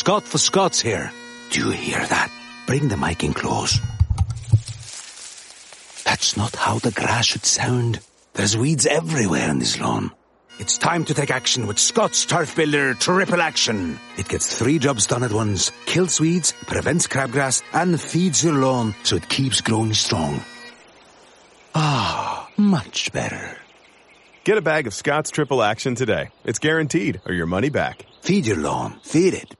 Scott 0.00 0.22
for 0.22 0.38
Scotts 0.38 0.80
here. 0.80 1.12
Do 1.50 1.60
you 1.60 1.70
hear 1.72 1.98
that? 1.98 2.32
Bring 2.66 2.88
the 2.88 2.96
mic 2.96 3.22
in 3.22 3.34
close. 3.34 3.78
That's 6.06 6.38
not 6.38 6.56
how 6.56 6.78
the 6.78 6.90
grass 6.90 7.26
should 7.26 7.44
sound. 7.44 8.00
There's 8.32 8.56
weeds 8.56 8.86
everywhere 8.86 9.50
in 9.50 9.58
this 9.58 9.78
lawn. 9.78 10.10
It's 10.58 10.78
time 10.78 11.04
to 11.04 11.12
take 11.12 11.30
action 11.30 11.66
with 11.66 11.78
Scotts 11.78 12.24
Turf 12.24 12.56
Builder 12.56 12.94
Triple 12.94 13.42
Action. 13.42 14.00
It 14.16 14.26
gets 14.26 14.58
three 14.58 14.78
jobs 14.78 15.06
done 15.06 15.22
at 15.22 15.32
once. 15.32 15.70
Kills 15.84 16.18
weeds, 16.18 16.54
prevents 16.62 17.06
crabgrass, 17.06 17.62
and 17.74 18.00
feeds 18.00 18.42
your 18.42 18.54
lawn 18.54 18.94
so 19.02 19.16
it 19.16 19.28
keeps 19.28 19.60
growing 19.60 19.92
strong. 19.92 20.40
Ah, 21.74 22.48
much 22.56 23.12
better. 23.12 23.58
Get 24.44 24.56
a 24.56 24.62
bag 24.62 24.86
of 24.86 24.94
Scotts 24.94 25.30
Triple 25.30 25.62
Action 25.62 25.94
today. 25.94 26.30
It's 26.46 26.58
guaranteed, 26.58 27.20
or 27.26 27.34
your 27.34 27.44
money 27.44 27.68
back. 27.68 28.06
Feed 28.22 28.46
your 28.46 28.56
lawn. 28.56 28.98
Feed 29.02 29.34
it. 29.34 29.59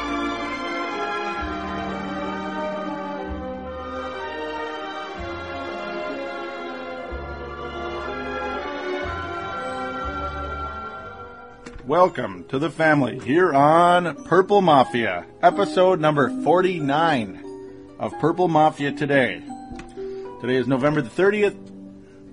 Welcome 11.91 12.45
to 12.45 12.57
the 12.57 12.69
family 12.69 13.19
here 13.19 13.53
on 13.53 14.23
Purple 14.23 14.61
Mafia, 14.61 15.25
episode 15.43 15.99
number 15.99 16.29
49 16.41 17.43
of 17.99 18.17
Purple 18.17 18.47
Mafia 18.47 18.93
Today. 18.93 19.43
Today 20.39 20.55
is 20.55 20.69
November 20.69 21.01
the 21.01 21.09
30th, 21.09 21.57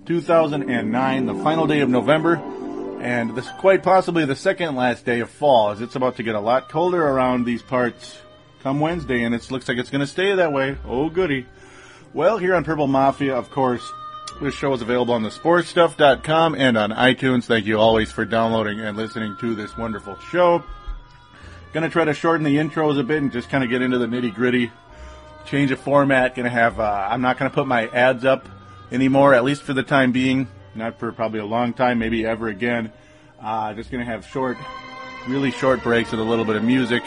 2009, 0.06 1.26
the 1.26 1.34
final 1.42 1.66
day 1.66 1.80
of 1.80 1.88
November, 1.88 2.36
and 3.00 3.34
this 3.34 3.46
is 3.46 3.52
quite 3.58 3.82
possibly 3.82 4.24
the 4.24 4.36
second 4.36 4.76
last 4.76 5.04
day 5.04 5.18
of 5.18 5.28
fall, 5.28 5.70
as 5.70 5.80
it's 5.80 5.96
about 5.96 6.14
to 6.18 6.22
get 6.22 6.36
a 6.36 6.40
lot 6.40 6.68
colder 6.68 7.04
around 7.04 7.44
these 7.44 7.60
parts 7.60 8.16
come 8.62 8.78
Wednesday, 8.78 9.24
and 9.24 9.34
it 9.34 9.50
looks 9.50 9.66
like 9.66 9.78
it's 9.78 9.90
going 9.90 10.02
to 10.02 10.06
stay 10.06 10.36
that 10.36 10.52
way. 10.52 10.76
Oh, 10.86 11.10
goody. 11.10 11.46
Well, 12.14 12.38
here 12.38 12.54
on 12.54 12.62
Purple 12.62 12.86
Mafia, 12.86 13.34
of 13.34 13.50
course, 13.50 13.82
this 14.40 14.54
show 14.54 14.72
is 14.72 14.82
available 14.82 15.14
on 15.14 15.22
the 15.22 15.30
sportstuff.com 15.30 16.54
and 16.54 16.78
on 16.78 16.90
iTunes. 16.90 17.44
Thank 17.44 17.66
you 17.66 17.78
always 17.78 18.12
for 18.12 18.24
downloading 18.24 18.80
and 18.80 18.96
listening 18.96 19.36
to 19.40 19.54
this 19.54 19.76
wonderful 19.76 20.16
show. 20.30 20.62
Gonna 21.72 21.90
try 21.90 22.04
to 22.04 22.14
shorten 22.14 22.44
the 22.44 22.56
intros 22.56 22.98
a 22.98 23.02
bit 23.02 23.20
and 23.20 23.32
just 23.32 23.50
kind 23.50 23.64
of 23.64 23.70
get 23.70 23.82
into 23.82 23.98
the 23.98 24.06
nitty 24.06 24.34
gritty. 24.34 24.70
Change 25.46 25.70
of 25.72 25.80
format. 25.80 26.36
Gonna 26.36 26.50
have, 26.50 26.78
uh, 26.78 27.08
I'm 27.10 27.20
not 27.20 27.36
gonna 27.36 27.50
put 27.50 27.66
my 27.66 27.88
ads 27.88 28.24
up 28.24 28.48
anymore, 28.92 29.34
at 29.34 29.44
least 29.44 29.62
for 29.62 29.72
the 29.72 29.82
time 29.82 30.12
being. 30.12 30.46
Not 30.74 30.98
for 31.00 31.10
probably 31.10 31.40
a 31.40 31.46
long 31.46 31.72
time, 31.72 31.98
maybe 31.98 32.24
ever 32.24 32.48
again. 32.48 32.92
Uh, 33.42 33.74
just 33.74 33.90
gonna 33.90 34.04
have 34.04 34.24
short, 34.24 34.56
really 35.26 35.50
short 35.50 35.82
breaks 35.82 36.12
with 36.12 36.20
a 36.20 36.24
little 36.24 36.44
bit 36.44 36.54
of 36.56 36.62
music. 36.62 37.02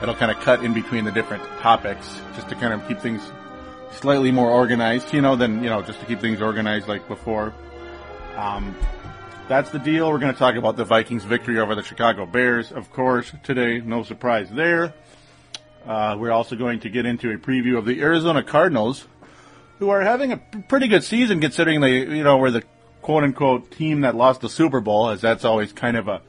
That'll 0.00 0.16
kind 0.16 0.32
of 0.32 0.40
cut 0.40 0.64
in 0.64 0.74
between 0.74 1.04
the 1.04 1.12
different 1.12 1.44
topics 1.60 2.20
just 2.34 2.48
to 2.48 2.56
kind 2.56 2.72
of 2.72 2.86
keep 2.88 2.98
things 2.98 3.22
slightly 3.92 4.30
more 4.30 4.50
organized, 4.50 5.12
you 5.12 5.20
know, 5.20 5.36
than, 5.36 5.62
you 5.62 5.70
know, 5.70 5.82
just 5.82 6.00
to 6.00 6.06
keep 6.06 6.20
things 6.20 6.40
organized 6.40 6.88
like 6.88 7.06
before. 7.08 7.54
Um, 8.36 8.74
that's 9.48 9.70
the 9.70 9.78
deal. 9.78 10.10
We're 10.10 10.18
going 10.18 10.32
to 10.32 10.38
talk 10.38 10.54
about 10.54 10.76
the 10.76 10.84
Vikings' 10.84 11.24
victory 11.24 11.58
over 11.58 11.74
the 11.74 11.82
Chicago 11.82 12.26
Bears, 12.26 12.72
of 12.72 12.90
course, 12.92 13.32
today. 13.42 13.80
No 13.80 14.02
surprise 14.02 14.48
there. 14.50 14.94
Uh, 15.86 16.16
we're 16.18 16.30
also 16.30 16.56
going 16.56 16.80
to 16.80 16.88
get 16.88 17.06
into 17.06 17.30
a 17.30 17.36
preview 17.36 17.76
of 17.76 17.84
the 17.84 18.00
Arizona 18.00 18.42
Cardinals, 18.42 19.06
who 19.78 19.90
are 19.90 20.00
having 20.00 20.32
a 20.32 20.36
pretty 20.36 20.86
good 20.86 21.02
season 21.02 21.40
considering 21.40 21.80
they, 21.80 21.98
you 21.98 22.22
know, 22.22 22.38
were 22.38 22.52
the 22.52 22.62
quote 23.02 23.24
unquote 23.24 23.70
team 23.72 24.02
that 24.02 24.14
lost 24.14 24.40
the 24.40 24.48
Super 24.48 24.80
Bowl, 24.80 25.10
as 25.10 25.20
that's 25.20 25.44
always 25.44 25.72
kind 25.72 25.96
of 25.96 26.06
a, 26.06 26.22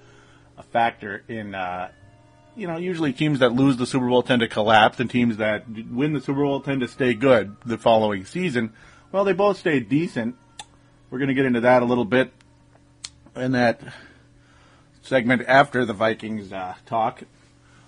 a 0.58 0.64
factor 0.64 1.24
in, 1.28 1.54
uh, 1.54 1.90
you 2.56 2.68
know, 2.68 2.78
usually 2.78 3.14
teams 3.14 3.40
that 3.40 3.54
lose 3.54 3.78
the 3.78 3.86
Super 3.86 4.08
Bowl 4.08 4.24
tend 4.24 4.42
to 4.42 4.48
collapse, 4.48 5.00
and 5.00 5.10
teams 5.10 5.38
that 5.38 5.66
win 5.68 6.14
the 6.14 6.22
Super 6.22 6.44
Bowl 6.44 6.62
tend 6.62 6.82
to 6.82 6.88
stay 6.88 7.14
good 7.14 7.56
the 7.66 7.78
following 7.78 8.26
season. 8.26 8.74
Well, 9.12 9.24
they 9.24 9.34
both 9.34 9.58
stayed 9.58 9.90
decent. 9.90 10.36
We're 11.10 11.20
going 11.20 11.30
to 11.30 11.34
get 11.34 11.46
into 11.46 11.62
that 11.62 11.82
a 11.84 11.86
little 11.86 12.06
bit 12.06 12.32
in 13.36 13.52
that 13.54 13.82
segment 15.02 15.44
after 15.48 15.86
the 15.86 15.94
Vikings 15.94 16.52
uh, 16.52 16.76
talk. 16.86 17.24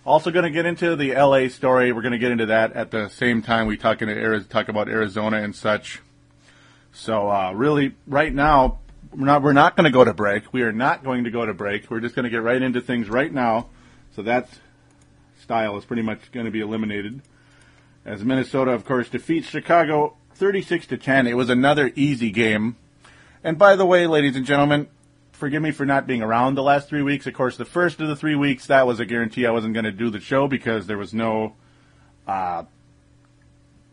Also, 0.06 0.30
going 0.30 0.44
to 0.44 0.52
get 0.52 0.68
into 0.68 0.96
the 0.96 1.14
LA 1.16 1.47
story. 1.47 1.92
We're 1.92 2.03
going 2.03 2.12
to 2.12 2.20
get 2.20 2.32
into 2.32 2.46
that 2.47 2.74
at 2.74 2.92
the 2.92 3.09
same 3.09 3.42
time 3.42 3.66
we 3.66 3.78
talk, 3.78 4.03
into, 4.03 4.14
Arizona, 4.14 4.50
talk 4.50 4.70
about 4.70 4.88
Arizona 4.88 5.38
and 5.38 5.56
such. 5.56 6.00
So, 6.92 7.30
uh, 7.30 7.53
really, 7.53 7.96
right 8.06 8.34
now, 8.34 8.80
we're 9.12 9.26
not, 9.26 9.42
we're 9.42 9.53
not 9.53 9.76
going 9.76 9.86
to 9.86 9.92
go 9.92 10.03
to 10.03 10.14
break. 10.14 10.53
We 10.53 10.62
are 10.62 10.72
not 10.72 11.03
going 11.03 11.24
to 11.24 11.32
go 11.32 11.46
to 11.46 11.53
break. 11.53 11.90
We're 11.90 12.02
just 12.02 12.16
going 12.16 12.26
to 12.26 12.30
get 12.30 12.44
right 12.44 12.62
into 12.62 12.82
things 12.82 13.09
right 13.09 13.34
now. 13.34 13.70
So 14.16 14.22
that 14.22 14.48
style 15.42 15.78
is 15.78 15.84
pretty 15.84 16.02
much 16.02 16.31
going 16.31 16.46
to 16.46 16.52
be 16.52 16.62
eliminated. 16.62 17.22
As 18.06 18.24
Minnesota, 18.24 18.72
of 18.72 18.86
course, 18.86 19.09
defeats 19.09 19.50
Chicago 19.50 20.16
36 20.36 20.88
to 20.88 20.98
10. 20.98 21.28
It 21.28 21.36
was 21.36 21.50
another 21.50 21.92
easy 21.96 22.31
game. 22.31 22.78
And 23.44 23.58
by 23.58 23.76
the 23.76 23.86
way, 23.86 24.08
ladies 24.08 24.38
and 24.38 24.46
gentlemen, 24.46 24.88
forgive 25.34 25.62
me 25.62 25.72
for 25.72 25.86
not 25.86 26.08
being 26.08 26.22
around 26.22 26.56
the 26.56 26.64
last 26.64 26.88
three 26.88 27.02
weeks. 27.02 27.28
Of 27.28 27.34
course, 27.34 27.58
the 27.58 27.66
first 27.66 28.00
of 28.00 28.08
the 28.08 28.16
three 28.16 28.36
weeks, 28.36 28.68
that 28.68 28.88
was 28.88 29.02
a 29.02 29.06
guarantee 29.06 29.46
I 29.46 29.52
wasn't 29.52 29.74
going 29.74 29.84
to 29.84 29.92
do 29.92 30.09
the 30.09 30.22
show 30.22 30.47
because 30.47 30.88
there 30.88 30.97
was 30.97 31.14
no, 31.14 31.56
uh, 32.26 32.64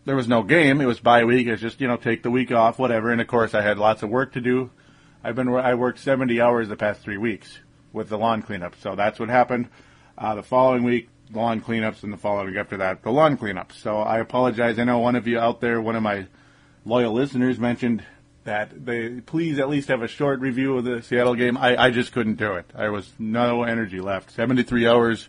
there 0.04 0.14
was 0.14 0.28
no 0.28 0.44
game. 0.44 0.80
It 0.80 0.86
was 0.86 1.00
bye 1.00 1.24
week. 1.24 1.48
It's 1.48 1.60
just, 1.60 1.80
you 1.80 1.88
know, 1.88 1.96
take 1.96 2.22
the 2.22 2.30
week 2.30 2.52
off, 2.52 2.78
whatever. 2.78 3.10
And 3.10 3.20
of 3.20 3.26
course, 3.26 3.54
I 3.54 3.62
had 3.62 3.76
lots 3.76 4.04
of 4.04 4.10
work 4.10 4.34
to 4.34 4.40
do. 4.40 4.70
I've 5.24 5.34
been, 5.34 5.48
I 5.48 5.74
worked 5.74 5.98
70 5.98 6.40
hours 6.40 6.68
the 6.68 6.76
past 6.76 7.00
three 7.00 7.18
weeks 7.18 7.58
with 7.92 8.08
the 8.08 8.18
lawn 8.18 8.42
cleanup. 8.42 8.76
So 8.80 8.94
that's 8.94 9.18
what 9.18 9.28
happened. 9.28 9.68
Uh, 10.22 10.36
the 10.36 10.42
following 10.44 10.84
week, 10.84 11.08
lawn 11.32 11.60
cleanups, 11.60 12.04
and 12.04 12.12
the 12.12 12.16
following 12.16 12.46
week 12.46 12.56
after 12.56 12.76
that, 12.76 13.02
the 13.02 13.10
lawn 13.10 13.36
cleanups. 13.36 13.72
So 13.72 13.96
I 13.98 14.20
apologize. 14.20 14.78
I 14.78 14.84
know 14.84 15.00
one 15.00 15.16
of 15.16 15.26
you 15.26 15.40
out 15.40 15.60
there, 15.60 15.80
one 15.80 15.96
of 15.96 16.02
my 16.04 16.28
loyal 16.84 17.12
listeners, 17.12 17.58
mentioned 17.58 18.04
that 18.44 18.86
they 18.86 19.20
please 19.26 19.58
at 19.58 19.68
least 19.68 19.88
have 19.88 20.00
a 20.00 20.06
short 20.06 20.38
review 20.38 20.78
of 20.78 20.84
the 20.84 21.02
Seattle 21.02 21.34
game. 21.34 21.56
I, 21.56 21.76
I 21.76 21.90
just 21.90 22.12
couldn't 22.12 22.36
do 22.36 22.52
it. 22.52 22.70
I 22.72 22.90
was 22.90 23.12
no 23.18 23.64
energy 23.64 24.00
left. 24.00 24.30
73 24.30 24.86
hours. 24.86 25.28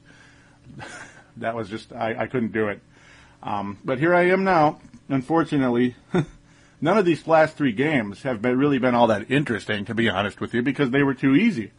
that 1.38 1.56
was 1.56 1.69
just, 1.69 1.92
I, 1.92 2.13
I 2.16 2.28
couldn't 2.28 2.51
do 2.51 2.68
it. 2.68 2.80
Um, 3.42 3.80
but 3.84 3.98
here 3.98 4.13
I 4.13 4.28
am 4.28 4.44
now. 4.44 4.80
Unfortunately, 5.10 5.96
none 6.81 7.00
of 7.00 7.06
these 7.06 7.25
last 7.25 7.57
three 7.57 7.72
games 7.72 8.22
have 8.22 8.44
been, 8.44 8.60
really 8.60 8.78
been 8.78 8.94
all 8.94 9.07
that 9.07 9.31
interesting, 9.31 9.86
to 9.86 9.96
be 9.96 10.07
honest 10.07 10.39
with 10.39 10.54
you, 10.54 10.62
because 10.62 10.92
they 10.92 11.01
were 11.01 11.16
too 11.16 11.34
easy. 11.34 11.72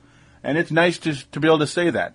And 0.43 0.58
it's 0.58 0.72
nice 0.72 0.99
to, 0.99 1.14
to 1.31 1.38
be 1.38 1.46
able 1.46 1.60
to 1.60 1.69
say 1.69 1.90
that. 1.90 2.14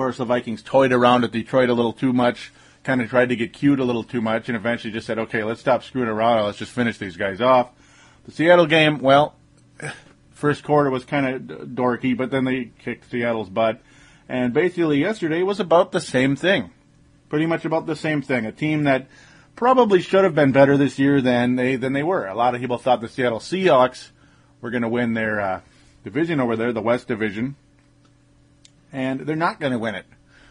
Course, 0.00 0.16
the 0.16 0.24
Vikings 0.24 0.62
toyed 0.62 0.92
around 0.92 1.24
at 1.24 1.30
Detroit 1.30 1.68
a 1.68 1.74
little 1.74 1.92
too 1.92 2.14
much, 2.14 2.54
kind 2.84 3.02
of 3.02 3.10
tried 3.10 3.28
to 3.28 3.36
get 3.36 3.52
cute 3.52 3.78
a 3.80 3.84
little 3.84 4.02
too 4.02 4.22
much, 4.22 4.48
and 4.48 4.56
eventually 4.56 4.90
just 4.90 5.06
said, 5.06 5.18
okay, 5.18 5.44
let's 5.44 5.60
stop 5.60 5.82
screwing 5.84 6.08
around. 6.08 6.46
Let's 6.46 6.56
just 6.56 6.72
finish 6.72 6.96
these 6.96 7.18
guys 7.18 7.42
off. 7.42 7.68
The 8.24 8.32
Seattle 8.32 8.64
game, 8.64 9.00
well, 9.00 9.34
First 10.30 10.64
quarter 10.64 10.88
was 10.88 11.04
kind 11.04 11.50
of 11.50 11.68
dorky, 11.68 12.16
but 12.16 12.30
then 12.30 12.46
they 12.46 12.70
kicked 12.78 13.10
Seattle's 13.10 13.50
butt. 13.50 13.82
And 14.26 14.54
basically, 14.54 15.00
yesterday 15.00 15.42
was 15.42 15.60
about 15.60 15.92
the 15.92 16.00
same 16.00 16.34
thing. 16.34 16.70
Pretty 17.28 17.44
much 17.44 17.66
about 17.66 17.84
the 17.84 17.94
same 17.94 18.22
thing. 18.22 18.46
A 18.46 18.52
team 18.52 18.84
that 18.84 19.06
probably 19.54 20.00
should 20.00 20.24
have 20.24 20.34
been 20.34 20.52
better 20.52 20.78
this 20.78 20.98
year 20.98 21.20
than 21.20 21.56
they 21.56 21.76
than 21.76 21.92
they 21.92 22.02
were. 22.02 22.26
A 22.26 22.34
lot 22.34 22.54
of 22.54 22.62
people 22.62 22.78
thought 22.78 23.02
the 23.02 23.08
Seattle 23.10 23.38
Seahawks 23.38 24.08
were 24.62 24.70
going 24.70 24.80
to 24.80 24.88
win 24.88 25.12
their 25.12 25.40
uh, 25.42 25.60
division 26.04 26.40
over 26.40 26.56
there, 26.56 26.72
the 26.72 26.80
West 26.80 27.06
Division, 27.06 27.54
and 28.92 29.20
they're 29.20 29.36
not 29.36 29.60
going 29.60 29.72
to 29.72 29.78
win 29.78 29.94
it. 29.94 30.06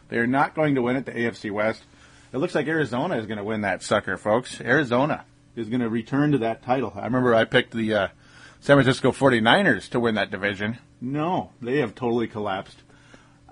They're 0.10 0.28
not 0.28 0.56
going 0.56 0.76
to 0.76 0.82
win 0.82 0.96
it, 0.96 1.06
the 1.06 1.12
AFC 1.12 1.52
West. 1.52 1.84
It 2.32 2.38
looks 2.38 2.56
like 2.56 2.68
Arizona 2.68 3.18
is 3.18 3.26
going 3.26 3.38
to 3.38 3.44
win 3.44 3.62
that 3.62 3.84
sucker, 3.84 4.18
folks. 4.18 4.62
Arizona 4.62 5.26
is 5.56 5.70
going 5.70 5.82
to 5.82 5.90
return 5.90 6.32
to 6.32 6.38
that 6.40 6.64
title. 6.64 6.94
I 6.96 7.06
remember 7.06 7.34
I 7.34 7.46
picked 7.46 7.74
the 7.74 7.94
uh, 7.94 8.08
San 8.60 8.76
Francisco 8.76 9.12
49ers 9.12 9.90
to 9.90 10.00
win 10.00 10.16
that 10.16 10.32
division. 10.32 10.78
No, 11.02 11.52
they 11.62 11.78
have 11.78 11.96
totally 11.96 12.28
collapsed. 12.28 12.78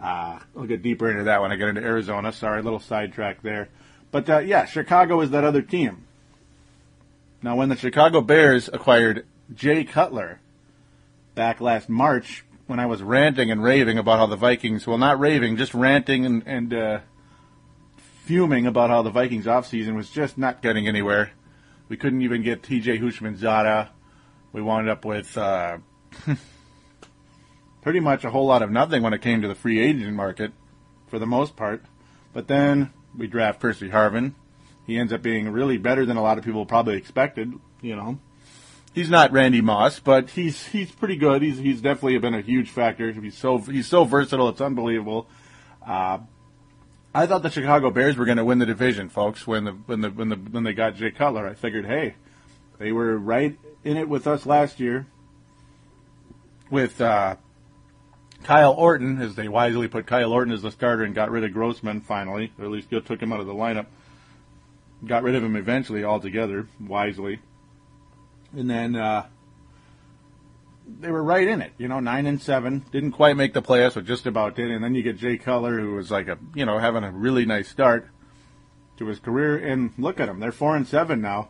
Uh, 0.01 0.39
I'll 0.55 0.65
get 0.65 0.83
deeper 0.83 1.09
into 1.09 1.23
that 1.23 1.41
when 1.41 1.51
I 1.51 1.55
get 1.55 1.69
into 1.69 1.81
Arizona. 1.81 2.31
Sorry, 2.31 2.59
a 2.59 2.63
little 2.63 2.79
sidetrack 2.79 3.41
there. 3.41 3.69
But 4.11 4.29
uh, 4.29 4.39
yeah, 4.39 4.65
Chicago 4.65 5.21
is 5.21 5.31
that 5.31 5.43
other 5.43 5.61
team. 5.61 6.05
Now, 7.41 7.55
when 7.55 7.69
the 7.69 7.75
Chicago 7.75 8.21
Bears 8.21 8.69
acquired 8.71 9.25
Jay 9.53 9.83
Cutler 9.83 10.39
back 11.35 11.61
last 11.61 11.87
March, 11.87 12.43
when 12.67 12.79
I 12.79 12.85
was 12.85 13.01
ranting 13.01 13.49
and 13.49 13.63
raving 13.63 13.97
about 13.97 14.19
how 14.19 14.27
the 14.27 14.35
Vikings, 14.35 14.85
well, 14.85 14.97
not 14.97 15.19
raving, 15.19 15.57
just 15.57 15.73
ranting 15.73 16.25
and, 16.25 16.43
and 16.45 16.73
uh, 16.73 16.99
fuming 18.25 18.67
about 18.67 18.89
how 18.89 19.01
the 19.01 19.09
Vikings 19.09 19.45
offseason 19.45 19.95
was 19.95 20.09
just 20.09 20.37
not 20.37 20.61
getting 20.61 20.87
anywhere. 20.87 21.31
We 21.87 21.95
couldn't 21.95 22.21
even 22.21 22.43
get 22.43 22.61
TJ 22.61 23.01
Houshmandzadeh. 23.01 23.87
We 24.51 24.61
wound 24.61 24.89
up 24.89 25.05
with 25.05 25.37
uh, 25.37 25.77
pretty 27.81 28.01
much 28.01 28.25
a 28.25 28.29
whole 28.29 28.45
lot 28.45 28.61
of 28.61 28.69
nothing 28.69 29.01
when 29.01 29.13
it 29.13 29.21
came 29.21 29.41
to 29.41 29.47
the 29.47 29.55
free 29.55 29.79
agent 29.79 30.13
market, 30.13 30.51
for 31.07 31.19
the 31.19 31.25
most 31.25 31.55
part. 31.55 31.83
But 32.33 32.49
then 32.49 32.91
we 33.17 33.27
draft 33.27 33.61
Percy 33.61 33.89
Harvin. 33.89 34.33
He 34.85 34.97
ends 34.97 35.13
up 35.13 35.21
being 35.21 35.49
really 35.49 35.77
better 35.77 36.05
than 36.05 36.17
a 36.17 36.21
lot 36.21 36.37
of 36.37 36.43
people 36.43 36.65
probably 36.65 36.97
expected. 36.97 37.53
You 37.81 37.95
know, 37.95 38.19
he's 38.97 39.11
not 39.11 39.31
Randy 39.31 39.61
Moss, 39.61 39.99
but 39.99 40.31
he's 40.31 40.65
he's 40.67 40.91
pretty 40.91 41.17
good. 41.17 41.43
He's 41.43 41.59
he's 41.59 41.81
definitely 41.81 42.17
been 42.17 42.33
a 42.33 42.41
huge 42.41 42.71
factor. 42.71 43.11
He's 43.11 43.37
so 43.37 43.59
he's 43.59 43.85
so 43.85 44.03
versatile. 44.03 44.49
It's 44.49 44.59
unbelievable. 44.59 45.27
Uh, 45.85 46.19
I 47.13 47.27
thought 47.27 47.43
the 47.43 47.51
Chicago 47.51 47.91
Bears 47.91 48.17
were 48.17 48.25
going 48.25 48.37
to 48.37 48.45
win 48.45 48.57
the 48.57 48.65
division, 48.65 49.09
folks. 49.09 49.45
When 49.45 49.65
the 49.65 49.71
when 49.71 50.01
the 50.01 50.09
when 50.09 50.29
the 50.29 50.35
when 50.35 50.63
they 50.63 50.73
got 50.73 50.95
Jay 50.95 51.11
Cutler, 51.11 51.47
I 51.47 51.53
figured, 51.53 51.85
hey, 51.85 52.15
they 52.79 52.91
were 52.91 53.17
right 53.17 53.57
in 53.83 53.97
it 53.97 54.09
with 54.09 54.25
us 54.25 54.45
last 54.45 54.79
year. 54.79 55.05
With 56.69 56.99
uh, 56.99 57.37
Kyle 58.43 58.73
Orton, 58.73 59.21
as 59.21 59.35
they 59.35 59.47
wisely 59.47 59.87
put 59.87 60.05
Kyle 60.05 60.33
Orton 60.33 60.53
as 60.53 60.63
the 60.63 60.71
starter 60.71 61.03
and 61.03 61.15
got 61.15 61.31
rid 61.31 61.45
of 61.45 61.53
Grossman 61.53 62.01
finally, 62.01 62.51
or 62.59 62.65
at 62.65 62.71
least 62.71 62.89
took 62.89 63.21
him 63.21 63.31
out 63.31 63.39
of 63.39 63.47
the 63.47 63.53
lineup. 63.53 63.85
Got 65.05 65.23
rid 65.23 65.35
of 65.35 65.43
him 65.43 65.55
eventually 65.55 66.03
altogether, 66.03 66.67
wisely. 66.81 67.39
And 68.55 68.69
then 68.69 68.95
uh, 68.95 69.27
they 70.99 71.11
were 71.11 71.23
right 71.23 71.47
in 71.47 71.61
it, 71.61 71.73
you 71.77 71.87
know, 71.87 71.99
nine 71.99 72.25
and 72.25 72.41
seven. 72.41 72.85
Didn't 72.91 73.11
quite 73.11 73.37
make 73.37 73.53
the 73.53 73.61
playoffs, 73.61 73.95
but 73.95 74.05
just 74.05 74.25
about 74.25 74.55
did. 74.55 74.71
And 74.71 74.83
then 74.83 74.95
you 74.95 75.03
get 75.03 75.17
Jay 75.17 75.37
Cutler, 75.37 75.79
who 75.79 75.95
was 75.95 76.11
like 76.11 76.27
a, 76.27 76.37
you 76.55 76.65
know, 76.65 76.79
having 76.79 77.03
a 77.03 77.11
really 77.11 77.45
nice 77.45 77.67
start 77.67 78.07
to 78.97 79.05
his 79.05 79.19
career. 79.19 79.57
And 79.57 79.91
look 79.97 80.19
at 80.19 80.29
him, 80.29 80.39
they're 80.39 80.51
four 80.51 80.75
and 80.75 80.87
seven 80.87 81.21
now, 81.21 81.49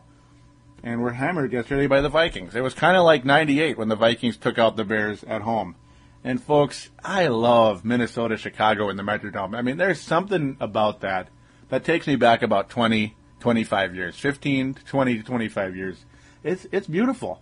and 0.82 1.00
were 1.00 1.12
hammered 1.12 1.52
yesterday 1.52 1.86
by 1.86 2.00
the 2.00 2.08
Vikings. 2.08 2.54
It 2.54 2.62
was 2.62 2.74
kind 2.74 2.96
of 2.96 3.04
like 3.04 3.24
'98 3.24 3.78
when 3.78 3.88
the 3.88 3.96
Vikings 3.96 4.36
took 4.36 4.58
out 4.58 4.76
the 4.76 4.84
Bears 4.84 5.24
at 5.24 5.42
home. 5.42 5.76
And 6.24 6.42
folks, 6.42 6.90
I 7.04 7.28
love 7.28 7.84
Minnesota, 7.84 8.36
Chicago, 8.36 8.88
and 8.88 8.98
the 8.98 9.04
Metrodome. 9.04 9.56
I 9.56 9.62
mean, 9.62 9.76
there's 9.76 10.00
something 10.00 10.56
about 10.58 11.00
that 11.00 11.28
that 11.68 11.84
takes 11.84 12.06
me 12.06 12.16
back 12.16 12.42
about 12.42 12.70
20, 12.70 13.14
25 13.40 13.94
years, 13.94 14.16
15 14.16 14.74
to 14.74 14.84
20 14.84 15.18
to 15.18 15.22
25 15.22 15.76
years. 15.76 16.04
It's 16.48 16.66
it's 16.72 16.86
beautiful. 16.86 17.40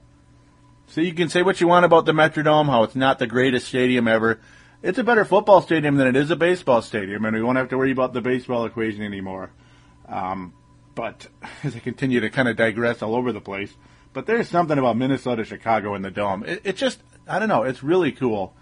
So 0.89 1.01
you 1.01 1.15
can 1.15 1.29
say 1.29 1.43
what 1.43 1.61
you 1.61 1.69
want 1.69 1.85
about 1.85 2.07
the 2.07 2.13
Metrodome, 2.13 2.67
how 2.67 2.83
it's 2.83 2.97
not 2.97 3.19
the 3.19 3.27
greatest 3.27 3.69
stadium 3.69 4.09
ever. 4.09 4.41
It's 4.83 4.99
a 4.99 5.05
better 5.05 5.25
football 5.25 5.63
stadium 5.63 5.97
than 5.97 6.07
it 6.07 6.17
is 6.17 6.31
a 6.31 6.37
baseball 6.37 6.83
stadium, 6.83 7.25
and 7.25 7.35
we 7.35 7.43
won't 7.43 7.59
have 7.59 7.69
to 7.71 7.79
worry 7.79 7.93
about 7.93 8.13
the 8.13 8.21
baseball 8.21 8.67
equation 8.67 9.03
anymore. 9.03 9.51
Um, 10.09 10.53
but 10.95 11.29
as 11.65 11.77
I 11.77 11.79
continue 11.79 12.21
to 12.21 12.31
kind 12.31 12.49
of 12.49 12.57
digress 12.57 13.03
all 13.03 13.15
over 13.15 13.33
the 13.33 13.41
place, 13.41 13.73
but 14.13 14.27
there's 14.27 14.49
something 14.49 14.79
about 14.79 14.97
Minnesota, 14.97 15.45
Chicago, 15.45 15.95
and 15.95 16.05
the 16.05 16.11
dome. 16.11 16.45
It, 16.45 16.63
it 16.65 16.77
just, 16.77 17.01
I 17.29 17.39
don't 17.39 17.49
know, 17.49 17.63
it's 17.63 17.83
really 17.83 18.13
cool. 18.13 18.55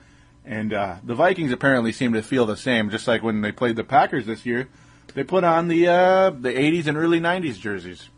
And 0.44 0.74
uh, 0.74 0.96
the 1.02 1.14
Vikings 1.14 1.52
apparently 1.52 1.92
seem 1.92 2.12
to 2.12 2.22
feel 2.22 2.44
the 2.44 2.56
same, 2.56 2.90
just 2.90 3.08
like 3.08 3.22
when 3.22 3.40
they 3.40 3.52
played 3.52 3.76
the 3.76 3.84
Packers 3.84 4.26
this 4.26 4.44
year. 4.44 4.68
They 5.14 5.24
put 5.24 5.44
on 5.44 5.68
the 5.68 5.88
uh, 5.88 6.30
the 6.30 6.50
80s 6.50 6.86
and 6.86 6.98
early 6.98 7.20
90s 7.20 7.58
jerseys. 7.58 8.08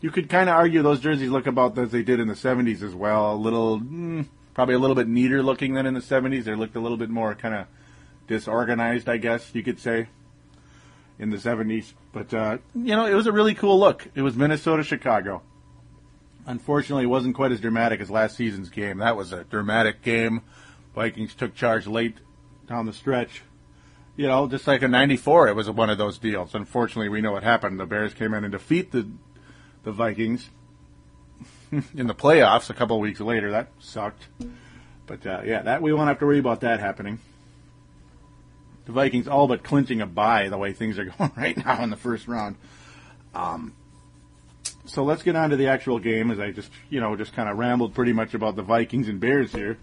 You 0.00 0.10
could 0.10 0.28
kind 0.28 0.48
of 0.50 0.56
argue 0.56 0.82
those 0.82 1.00
jerseys 1.00 1.30
look 1.30 1.46
about 1.46 1.76
as 1.78 1.90
they 1.90 2.02
did 2.02 2.20
in 2.20 2.28
the 2.28 2.34
70s 2.34 2.82
as 2.82 2.94
well. 2.94 3.32
A 3.32 3.34
little, 3.34 3.80
mm, 3.80 4.26
probably 4.54 4.74
a 4.74 4.78
little 4.78 4.96
bit 4.96 5.08
neater 5.08 5.42
looking 5.42 5.74
than 5.74 5.86
in 5.86 5.94
the 5.94 6.00
70s. 6.00 6.44
They 6.44 6.54
looked 6.54 6.76
a 6.76 6.80
little 6.80 6.98
bit 6.98 7.08
more 7.08 7.34
kind 7.34 7.54
of 7.54 7.66
disorganized, 8.26 9.08
I 9.08 9.16
guess 9.16 9.50
you 9.54 9.62
could 9.62 9.80
say, 9.80 10.08
in 11.18 11.30
the 11.30 11.38
70s. 11.38 11.94
But, 12.12 12.34
uh, 12.34 12.58
you 12.74 12.94
know, 12.94 13.06
it 13.06 13.14
was 13.14 13.26
a 13.26 13.32
really 13.32 13.54
cool 13.54 13.78
look. 13.78 14.06
It 14.14 14.22
was 14.22 14.36
Minnesota, 14.36 14.82
Chicago. 14.82 15.42
Unfortunately, 16.46 17.04
it 17.04 17.08
wasn't 17.08 17.34
quite 17.34 17.52
as 17.52 17.60
dramatic 17.60 18.00
as 18.00 18.10
last 18.10 18.36
season's 18.36 18.68
game. 18.68 18.98
That 18.98 19.16
was 19.16 19.32
a 19.32 19.44
dramatic 19.44 20.02
game. 20.02 20.42
Vikings 20.94 21.34
took 21.34 21.54
charge 21.54 21.86
late 21.86 22.18
down 22.68 22.86
the 22.86 22.92
stretch. 22.92 23.42
You 24.16 24.28
know, 24.28 24.46
just 24.48 24.66
like 24.66 24.82
in 24.82 24.90
'94, 24.90 25.48
it 25.48 25.56
was 25.56 25.68
one 25.68 25.90
of 25.90 25.98
those 25.98 26.18
deals. 26.18 26.54
Unfortunately, 26.54 27.08
we 27.08 27.20
know 27.20 27.32
what 27.32 27.42
happened. 27.42 27.78
The 27.78 27.84
Bears 27.84 28.14
came 28.14 28.32
in 28.32 28.44
and 28.44 28.52
defeat 28.52 28.92
the 28.92 29.06
the 29.86 29.92
Vikings 29.92 30.50
in 31.72 32.08
the 32.08 32.14
playoffs 32.14 32.68
a 32.70 32.74
couple 32.74 32.98
weeks 32.98 33.20
later. 33.20 33.52
That 33.52 33.68
sucked. 33.78 34.26
But 35.06 35.24
uh, 35.24 35.42
yeah, 35.44 35.62
that 35.62 35.80
we 35.80 35.92
won't 35.92 36.08
have 36.08 36.18
to 36.18 36.26
worry 36.26 36.40
about 36.40 36.60
that 36.62 36.80
happening. 36.80 37.20
The 38.84 38.92
Vikings 38.92 39.28
all 39.28 39.46
but 39.46 39.62
clinching 39.62 40.00
a 40.00 40.06
bye 40.06 40.48
the 40.48 40.58
way 40.58 40.72
things 40.72 40.98
are 40.98 41.04
going 41.18 41.30
right 41.36 41.56
now 41.56 41.82
in 41.84 41.90
the 41.90 41.96
first 41.96 42.26
round. 42.26 42.56
Um, 43.32 43.74
so 44.86 45.04
let's 45.04 45.22
get 45.22 45.36
on 45.36 45.50
to 45.50 45.56
the 45.56 45.68
actual 45.68 46.00
game 46.00 46.32
as 46.32 46.40
I 46.40 46.50
just, 46.50 46.70
you 46.90 47.00
know, 47.00 47.14
just 47.14 47.32
kind 47.32 47.48
of 47.48 47.56
rambled 47.56 47.94
pretty 47.94 48.12
much 48.12 48.34
about 48.34 48.56
the 48.56 48.62
Vikings 48.62 49.08
and 49.08 49.20
Bears 49.20 49.52
here. 49.52 49.78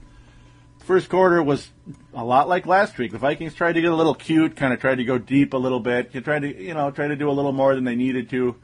First 0.79 1.07
quarter 1.07 1.41
was 1.41 1.69
a 2.13 2.25
lot 2.25 2.49
like 2.49 2.65
last 2.65 2.97
week. 2.97 3.13
The 3.13 3.17
Vikings 3.17 3.53
tried 3.53 3.73
to 3.73 3.81
get 3.81 3.91
a 3.91 3.95
little 3.95 4.15
cute, 4.15 4.57
kind 4.57 4.73
of 4.73 4.81
tried 4.81 4.95
to 4.95 5.05
go 5.05 5.17
deep 5.17 5.53
a 5.53 5.57
little 5.57 5.79
bit. 5.79 6.09
You 6.13 6.19
tried 6.19 6.41
to, 6.41 6.61
you 6.61 6.73
know, 6.73 6.91
try 6.91 7.07
to 7.07 7.15
do 7.15 7.29
a 7.29 7.31
little 7.31 7.53
more 7.53 7.73
than 7.73 7.85
they 7.85 7.95
needed 7.95 8.29
to. 8.31 8.57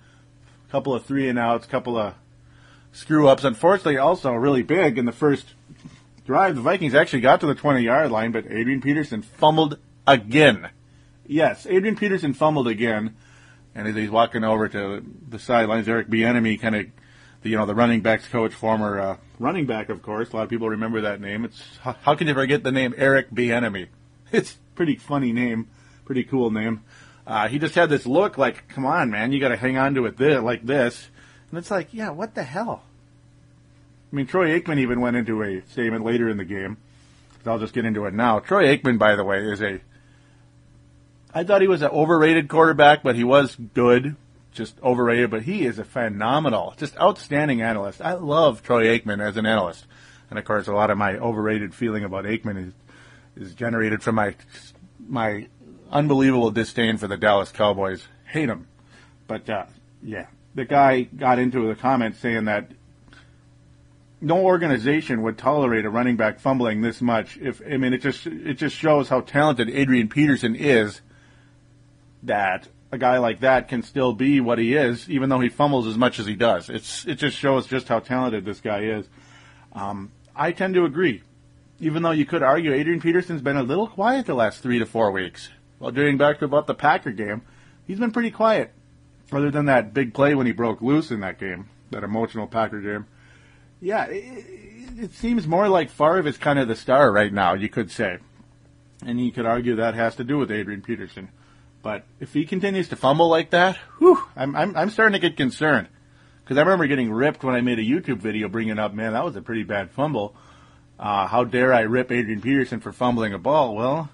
Couple 0.71 0.93
of 0.93 1.05
three 1.05 1.27
and 1.27 1.39
outs, 1.39 1.65
couple 1.65 1.97
of 1.97 2.13
screw 2.91 3.27
ups. 3.27 3.43
Unfortunately, 3.43 3.97
also 3.97 4.33
really 4.33 4.63
big 4.63 4.97
in 4.97 5.05
the 5.05 5.11
first 5.11 5.53
drive. 6.25 6.55
The 6.55 6.61
Vikings 6.61 6.93
actually 6.93 7.21
got 7.21 7.39
to 7.39 7.47
the 7.47 7.55
20 7.55 7.81
yard 7.81 8.11
line, 8.11 8.31
but 8.31 8.45
Adrian 8.45 8.81
Peterson 8.81 9.21
fumbled 9.21 9.79
again. 10.05 10.69
Yes, 11.25 11.65
Adrian 11.67 11.95
Peterson 11.95 12.33
fumbled 12.33 12.67
again, 12.67 13.15
and 13.75 13.87
as 13.87 13.95
he's 13.95 14.09
walking 14.09 14.43
over 14.43 14.67
to 14.67 15.03
the 15.27 15.39
sidelines, 15.39 15.87
Eric 15.87 16.07
Bieniemy 16.07 16.59
kind 16.59 16.75
of, 16.75 16.85
you 17.43 17.55
know, 17.55 17.65
the 17.65 17.75
running 17.75 18.01
backs 18.01 18.27
coach, 18.27 18.53
former 18.53 18.99
uh, 18.99 19.17
running 19.39 19.65
back, 19.65 19.89
of 19.89 20.01
course. 20.01 20.31
A 20.31 20.35
lot 20.35 20.43
of 20.43 20.49
people 20.49 20.69
remember 20.69 21.01
that 21.01 21.21
name. 21.21 21.45
It's 21.45 21.63
how, 21.81 21.95
how 22.01 22.15
can 22.15 22.27
you 22.27 22.33
forget 22.33 22.63
the 22.63 22.71
name 22.71 22.93
Eric 22.97 23.31
Bieniemy? 23.31 23.87
It's 24.31 24.55
pretty 24.75 24.95
funny 24.95 25.33
name, 25.33 25.69
pretty 26.05 26.23
cool 26.23 26.51
name. 26.51 26.83
Uh, 27.29 27.47
he 27.47 27.59
just 27.59 27.75
had 27.75 27.91
this 27.91 28.07
look 28.07 28.39
like, 28.39 28.67
come 28.69 28.87
on, 28.87 29.11
man, 29.11 29.31
you 29.31 29.39
got 29.39 29.49
to 29.49 29.55
hang 29.55 29.77
on 29.77 29.93
to 29.93 30.07
it 30.07 30.19
like 30.19 30.65
this, 30.65 31.09
and 31.51 31.59
it's 31.59 31.69
like, 31.69 31.93
yeah, 31.93 32.09
what 32.09 32.33
the 32.33 32.41
hell? 32.41 32.81
I 34.11 34.15
mean, 34.15 34.25
Troy 34.25 34.59
Aikman 34.59 34.79
even 34.79 34.99
went 34.99 35.15
into 35.15 35.43
a 35.43 35.61
statement 35.69 36.03
later 36.03 36.27
in 36.27 36.37
the 36.37 36.43
game. 36.43 36.77
I'll 37.45 37.59
just 37.59 37.75
get 37.75 37.85
into 37.85 38.05
it 38.05 38.15
now. 38.15 38.39
Troy 38.39 38.75
Aikman, 38.75 38.97
by 38.97 39.15
the 39.15 39.23
way, 39.23 39.43
is 39.43 39.61
a. 39.61 39.79
I 41.31 41.43
thought 41.43 41.61
he 41.61 41.67
was 41.67 41.83
an 41.83 41.89
overrated 41.89 42.49
quarterback, 42.49 43.03
but 43.03 43.15
he 43.15 43.23
was 43.23 43.55
good. 43.75 44.15
Just 44.51 44.81
overrated, 44.81 45.29
but 45.29 45.43
he 45.43 45.65
is 45.65 45.77
a 45.77 45.83
phenomenal, 45.83 46.73
just 46.77 46.97
outstanding 46.97 47.61
analyst. 47.61 48.01
I 48.01 48.13
love 48.13 48.63
Troy 48.63 48.85
Aikman 48.87 49.21
as 49.21 49.37
an 49.37 49.45
analyst. 49.45 49.85
And 50.31 50.39
of 50.39 50.45
course, 50.45 50.67
a 50.67 50.73
lot 50.73 50.89
of 50.89 50.97
my 50.97 51.15
overrated 51.15 51.75
feeling 51.75 52.03
about 52.03 52.25
Aikman 52.25 52.69
is, 52.69 52.73
is 53.49 53.53
generated 53.53 54.01
from 54.01 54.15
my 54.15 54.35
my 55.07 55.47
unbelievable 55.89 56.51
disdain 56.51 56.97
for 56.97 57.07
the 57.07 57.17
Dallas 57.17 57.51
Cowboys. 57.51 58.07
Hate 58.25 58.47
them. 58.47 58.67
But 59.27 59.49
uh, 59.49 59.65
yeah, 60.03 60.27
the 60.55 60.65
guy 60.65 61.03
got 61.03 61.39
into 61.39 61.67
the 61.67 61.75
comments 61.75 62.19
saying 62.19 62.45
that 62.45 62.71
no 64.21 64.43
organization 64.43 65.21
would 65.21 65.37
tolerate 65.37 65.85
a 65.85 65.89
running 65.89 66.17
back 66.17 66.39
fumbling 66.39 66.81
this 66.81 67.01
much. 67.01 67.37
If 67.37 67.61
I 67.65 67.77
mean, 67.77 67.93
it 67.93 67.99
just 68.01 68.25
it 68.27 68.55
just 68.55 68.75
shows 68.75 69.09
how 69.09 69.21
talented 69.21 69.69
Adrian 69.69 70.09
Peterson 70.09 70.55
is. 70.55 71.01
That 72.23 72.67
a 72.91 72.97
guy 72.97 73.19
like 73.19 73.39
that 73.41 73.69
can 73.69 73.81
still 73.81 74.11
be 74.13 74.41
what 74.41 74.57
he 74.59 74.73
is, 74.75 75.09
even 75.09 75.29
though 75.29 75.39
he 75.39 75.47
fumbles 75.47 75.87
as 75.87 75.97
much 75.97 76.19
as 76.19 76.25
he 76.25 76.35
does. 76.35 76.69
It's 76.69 77.05
it 77.05 77.15
just 77.15 77.37
shows 77.37 77.65
just 77.65 77.87
how 77.87 77.99
talented 77.99 78.43
this 78.43 78.59
guy 78.59 78.81
is. 78.81 79.07
Um, 79.71 80.11
I 80.35 80.51
tend 80.51 80.73
to 80.73 80.83
agree. 80.85 81.23
even 81.79 82.03
though 82.03 82.11
you 82.11 82.25
could 82.25 82.43
argue 82.43 82.73
Adrian 82.73 82.99
Peterson's 82.99 83.41
been 83.41 83.55
a 83.55 83.63
little 83.63 83.87
quiet 83.87 84.25
the 84.25 84.33
last 84.33 84.61
three 84.61 84.79
to 84.79 84.85
four 84.85 85.11
weeks. 85.11 85.49
Well, 85.79 85.91
dating 85.91 86.17
back 86.17 86.39
to 86.39 86.45
about 86.45 86.67
the 86.67 86.75
Packer 86.75 87.11
game, 87.11 87.41
he's 87.87 87.99
been 87.99 88.11
pretty 88.11 88.31
quiet, 88.31 88.73
other 89.31 89.49
than 89.49 89.65
that 89.65 89.93
big 89.93 90.13
play 90.13 90.35
when 90.35 90.45
he 90.45 90.51
broke 90.51 90.81
loose 90.81 91.11
in 91.11 91.21
that 91.21 91.39
game, 91.39 91.69
that 91.91 92.03
emotional 92.03 92.47
Packer 92.47 92.81
game. 92.81 93.05
Yeah, 93.81 94.05
it, 94.05 94.45
it 94.97 95.13
seems 95.13 95.47
more 95.47 95.69
like 95.69 95.89
Favre 95.89 96.27
is 96.27 96.37
kind 96.37 96.59
of 96.59 96.67
the 96.67 96.75
star 96.75 97.11
right 97.11 97.31
now, 97.31 97.53
you 97.53 97.69
could 97.69 97.91
say. 97.91 98.17
And 99.05 99.23
you 99.23 99.31
could 99.31 99.45
argue 99.45 99.77
that 99.77 99.93
has 99.93 100.17
to 100.17 100.25
do 100.25 100.37
with 100.37 100.51
Adrian 100.51 100.81
Peterson. 100.81 101.29
But 101.81 102.03
if 102.19 102.33
he 102.33 102.45
continues 102.45 102.89
to 102.89 102.97
fumble 102.97 103.29
like 103.29 103.51
that, 103.51 103.77
whew, 103.99 104.21
I'm, 104.35 104.55
I'm, 104.55 104.75
I'm 104.75 104.89
starting 104.89 105.13
to 105.13 105.19
get 105.19 105.37
concerned. 105.37 105.87
Because 106.43 106.57
I 106.57 106.61
remember 106.61 106.87
getting 106.87 107.11
ripped 107.11 107.43
when 107.43 107.55
I 107.55 107.61
made 107.61 107.79
a 107.79 107.83
YouTube 107.83 108.17
video 108.17 108.49
bringing 108.49 108.79
up, 108.79 108.93
man, 108.93 109.13
that 109.13 109.23
was 109.23 109.37
a 109.37 109.41
pretty 109.41 109.63
bad 109.63 109.91
fumble. 109.91 110.35
Uh, 110.99 111.27
how 111.27 111.45
dare 111.45 111.73
I 111.73 111.81
rip 111.81 112.11
Adrian 112.11 112.41
Peterson 112.41 112.81
for 112.81 112.91
fumbling 112.91 113.33
a 113.33 113.37
ball? 113.37 113.75
Well, 113.75 114.09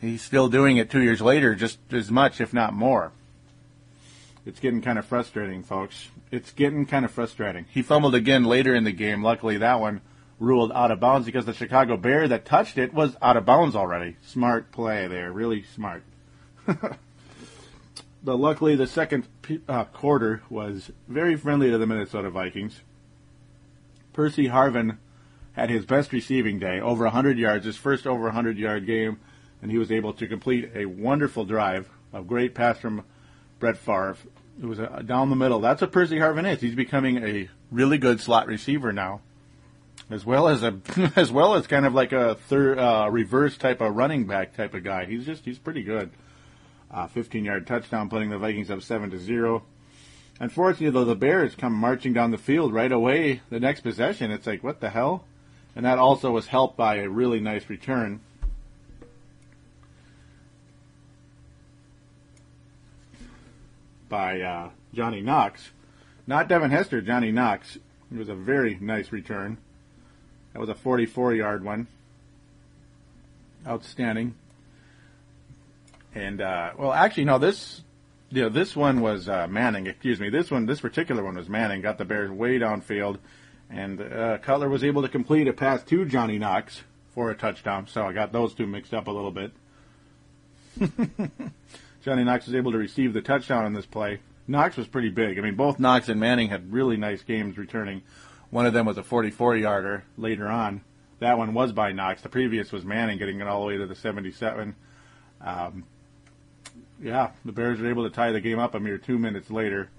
he's 0.00 0.22
still 0.22 0.48
doing 0.48 0.76
it 0.76 0.90
two 0.90 1.02
years 1.02 1.20
later, 1.20 1.54
just 1.54 1.78
as 1.92 2.10
much, 2.10 2.40
if 2.40 2.52
not 2.52 2.72
more. 2.72 3.12
It's 4.46 4.60
getting 4.60 4.80
kind 4.80 4.98
of 4.98 5.04
frustrating, 5.04 5.62
folks. 5.62 6.08
It's 6.30 6.52
getting 6.52 6.86
kind 6.86 7.04
of 7.04 7.10
frustrating. 7.10 7.66
He 7.70 7.82
fumbled 7.82 8.14
again 8.14 8.44
later 8.44 8.74
in 8.74 8.84
the 8.84 8.92
game. 8.92 9.22
Luckily, 9.22 9.58
that 9.58 9.80
one 9.80 10.00
ruled 10.38 10.72
out 10.72 10.90
of 10.90 11.00
bounds 11.00 11.26
because 11.26 11.44
the 11.44 11.52
Chicago 11.52 11.96
Bear 11.96 12.28
that 12.28 12.44
touched 12.44 12.78
it 12.78 12.94
was 12.94 13.16
out 13.20 13.36
of 13.36 13.44
bounds 13.44 13.74
already. 13.74 14.16
Smart 14.22 14.70
play 14.70 15.06
there, 15.06 15.32
really 15.32 15.64
smart. 15.74 16.02
but 16.66 16.96
luckily, 18.24 18.76
the 18.76 18.86
second 18.86 19.26
uh, 19.68 19.84
quarter 19.84 20.42
was 20.48 20.90
very 21.08 21.36
friendly 21.36 21.70
to 21.70 21.78
the 21.78 21.86
Minnesota 21.86 22.30
Vikings. 22.30 22.80
Percy 24.12 24.48
Harvin 24.48 24.98
had 25.52 25.70
his 25.70 25.84
best 25.84 26.12
receiving 26.12 26.58
day, 26.58 26.80
over 26.80 27.04
100 27.04 27.36
yards, 27.36 27.64
his 27.64 27.76
first 27.76 28.06
over 28.06 28.24
100 28.24 28.58
yard 28.58 28.86
game, 28.86 29.18
and 29.62 29.70
he 29.70 29.78
was 29.78 29.90
able 29.90 30.12
to 30.14 30.26
complete 30.26 30.70
a 30.74 30.86
wonderful 30.86 31.44
drive, 31.44 31.88
a 32.12 32.22
great 32.22 32.54
pass 32.54 32.78
from 32.78 33.04
Brett 33.58 33.76
Favre. 33.76 34.16
It 34.60 34.66
was 34.66 34.78
a, 34.78 35.02
down 35.04 35.30
the 35.30 35.36
middle. 35.36 35.60
That's 35.60 35.80
what 35.80 35.92
Percy 35.92 36.16
Harvin 36.16 36.50
is. 36.52 36.60
He's 36.60 36.74
becoming 36.74 37.24
a 37.24 37.48
really 37.70 37.98
good 37.98 38.20
slot 38.20 38.46
receiver 38.46 38.92
now, 38.92 39.20
as 40.10 40.24
well 40.24 40.48
as 40.48 40.62
a 40.62 40.80
as 41.16 41.30
well 41.30 41.54
as 41.54 41.66
kind 41.66 41.86
of 41.86 41.94
like 41.94 42.12
a 42.12 42.34
third 42.34 42.78
uh, 42.78 43.08
reverse 43.10 43.56
type 43.56 43.80
of 43.80 43.94
running 43.94 44.26
back 44.26 44.56
type 44.56 44.74
of 44.74 44.84
guy. 44.84 45.04
He's 45.04 45.24
just 45.24 45.44
he's 45.44 45.58
pretty 45.58 45.82
good. 45.82 46.10
Uh, 46.90 47.06
15 47.06 47.44
yard 47.44 47.66
touchdown, 47.66 48.08
putting 48.08 48.30
the 48.30 48.38
Vikings 48.38 48.70
up 48.70 48.82
seven 48.82 49.10
to 49.10 49.18
zero. 49.18 49.62
Unfortunately, 50.40 50.90
though, 50.90 51.04
the 51.04 51.16
Bears 51.16 51.54
come 51.54 51.74
marching 51.74 52.12
down 52.12 52.30
the 52.30 52.38
field 52.38 52.72
right 52.72 52.90
away. 52.90 53.42
The 53.50 53.60
next 53.60 53.80
possession, 53.80 54.30
it's 54.30 54.46
like 54.46 54.62
what 54.62 54.80
the 54.80 54.88
hell, 54.88 55.24
and 55.76 55.84
that 55.84 55.98
also 55.98 56.30
was 56.30 56.46
helped 56.46 56.76
by 56.76 56.96
a 56.96 57.08
really 57.08 57.40
nice 57.40 57.68
return. 57.68 58.20
By 64.08 64.40
uh, 64.40 64.70
Johnny 64.94 65.20
Knox, 65.20 65.70
not 66.26 66.48
Devin 66.48 66.70
Hester, 66.70 67.00
Johnny 67.00 67.32
Knox. 67.32 67.76
It 68.10 68.18
was 68.18 68.28
a 68.28 68.34
very 68.34 68.78
nice 68.80 69.12
return. 69.12 69.58
That 70.52 70.60
was 70.60 70.68
a 70.68 70.74
44 70.74 71.34
yard 71.34 71.64
one. 71.64 71.86
Outstanding. 73.66 74.34
And 76.14 76.40
uh, 76.40 76.70
well, 76.78 76.92
actually, 76.92 77.26
no. 77.26 77.38
This, 77.38 77.82
you 78.30 78.42
know, 78.42 78.48
this 78.48 78.74
one 78.74 79.00
was 79.00 79.28
uh, 79.28 79.46
Manning. 79.48 79.86
Excuse 79.86 80.20
me. 80.20 80.30
This 80.30 80.50
one, 80.50 80.66
this 80.66 80.80
particular 80.80 81.22
one 81.22 81.36
was 81.36 81.48
Manning. 81.48 81.82
Got 81.82 81.98
the 81.98 82.04
Bears 82.04 82.30
way 82.30 82.58
downfield, 82.58 83.18
and 83.70 84.00
uh, 84.00 84.38
Cutler 84.38 84.68
was 84.68 84.82
able 84.84 85.02
to 85.02 85.08
complete 85.08 85.48
a 85.48 85.52
pass 85.52 85.82
to 85.84 86.04
Johnny 86.06 86.38
Knox 86.38 86.82
for 87.14 87.30
a 87.30 87.34
touchdown. 87.34 87.86
So 87.88 88.06
I 88.06 88.12
got 88.12 88.32
those 88.32 88.54
two 88.54 88.66
mixed 88.66 88.94
up 88.94 89.06
a 89.06 89.10
little 89.10 89.30
bit. 89.30 89.52
Johnny 92.02 92.24
Knox 92.24 92.46
was 92.46 92.54
able 92.54 92.72
to 92.72 92.78
receive 92.78 93.12
the 93.12 93.20
touchdown 93.20 93.64
on 93.64 93.72
this 93.72 93.86
play. 93.86 94.20
Knox 94.46 94.76
was 94.76 94.86
pretty 94.86 95.10
big. 95.10 95.38
I 95.38 95.42
mean, 95.42 95.56
both 95.56 95.78
Knox 95.78 96.08
and 96.08 96.20
Manning 96.20 96.48
had 96.48 96.72
really 96.72 96.96
nice 96.96 97.22
games 97.22 97.58
returning. 97.58 98.02
One 98.50 98.66
of 98.66 98.72
them 98.72 98.86
was 98.86 98.96
a 98.96 99.02
44 99.02 99.56
yarder 99.56 100.04
later 100.16 100.48
on. 100.48 100.82
That 101.18 101.36
one 101.36 101.52
was 101.52 101.72
by 101.72 101.92
Knox. 101.92 102.22
The 102.22 102.28
previous 102.28 102.72
was 102.72 102.84
Manning 102.84 103.18
getting 103.18 103.40
it 103.40 103.46
all 103.46 103.60
the 103.60 103.66
way 103.66 103.76
to 103.76 103.86
the 103.86 103.94
77. 103.94 104.74
Um, 105.40 105.84
yeah, 107.02 107.30
the 107.44 107.52
Bears 107.52 107.78
were 107.78 107.90
able 107.90 108.04
to 108.04 108.14
tie 108.14 108.32
the 108.32 108.40
game 108.40 108.58
up 108.58 108.74
a 108.74 108.80
mere 108.80 108.98
two 108.98 109.18
minutes 109.18 109.50
later, 109.50 109.90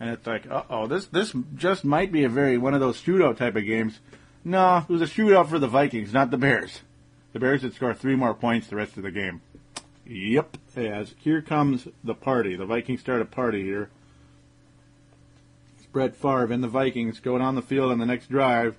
and 0.00 0.10
it's 0.10 0.26
like, 0.26 0.50
uh 0.50 0.62
oh, 0.70 0.86
this 0.86 1.06
this 1.06 1.34
just 1.54 1.84
might 1.84 2.12
be 2.12 2.24
a 2.24 2.28
very 2.28 2.58
one 2.58 2.74
of 2.74 2.80
those 2.80 3.00
shootout 3.00 3.36
type 3.36 3.56
of 3.56 3.64
games. 3.64 3.98
No, 4.44 4.78
it 4.78 4.88
was 4.88 5.02
a 5.02 5.06
shootout 5.06 5.48
for 5.48 5.58
the 5.58 5.66
Vikings, 5.66 6.12
not 6.12 6.30
the 6.30 6.38
Bears. 6.38 6.80
The 7.32 7.40
Bears 7.40 7.62
had 7.62 7.74
scored 7.74 7.98
three 7.98 8.16
more 8.16 8.32
points 8.32 8.68
the 8.68 8.76
rest 8.76 8.96
of 8.96 9.02
the 9.02 9.10
game. 9.10 9.42
Yep, 10.08 10.58
as 10.76 11.14
here 11.18 11.42
comes 11.42 11.88
the 12.04 12.14
party. 12.14 12.54
The 12.54 12.64
Vikings 12.64 13.00
start 13.00 13.22
a 13.22 13.24
party 13.24 13.64
here. 13.64 13.90
It's 15.76 15.86
Brett 15.86 16.14
Favre 16.14 16.52
and 16.52 16.62
the 16.62 16.68
Vikings 16.68 17.18
going 17.18 17.42
on 17.42 17.56
the 17.56 17.62
field 17.62 17.90
on 17.90 17.98
the 17.98 18.06
next 18.06 18.28
drive. 18.28 18.76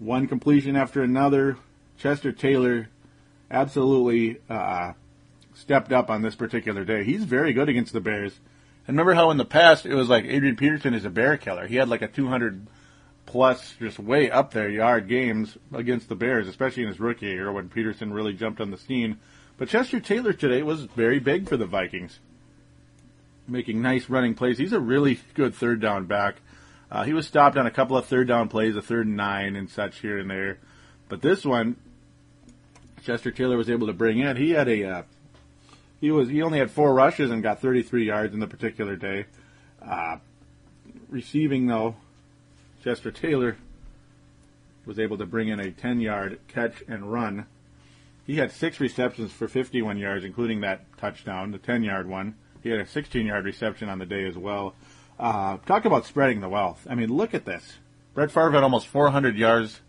One 0.00 0.26
completion 0.26 0.74
after 0.74 1.02
another. 1.02 1.58
Chester 1.96 2.32
Taylor 2.32 2.88
absolutely 3.50 4.38
uh, 4.50 4.94
stepped 5.54 5.92
up 5.92 6.10
on 6.10 6.22
this 6.22 6.34
particular 6.34 6.84
day. 6.84 7.04
He's 7.04 7.22
very 7.22 7.52
good 7.52 7.68
against 7.68 7.92
the 7.92 8.00
Bears. 8.00 8.40
And 8.88 8.96
remember 8.96 9.14
how 9.14 9.30
in 9.30 9.36
the 9.36 9.44
past 9.44 9.86
it 9.86 9.94
was 9.94 10.08
like 10.08 10.24
Adrian 10.24 10.56
Peterson 10.56 10.92
is 10.92 11.04
a 11.04 11.10
bear 11.10 11.36
killer. 11.36 11.68
He 11.68 11.76
had 11.76 11.88
like 11.88 12.02
a 12.02 12.08
200 12.08 12.66
plus, 13.26 13.74
just 13.78 14.00
way 14.00 14.28
up 14.28 14.52
there 14.52 14.68
yard 14.68 15.06
games 15.06 15.56
against 15.72 16.08
the 16.08 16.16
Bears, 16.16 16.48
especially 16.48 16.82
in 16.82 16.88
his 16.88 16.98
rookie 16.98 17.26
year 17.26 17.52
when 17.52 17.68
Peterson 17.68 18.12
really 18.12 18.32
jumped 18.32 18.60
on 18.60 18.72
the 18.72 18.78
scene. 18.78 19.18
But 19.58 19.68
Chester 19.68 19.98
Taylor 19.98 20.32
today 20.32 20.62
was 20.62 20.84
very 20.84 21.18
big 21.18 21.48
for 21.48 21.56
the 21.56 21.66
Vikings, 21.66 22.20
making 23.48 23.82
nice 23.82 24.08
running 24.08 24.34
plays. 24.34 24.56
He's 24.56 24.72
a 24.72 24.80
really 24.80 25.20
good 25.34 25.54
third 25.54 25.80
down 25.80 26.06
back. 26.06 26.36
Uh, 26.90 27.02
he 27.02 27.12
was 27.12 27.26
stopped 27.26 27.56
on 27.56 27.66
a 27.66 27.70
couple 27.70 27.96
of 27.96 28.06
third 28.06 28.28
down 28.28 28.48
plays, 28.48 28.76
a 28.76 28.82
third 28.82 29.06
and 29.06 29.16
nine 29.16 29.56
and 29.56 29.68
such 29.68 29.98
here 29.98 30.18
and 30.18 30.30
there. 30.30 30.58
But 31.08 31.22
this 31.22 31.44
one, 31.44 31.76
Chester 33.02 33.32
Taylor 33.32 33.56
was 33.56 33.68
able 33.68 33.88
to 33.88 33.92
bring 33.92 34.20
in. 34.20 34.36
He 34.36 34.50
had 34.50 34.68
a 34.68 34.84
uh, 34.84 35.02
he 36.00 36.12
was 36.12 36.28
he 36.28 36.40
only 36.42 36.60
had 36.60 36.70
four 36.70 36.94
rushes 36.94 37.30
and 37.30 37.42
got 37.42 37.60
33 37.60 38.06
yards 38.06 38.34
in 38.34 38.40
the 38.40 38.46
particular 38.46 38.94
day. 38.94 39.26
Uh, 39.82 40.18
receiving 41.08 41.66
though, 41.66 41.96
Chester 42.84 43.10
Taylor 43.10 43.56
was 44.86 45.00
able 45.00 45.18
to 45.18 45.26
bring 45.26 45.48
in 45.48 45.60
a 45.60 45.70
10-yard 45.70 46.38
catch 46.48 46.82
and 46.88 47.12
run. 47.12 47.46
He 48.28 48.36
had 48.36 48.52
six 48.52 48.78
receptions 48.78 49.32
for 49.32 49.48
51 49.48 49.96
yards, 49.96 50.22
including 50.22 50.60
that 50.60 50.84
touchdown, 50.98 51.50
the 51.50 51.58
10-yard 51.58 52.06
one. 52.06 52.34
He 52.62 52.68
had 52.68 52.78
a 52.78 52.84
16-yard 52.84 53.46
reception 53.46 53.88
on 53.88 53.98
the 53.98 54.04
day 54.04 54.26
as 54.26 54.36
well. 54.36 54.74
Uh, 55.18 55.56
talk 55.64 55.86
about 55.86 56.04
spreading 56.04 56.42
the 56.42 56.48
wealth. 56.50 56.86
I 56.90 56.94
mean, 56.94 57.08
look 57.08 57.32
at 57.32 57.46
this. 57.46 57.78
Brett 58.12 58.30
Favre 58.30 58.50
had 58.50 58.62
almost 58.62 58.86
400 58.86 59.38
yards 59.38 59.80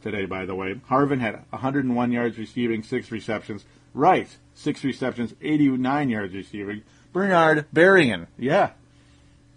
today, 0.00 0.24
by 0.24 0.46
the 0.46 0.54
way. 0.54 0.80
Harvin 0.88 1.20
had 1.20 1.44
101 1.50 2.10
yards 2.10 2.38
receiving, 2.38 2.82
six 2.82 3.12
receptions. 3.12 3.66
Rice, 3.92 4.38
six 4.54 4.82
receptions, 4.82 5.34
89 5.42 6.08
yards 6.08 6.34
receiving. 6.34 6.84
Bernard 7.12 7.66
Berrian, 7.70 8.28
yeah. 8.38 8.70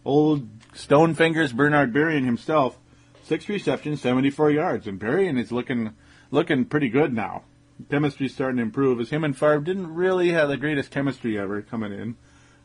Old 0.03 0.49
Stone 0.73 1.15
Fingers 1.15 1.53
Bernard 1.53 1.93
Berrian 1.93 2.25
himself, 2.25 2.77
six 3.23 3.47
receptions, 3.47 4.01
74 4.01 4.51
yards. 4.51 4.85
And 4.85 4.99
Berrian 4.99 5.39
is 5.39 5.53
looking 5.53 5.95
looking 6.29 6.65
pretty 6.65 6.89
good 6.89 7.13
now. 7.13 7.43
Chemistry's 7.89 8.33
starting 8.33 8.57
to 8.57 8.63
improve. 8.63 8.99
As 8.99 9.09
him 9.09 9.23
and 9.23 9.37
Favre 9.37 9.59
didn't 9.59 9.93
really 9.93 10.29
have 10.29 10.49
the 10.49 10.57
greatest 10.57 10.91
chemistry 10.91 11.37
ever 11.37 11.61
coming 11.61 11.93
in. 11.93 12.15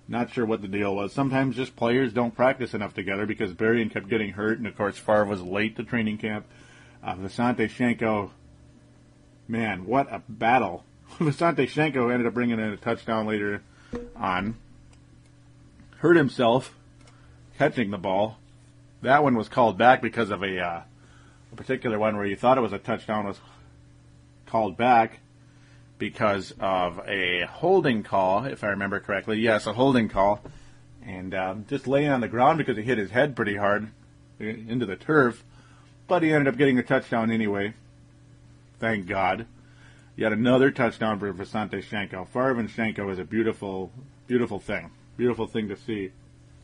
Not 0.09 0.31
sure 0.31 0.45
what 0.45 0.63
the 0.63 0.69
deal 0.69 0.95
was. 0.95 1.13
Sometimes 1.13 1.57
just 1.57 1.77
players 1.77 2.13
don't 2.13 2.35
practice 2.35 2.75
enough 2.75 2.95
together 2.95 3.25
because 3.27 3.53
Berrian 3.53 3.91
kept 3.91 4.09
getting 4.09 4.31
hurt, 4.31 4.59
and 4.59 4.67
of 4.67 4.77
course 4.77 4.99
Favre 4.99 5.25
was 5.25 5.43
late 5.43 5.77
to 5.77 5.85
training 5.85 6.19
camp. 6.19 6.47
Uh, 7.03 7.15
Visanthe 7.15 7.69
Shiancoe, 7.69 8.31
man, 9.49 9.87
what 9.87 10.13
a 10.13 10.23
battle 10.29 10.85
Visanthe 11.19 11.69
Shiancoe 11.69 12.11
ended 12.11 12.27
up 12.27 12.35
bringing 12.35 12.59
in 12.59 12.73
a 12.73 12.77
touchdown 12.77 13.27
later 13.27 13.63
on. 14.17 14.57
Hurt 15.99 16.17
himself 16.17 16.75
catching 17.59 17.91
the 17.91 17.99
ball. 17.99 18.39
That 19.03 19.23
one 19.23 19.37
was 19.37 19.49
called 19.49 19.77
back 19.77 20.01
because 20.01 20.31
of 20.31 20.43
a, 20.43 20.59
uh, 20.59 20.83
a 21.53 21.57
particular 21.57 21.99
one 21.99 22.17
where 22.17 22.27
you 22.27 22.37
thought 22.37 22.57
it 22.57 22.63
was 22.63 22.73
a 22.73 22.79
touchdown 22.79 23.27
was 23.27 23.39
called 24.53 24.77
back 24.77 25.19
because 25.97 26.53
of 26.61 27.01
a 27.09 27.47
holding 27.51 28.03
call, 28.03 28.45
if 28.45 28.63
I 28.63 28.69
remember 28.69 29.01
correctly. 29.01 29.41
Yes, 29.41 29.67
a 29.67 29.73
holding 29.73 30.11
call. 30.11 30.45
And 31.03 31.35
um, 31.35 31.65
just 31.71 31.87
laying 31.87 32.11
on 32.11 32.21
the 32.21 32.29
ground 32.29 32.59
because 32.59 32.77
he 32.77 32.83
hit 32.83 32.99
his 32.99 33.11
head 33.11 33.35
pretty 33.35 33.57
hard 33.57 33.89
into 34.39 34.85
the 34.85 34.97
turf. 34.97 35.43
But 36.07 36.23
he 36.23 36.33
ended 36.33 36.53
up 36.53 36.59
getting 36.59 36.79
a 36.79 36.83
touchdown 36.83 37.31
anyway. 37.31 37.73
Thank 38.79 39.07
God. 39.07 39.47
Yet 40.17 40.33
another 40.33 40.71
touchdown 40.71 41.19
for 41.19 41.33
Visanthe 41.33 41.83
Shiancoe. 41.83 42.29
Farvin 42.29 42.69
Shiancoe 42.69 43.11
is 43.11 43.19
a 43.19 43.25
beautiful, 43.25 43.91
beautiful 44.27 44.61
thing. 44.61 44.91
Beautiful 45.17 45.47
thing 45.47 45.69
to 45.69 45.77
see. 45.77 46.13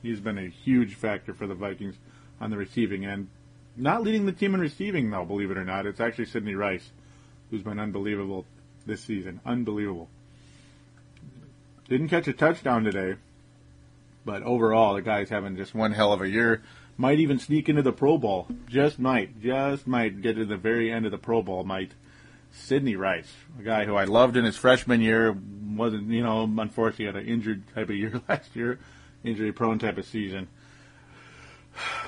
He's 0.02 0.20
been 0.20 0.36
a 0.36 0.48
huge 0.48 0.94
factor 0.94 1.32
for 1.32 1.46
the 1.46 1.54
Vikings 1.54 1.94
on 2.38 2.50
the 2.50 2.58
receiving 2.58 3.06
end. 3.06 3.28
Not 3.78 4.02
leading 4.02 4.26
the 4.26 4.32
team 4.32 4.54
in 4.54 4.60
receiving, 4.60 5.10
though, 5.10 5.24
believe 5.24 5.50
it 5.50 5.56
or 5.56 5.64
not. 5.64 5.86
It's 5.86 6.00
actually 6.00 6.26
Sidney 6.26 6.54
Rice. 6.54 6.90
Who's 7.50 7.62
been 7.62 7.78
unbelievable 7.78 8.44
this 8.86 9.02
season. 9.02 9.40
Unbelievable. 9.44 10.08
Didn't 11.88 12.08
catch 12.08 12.28
a 12.28 12.32
touchdown 12.32 12.84
today, 12.84 13.16
but 14.24 14.42
overall, 14.42 14.94
the 14.94 15.02
guy's 15.02 15.30
having 15.30 15.56
just 15.56 15.74
one 15.74 15.92
hell 15.92 16.12
of 16.12 16.20
a 16.20 16.28
year. 16.28 16.62
Might 16.96 17.20
even 17.20 17.38
sneak 17.38 17.68
into 17.68 17.82
the 17.82 17.92
Pro 17.92 18.18
Bowl. 18.18 18.48
Just 18.68 18.98
might. 18.98 19.40
Just 19.40 19.86
might 19.86 20.20
get 20.20 20.36
to 20.36 20.44
the 20.44 20.56
very 20.56 20.92
end 20.92 21.06
of 21.06 21.12
the 21.12 21.18
Pro 21.18 21.42
Bowl. 21.42 21.64
Might. 21.64 21.92
Sidney 22.52 22.96
Rice, 22.96 23.32
a 23.58 23.62
guy 23.62 23.84
who 23.84 23.94
I 23.94 24.04
loved 24.04 24.36
in 24.36 24.44
his 24.44 24.56
freshman 24.56 25.00
year, 25.00 25.36
wasn't, 25.76 26.08
you 26.08 26.22
know, 26.22 26.42
unfortunately 26.42 27.04
had 27.04 27.16
an 27.16 27.26
injured 27.26 27.62
type 27.74 27.90
of 27.90 27.96
year 27.96 28.20
last 28.28 28.56
year, 28.56 28.78
injury 29.22 29.52
prone 29.52 29.78
type 29.78 29.98
of 29.98 30.06
season. 30.06 30.48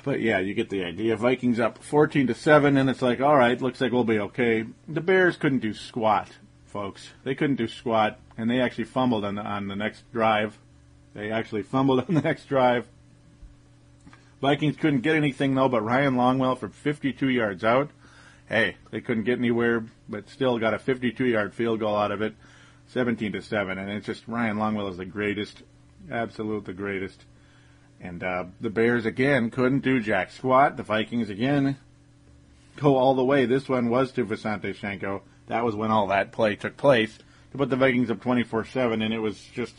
But 0.02 0.21
yeah, 0.21 0.38
you 0.38 0.54
get 0.54 0.71
the 0.71 0.85
idea. 0.85 1.16
Vikings 1.16 1.61
up 1.61 1.83
14 1.83 2.28
to 2.28 2.35
7, 2.35 2.76
and 2.76 2.88
it's 2.88 3.02
like, 3.02 3.21
all 3.21 3.37
right, 3.37 3.61
looks 3.61 3.80
like 3.80 3.92
we'll 3.92 4.04
be 4.04 4.19
okay. 4.19 4.64
The 4.88 5.00
Bears 5.00 5.37
couldn't 5.37 5.59
do 5.59 5.75
squat, 5.75 6.30
folks. 6.66 7.11
They 7.25 7.35
couldn't 7.35 7.57
do 7.57 7.69
squat, 7.69 8.19
and 8.38 8.50
they 8.50 8.61
actually 8.61 8.85
fumbled 8.85 9.25
on 9.25 9.35
the, 9.35 9.42
on 9.42 9.69
the 9.69 9.76
next 9.76 10.11
drive. 10.12 10.59
They 11.14 11.30
actually 11.30 11.62
fumbled 11.62 12.00
on 12.09 12.14
the 12.14 12.23
next 12.23 12.47
drive. 12.47 12.87
Vikings 14.40 14.76
couldn't 14.76 15.02
get 15.02 15.16
anything, 15.16 15.54
though, 15.54 15.69
but 15.69 15.83
Ryan 15.83 16.14
Longwell 16.14 16.59
from 16.59 16.71
52 16.71 17.28
yards 17.28 17.62
out. 17.62 17.90
Hey, 18.49 18.76
they 18.90 19.00
couldn't 19.00 19.25
get 19.25 19.38
anywhere, 19.38 19.85
but 20.09 20.30
still 20.30 20.59
got 20.59 20.75
a 20.75 20.78
52 20.78 21.25
yard 21.26 21.54
field 21.54 21.80
goal 21.80 21.95
out 21.95 22.11
of 22.11 22.23
it, 22.23 22.35
17 22.88 23.33
to 23.33 23.42
7. 23.42 23.78
And 23.78 23.90
it's 23.90 24.07
just 24.07 24.26
Ryan 24.26 24.57
Longwell 24.57 24.90
is 24.90 24.97
the 24.97 25.04
greatest, 25.04 25.62
absolute 26.11 26.64
the 26.64 26.73
greatest. 26.73 27.26
And 28.00 28.23
uh, 28.25 28.45
the 28.61 28.71
Bears 28.71 29.04
again 29.04 29.50
couldn't 29.50 29.80
do 29.80 30.00
jack 30.00 30.30
squat. 30.30 30.76
The 30.76 30.83
Vikings 30.83 31.28
again 31.28 31.76
go 32.76 32.97
all 32.97 33.14
the 33.14 33.25
way. 33.25 33.45
This 33.47 33.69
one 33.69 33.90
was 33.90 34.12
to 34.12 34.25
Visanthe 34.25 34.75
Shiancoe. 34.75 35.21
That 35.49 35.64
was 35.64 35.75
when 35.75 35.90
all 35.90 36.07
that 36.09 36.33
play 36.33 36.57
took 36.57 36.76
place 36.76 37.19
to 37.52 37.59
put 37.59 37.71
the 37.71 37.76
Vikings 37.76 38.11
up 38.11 38.19
24-7, 38.19 39.04
and 39.04 39.12
it 39.12 39.19
was 39.19 39.38
just 39.54 39.75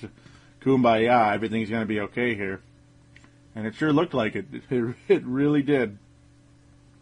kumbaya. 0.61 1.33
Everything's 1.33 1.69
going 1.69 1.81
to 1.81 1.87
be 1.87 2.01
okay 2.01 2.35
here, 2.35 2.61
and 3.55 3.65
it 3.65 3.75
sure 3.75 3.93
looked 3.93 4.13
like 4.13 4.35
it. 4.35 4.45
It, 4.69 4.95
it 5.07 5.23
really 5.25 5.63
did. 5.63 5.97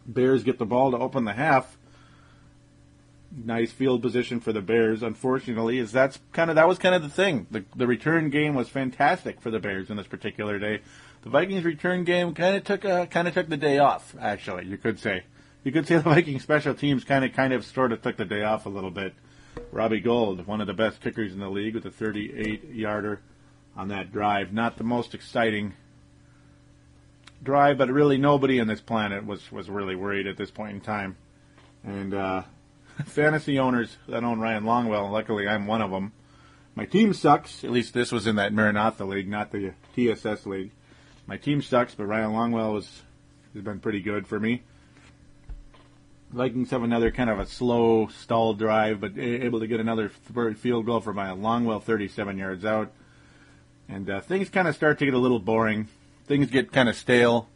Bears 0.05 0.43
get 0.43 0.57
the 0.57 0.65
ball 0.65 0.91
to 0.91 0.97
open 0.97 1.25
the 1.25 1.33
half. 1.33 1.77
Nice 3.31 3.71
field 3.71 4.01
position 4.01 4.39
for 4.39 4.51
the 4.51 4.61
Bears. 4.61 5.03
Unfortunately, 5.03 5.77
is 5.77 5.91
that's 5.91 6.19
kind 6.31 6.49
of 6.49 6.55
that 6.55 6.67
was 6.67 6.79
kind 6.79 6.95
of 6.95 7.03
the 7.03 7.09
thing. 7.09 7.45
The 7.51 7.63
the 7.75 7.85
return 7.85 8.31
game 8.31 8.55
was 8.55 8.69
fantastic 8.69 9.39
for 9.39 9.51
the 9.51 9.59
Bears 9.59 9.91
in 9.91 9.97
this 9.97 10.07
particular 10.07 10.57
day. 10.57 10.81
The 11.21 11.29
Vikings 11.29 11.65
return 11.65 12.05
game 12.05 12.33
kind 12.33 12.55
of 12.55 12.63
took 12.63 12.85
a, 12.85 13.07
kind 13.07 13.27
of 13.27 13.33
took 13.33 13.49
the 13.49 13.57
day 13.57 13.79
off. 13.79 14.15
Actually, 14.19 14.65
you 14.67 14.77
could 14.77 14.99
say 14.99 15.23
you 15.63 15.71
could 15.71 15.87
say 15.87 15.95
the 15.95 16.01
Viking 16.01 16.39
special 16.39 16.73
teams 16.73 17.03
kind 17.03 17.25
of 17.25 17.33
kind 17.33 17.51
of 17.51 17.65
sort 17.65 17.91
of 17.91 18.01
took 18.01 18.17
the 18.17 18.25
day 18.25 18.43
off 18.43 18.65
a 18.65 18.69
little 18.69 18.91
bit. 18.91 19.13
Robbie 19.71 19.99
Gould, 19.99 20.47
one 20.47 20.61
of 20.61 20.67
the 20.67 20.73
best 20.73 21.01
kickers 21.01 21.33
in 21.33 21.39
the 21.39 21.49
league, 21.49 21.75
with 21.75 21.85
a 21.85 21.91
38 21.91 22.69
yarder 22.71 23.19
on 23.75 23.89
that 23.89 24.11
drive. 24.11 24.53
Not 24.53 24.77
the 24.77 24.83
most 24.83 25.13
exciting 25.13 25.73
drive, 27.43 27.77
but 27.77 27.89
really 27.89 28.17
nobody 28.17 28.59
on 28.61 28.67
this 28.67 28.81
planet 28.81 29.25
was 29.25 29.51
was 29.51 29.69
really 29.69 29.95
worried 29.95 30.27
at 30.27 30.37
this 30.37 30.51
point 30.51 30.71
in 30.71 30.81
time. 30.81 31.17
And 31.83 32.13
uh, 32.13 32.43
fantasy 33.05 33.59
owners 33.59 33.97
that 34.07 34.23
own 34.23 34.39
Ryan 34.39 34.63
Longwell, 34.63 35.11
luckily 35.11 35.47
I'm 35.47 35.67
one 35.67 35.81
of 35.81 35.91
them. 35.91 36.13
My 36.75 36.85
team 36.85 37.13
sucks. 37.13 37.65
At 37.65 37.71
least 37.71 37.93
this 37.93 38.11
was 38.11 38.25
in 38.25 38.37
that 38.37 38.53
Maranatha 38.53 39.03
league, 39.03 39.27
not 39.27 39.51
the 39.51 39.73
TSS 39.95 40.45
league. 40.45 40.71
My 41.29 41.37
team 41.37 41.61
sucks, 41.61 41.93
but 41.93 42.07
Ryan 42.07 42.31
Longwell 42.31 42.73
has 42.73 43.03
has 43.53 43.63
been 43.63 43.79
pretty 43.79 44.01
good 44.01 44.25
for 44.25 44.39
me. 44.39 44.63
Vikings 46.31 46.71
have 46.71 46.81
another 46.81 47.11
kind 47.11 47.29
of 47.29 47.39
a 47.39 47.45
slow 47.45 48.07
stall 48.07 48.55
drive, 48.55 48.99
but 48.99 49.15
able 49.15 49.59
to 49.59 49.67
get 49.67 49.79
another 49.79 50.09
field 50.09 50.85
goal 50.87 51.01
from 51.01 51.17
Ryan 51.17 51.41
Longwell, 51.41 51.83
37 51.83 52.37
yards 52.37 52.65
out. 52.65 52.91
And 53.87 54.09
uh, 54.09 54.21
things 54.21 54.49
kind 54.49 54.67
of 54.67 54.75
start 54.75 54.99
to 54.99 55.05
get 55.05 55.13
a 55.13 55.19
little 55.19 55.39
boring 55.39 55.87
things 56.25 56.49
get 56.49 56.71
kind 56.71 56.87
of 56.87 56.95
stale. 56.95 57.47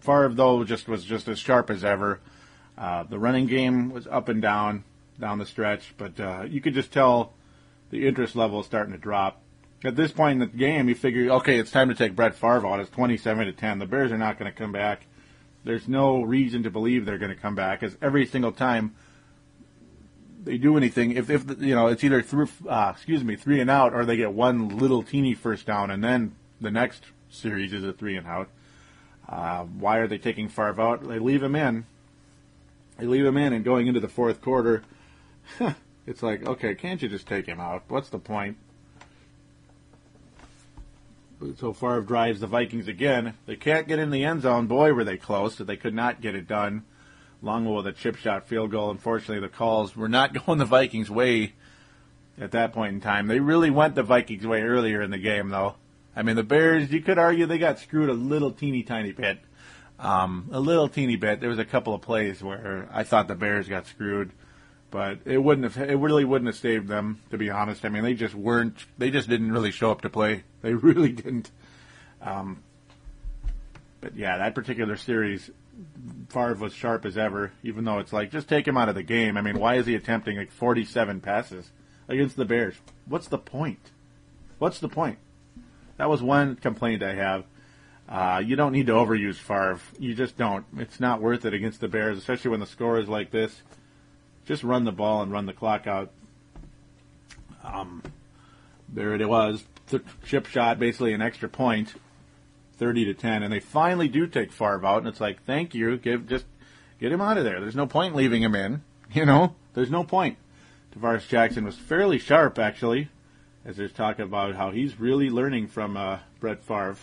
Favre, 0.00 0.30
though, 0.30 0.64
just 0.64 0.88
was 0.88 1.04
just 1.04 1.28
as 1.28 1.38
sharp 1.38 1.70
as 1.70 1.84
ever. 1.84 2.20
Uh, 2.76 3.02
the 3.02 3.18
running 3.18 3.46
game 3.46 3.90
was 3.90 4.06
up 4.06 4.28
and 4.28 4.42
down 4.42 4.84
down 5.20 5.38
the 5.38 5.44
stretch, 5.44 5.92
but 5.96 6.18
uh, 6.18 6.44
you 6.48 6.62
could 6.62 6.72
just 6.72 6.90
tell 6.92 7.34
the 7.90 8.08
interest 8.08 8.34
level 8.34 8.60
is 8.60 8.66
starting 8.66 8.92
to 8.92 8.98
drop. 8.98 9.42
At 9.82 9.96
this 9.96 10.12
point 10.12 10.34
in 10.42 10.50
the 10.50 10.56
game, 10.58 10.88
you 10.88 10.94
figure, 10.94 11.30
okay, 11.30 11.58
it's 11.58 11.70
time 11.70 11.88
to 11.88 11.94
take 11.94 12.14
Brett 12.14 12.34
Favre 12.34 12.66
out. 12.66 12.80
It's 12.80 12.90
27 12.90 13.46
to 13.46 13.52
10. 13.52 13.78
The 13.78 13.86
Bears 13.86 14.12
are 14.12 14.18
not 14.18 14.38
going 14.38 14.50
to 14.50 14.56
come 14.56 14.72
back. 14.72 15.06
There's 15.64 15.88
no 15.88 16.22
reason 16.22 16.62
to 16.64 16.70
believe 16.70 17.06
they're 17.06 17.18
going 17.18 17.34
to 17.34 17.40
come 17.40 17.54
back, 17.54 17.82
as 17.82 17.96
every 18.02 18.26
single 18.26 18.52
time 18.52 18.94
they 20.44 20.58
do 20.58 20.76
anything, 20.76 21.12
if 21.12 21.28
if 21.28 21.44
you 21.60 21.74
know, 21.74 21.88
it's 21.88 22.02
either 22.02 22.22
through, 22.22 22.48
uh, 22.68 22.92
excuse 22.94 23.22
me, 23.22 23.36
three 23.36 23.60
and 23.60 23.70
out, 23.70 23.92
or 23.92 24.04
they 24.04 24.16
get 24.16 24.32
one 24.32 24.78
little 24.78 25.02
teeny 25.02 25.34
first 25.34 25.66
down, 25.66 25.90
and 25.90 26.02
then 26.02 26.34
the 26.60 26.70
next 26.70 27.04
series 27.28 27.72
is 27.72 27.84
a 27.84 27.92
three 27.92 28.16
and 28.16 28.26
out. 28.26 28.48
Uh, 29.28 29.64
why 29.64 29.98
are 29.98 30.08
they 30.08 30.18
taking 30.18 30.48
Favre 30.48 30.80
out? 30.80 31.06
They 31.06 31.18
leave 31.18 31.42
him 31.42 31.54
in. 31.54 31.84
They 32.98 33.06
leave 33.06 33.24
him 33.24 33.36
in, 33.36 33.52
and 33.52 33.64
going 33.64 33.86
into 33.86 34.00
the 34.00 34.08
fourth 34.08 34.40
quarter, 34.40 34.82
it's 36.06 36.22
like, 36.22 36.46
okay, 36.46 36.74
can't 36.74 37.00
you 37.00 37.08
just 37.08 37.26
take 37.26 37.46
him 37.46 37.60
out? 37.60 37.84
What's 37.88 38.08
the 38.08 38.18
point? 38.18 38.56
So 41.58 41.72
Favre 41.72 42.02
drives 42.02 42.40
the 42.40 42.46
Vikings 42.46 42.86
again. 42.86 43.34
They 43.46 43.56
can't 43.56 43.88
get 43.88 43.98
in 43.98 44.10
the 44.10 44.24
end 44.24 44.42
zone. 44.42 44.66
Boy, 44.66 44.92
were 44.92 45.04
they 45.04 45.16
close. 45.16 45.56
They 45.56 45.76
could 45.76 45.94
not 45.94 46.20
get 46.20 46.34
it 46.34 46.46
done. 46.46 46.84
Longwell 47.42 47.76
with 47.76 47.86
a 47.86 47.92
chip 47.92 48.16
shot 48.16 48.46
field 48.46 48.70
goal. 48.70 48.90
Unfortunately, 48.90 49.40
the 49.40 49.48
calls 49.48 49.96
were 49.96 50.08
not 50.08 50.34
going 50.46 50.58
the 50.58 50.64
Vikings' 50.64 51.10
way 51.10 51.54
at 52.38 52.52
that 52.52 52.72
point 52.72 52.94
in 52.94 53.00
time. 53.00 53.26
They 53.26 53.40
really 53.40 53.70
went 53.70 53.94
the 53.94 54.02
Vikings' 54.02 54.46
way 54.46 54.62
earlier 54.62 55.00
in 55.00 55.10
the 55.10 55.18
game, 55.18 55.48
though. 55.48 55.76
I 56.14 56.22
mean, 56.22 56.36
the 56.36 56.42
Bears, 56.42 56.90
you 56.90 57.00
could 57.00 57.18
argue 57.18 57.46
they 57.46 57.58
got 57.58 57.78
screwed 57.78 58.10
a 58.10 58.14
little 58.14 58.50
teeny 58.50 58.82
tiny 58.82 59.12
bit. 59.12 59.38
Um, 59.98 60.48
a 60.52 60.60
little 60.60 60.88
teeny 60.88 61.16
bit. 61.16 61.40
There 61.40 61.48
was 61.48 61.58
a 61.58 61.64
couple 61.64 61.94
of 61.94 62.00
plays 62.00 62.42
where 62.42 62.88
I 62.92 63.04
thought 63.04 63.28
the 63.28 63.34
Bears 63.34 63.68
got 63.68 63.86
screwed, 63.86 64.32
but 64.90 65.20
it 65.24 65.38
wouldn't 65.38 65.72
have. 65.72 65.88
It 65.88 65.96
really 65.96 66.24
wouldn't 66.24 66.46
have 66.46 66.56
saved 66.56 66.88
them, 66.88 67.20
to 67.30 67.38
be 67.38 67.50
honest. 67.50 67.84
I 67.84 67.88
mean, 67.88 68.02
they 68.02 68.14
just 68.14 68.34
weren't. 68.34 68.76
They 68.98 69.10
just 69.10 69.28
didn't 69.28 69.52
really 69.52 69.70
show 69.70 69.90
up 69.90 70.02
to 70.02 70.10
play. 70.10 70.44
They 70.62 70.74
really 70.74 71.12
didn't. 71.12 71.50
Um, 72.20 72.62
but 74.02 74.14
yeah, 74.14 74.36
that 74.36 74.54
particular 74.54 74.98
series, 74.98 75.50
Favre 76.28 76.52
was 76.52 76.74
sharp 76.74 77.06
as 77.06 77.16
ever. 77.16 77.52
Even 77.62 77.84
though 77.84 77.98
it's 77.98 78.12
like 78.12 78.30
just 78.30 78.46
take 78.46 78.68
him 78.68 78.76
out 78.76 78.90
of 78.90 78.94
the 78.94 79.02
game. 79.02 79.38
I 79.38 79.40
mean, 79.40 79.58
why 79.58 79.76
is 79.76 79.86
he 79.86 79.94
attempting 79.94 80.36
like 80.36 80.50
47 80.50 81.22
passes 81.22 81.70
against 82.08 82.36
the 82.36 82.44
Bears? 82.44 82.74
What's 83.06 83.28
the 83.28 83.38
point? 83.38 83.90
What's 84.58 84.80
the 84.80 84.88
point? 84.90 85.18
That 85.96 86.10
was 86.10 86.22
one 86.22 86.56
complaint 86.56 87.02
I 87.02 87.14
have. 87.14 87.44
Uh, 88.06 88.42
you 88.44 88.56
don't 88.56 88.72
need 88.72 88.88
to 88.88 88.92
overuse 88.92 89.36
Favre. 89.36 89.80
You 89.98 90.14
just 90.14 90.36
don't. 90.36 90.66
It's 90.76 91.00
not 91.00 91.22
worth 91.22 91.46
it 91.46 91.54
against 91.54 91.80
the 91.80 91.88
Bears, 91.88 92.18
especially 92.18 92.50
when 92.50 92.60
the 92.60 92.66
score 92.66 92.98
is 92.98 93.08
like 93.08 93.30
this. 93.30 93.62
Just 94.46 94.64
run 94.64 94.84
the 94.84 94.92
ball 94.92 95.22
and 95.22 95.30
run 95.30 95.46
the 95.46 95.52
clock 95.52 95.86
out. 95.86 96.10
Um, 97.62 98.02
there 98.88 99.14
it 99.14 99.28
was. 99.28 99.64
The 99.88 100.02
chip 100.24 100.46
shot, 100.46 100.78
basically 100.78 101.12
an 101.12 101.22
extra 101.22 101.48
point, 101.48 101.94
thirty 102.76 103.04
to 103.04 103.14
ten, 103.14 103.42
and 103.42 103.52
they 103.52 103.60
finally 103.60 104.08
do 104.08 104.26
take 104.26 104.52
Favre 104.52 104.86
out, 104.86 104.98
and 104.98 105.08
it's 105.08 105.20
like, 105.20 105.44
thank 105.44 105.74
you, 105.74 105.96
give 105.96 106.28
just 106.28 106.46
get 107.00 107.12
him 107.12 107.20
out 107.20 107.38
of 107.38 107.44
there. 107.44 107.60
There's 107.60 107.76
no 107.76 107.86
point 107.86 108.14
leaving 108.14 108.42
him 108.42 108.54
in. 108.54 108.82
You 109.12 109.26
know, 109.26 109.56
there's 109.74 109.90
no 109.90 110.04
point. 110.04 110.36
Tarvaris 110.94 111.26
Jackson 111.26 111.64
was 111.64 111.74
fairly 111.74 112.16
sharp, 112.16 112.60
actually 112.60 113.08
as 113.64 113.76
there's 113.76 113.92
talk 113.92 114.18
about 114.18 114.54
how 114.54 114.70
he's 114.70 114.98
really 114.98 115.28
learning 115.28 115.68
from 115.68 115.96
uh, 115.96 116.18
Brett 116.38 116.62
Favre. 116.62 116.96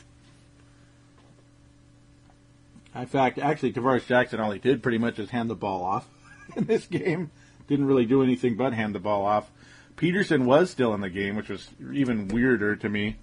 In 2.96 3.06
fact, 3.06 3.38
actually, 3.38 3.74
Tarvaris 3.74 4.08
Jackson 4.08 4.40
all 4.40 4.52
he 4.52 4.60
did 4.60 4.82
pretty 4.82 4.98
much 4.98 5.20
is 5.20 5.30
hand 5.30 5.50
the 5.50 5.56
ball 5.56 5.84
off 5.84 6.08
in 6.56 6.66
this 6.66 6.86
game. 6.86 7.32
Didn't 7.68 7.86
really 7.86 8.06
do 8.06 8.24
anything 8.24 8.56
but 8.56 8.74
hand 8.74 8.96
the 8.96 9.00
ball 9.00 9.26
off. 9.26 9.52
Peterson 9.96 10.46
was 10.46 10.70
still 10.70 10.94
in 10.94 11.02
the 11.02 11.10
game, 11.10 11.36
which 11.36 11.50
was 11.50 11.70
even 11.92 12.28
weirder 12.28 12.76
to 12.76 12.90
me. 12.90 13.18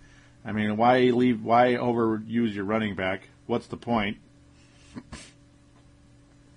I 0.44 0.52
mean, 0.52 0.76
why 0.76 0.98
leave? 1.00 1.42
Why 1.42 1.74
overuse 1.74 2.54
your 2.54 2.64
running 2.64 2.94
back? 2.94 3.28
What's 3.46 3.66
the 3.68 3.76
point? 3.76 4.18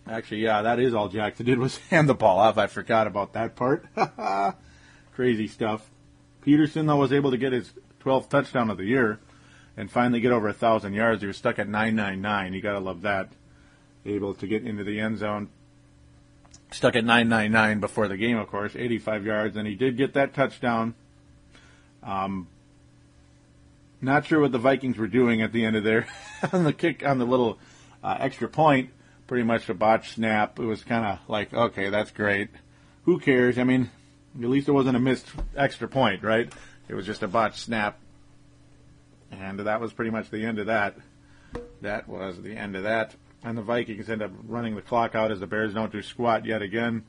Actually, 0.10 0.42
yeah, 0.42 0.62
that 0.62 0.80
is 0.80 0.94
all 0.94 1.10
Jackson 1.10 1.46
did 1.46 1.60
was 1.60 1.78
hand 1.90 2.10
the 2.10 2.14
ball 2.14 2.40
off. 2.40 2.58
I 2.58 2.68
forgot 2.68 3.08
about 3.08 3.34
that 3.34 3.56
part. 3.56 3.86
Crazy 5.14 5.48
stuff. 5.48 5.90
Peterson, 6.42 6.86
though, 6.86 6.96
was 6.96 7.12
able 7.12 7.32
to 7.32 7.38
get 7.38 7.52
his 7.52 7.74
12th 8.04 8.30
touchdown 8.30 8.70
of 8.70 8.78
the 8.78 8.86
year 8.86 9.20
and 9.76 9.92
finally 9.92 10.22
get 10.22 10.32
over 10.32 10.48
a 10.48 10.52
1,000 10.52 10.94
yards. 10.94 11.22
He 11.22 11.28
was 11.28 11.38
stuck 11.38 11.60
at 11.60 11.68
999. 11.68 12.54
You 12.54 12.62
got 12.62 12.74
to 12.74 12.80
love 12.80 13.02
that. 13.02 13.30
Able 14.06 14.34
to 14.36 14.48
get 14.48 14.66
into 14.66 14.84
the 14.84 15.00
end 15.00 15.18
zone. 15.18 15.50
Stuck 16.72 16.96
at 16.96 17.06
999 17.06 17.80
before 17.80 18.08
the 18.08 18.18
game, 18.18 18.38
of 18.38 18.48
course, 18.50 18.76
85 18.76 19.26
yards, 19.26 19.58
and 19.58 19.68
he 19.68 19.76
did 19.76 19.96
get 19.96 20.14
that 20.14 20.34
touchdown. 20.34 20.96
Um, 22.04 22.48
not 24.02 24.26
sure 24.26 24.42
what 24.42 24.52
the 24.52 24.60
Vikings 24.60 24.98
were 24.98 25.08
doing 25.08 25.42
at 25.42 25.52
the 25.54 25.66
end 25.66 25.76
of 25.76 25.84
there 25.84 26.08
on 26.54 26.64
the 26.64 26.74
kick 26.74 27.06
on 27.06 27.20
the 27.20 27.26
little 27.26 27.58
uh, 28.04 28.18
extra 28.20 28.48
point. 28.48 28.90
Pretty 29.28 29.44
much 29.44 29.68
a 29.70 29.74
botch 29.74 30.14
snap. 30.14 30.60
It 30.60 30.66
was 30.66 30.84
kind 30.84 31.06
of 31.06 31.20
like, 31.28 31.54
okay, 31.54 31.90
that's 31.90 32.12
great. 32.12 32.50
who 33.04 33.20
cares? 33.20 33.58
I 33.58 33.64
mean, 33.64 33.90
at 34.38 34.50
least 34.50 34.68
it 34.68 34.72
wasn't 34.72 34.96
a 34.96 35.00
missed 35.00 35.28
extra 35.56 35.88
point, 35.88 36.24
right? 36.24 36.52
It 36.88 36.96
was 36.96 37.06
just 37.06 37.24
a 37.24 37.28
botched 37.28 37.60
snap. 37.60 38.00
And 39.32 39.60
that 39.60 39.82
was 39.82 39.92
pretty 39.92 40.12
much 40.12 40.30
the 40.30 40.46
end 40.46 40.60
of 40.60 40.68
that. 40.68 40.96
That 41.82 42.08
was 42.08 42.42
the 42.42 42.56
end 42.56 42.76
of 42.76 42.84
that. 42.84 43.16
And 43.44 43.58
the 43.58 43.62
Vikings 43.62 44.10
end 44.10 44.22
up 44.22 44.32
running 44.48 44.76
the 44.76 44.82
clock 44.82 45.16
out 45.16 45.32
as 45.32 45.40
the 45.40 45.48
Bears 45.48 45.74
don't 45.74 45.92
do 45.92 46.02
squat 46.02 46.46
yet 46.46 46.62
again. 46.62 47.04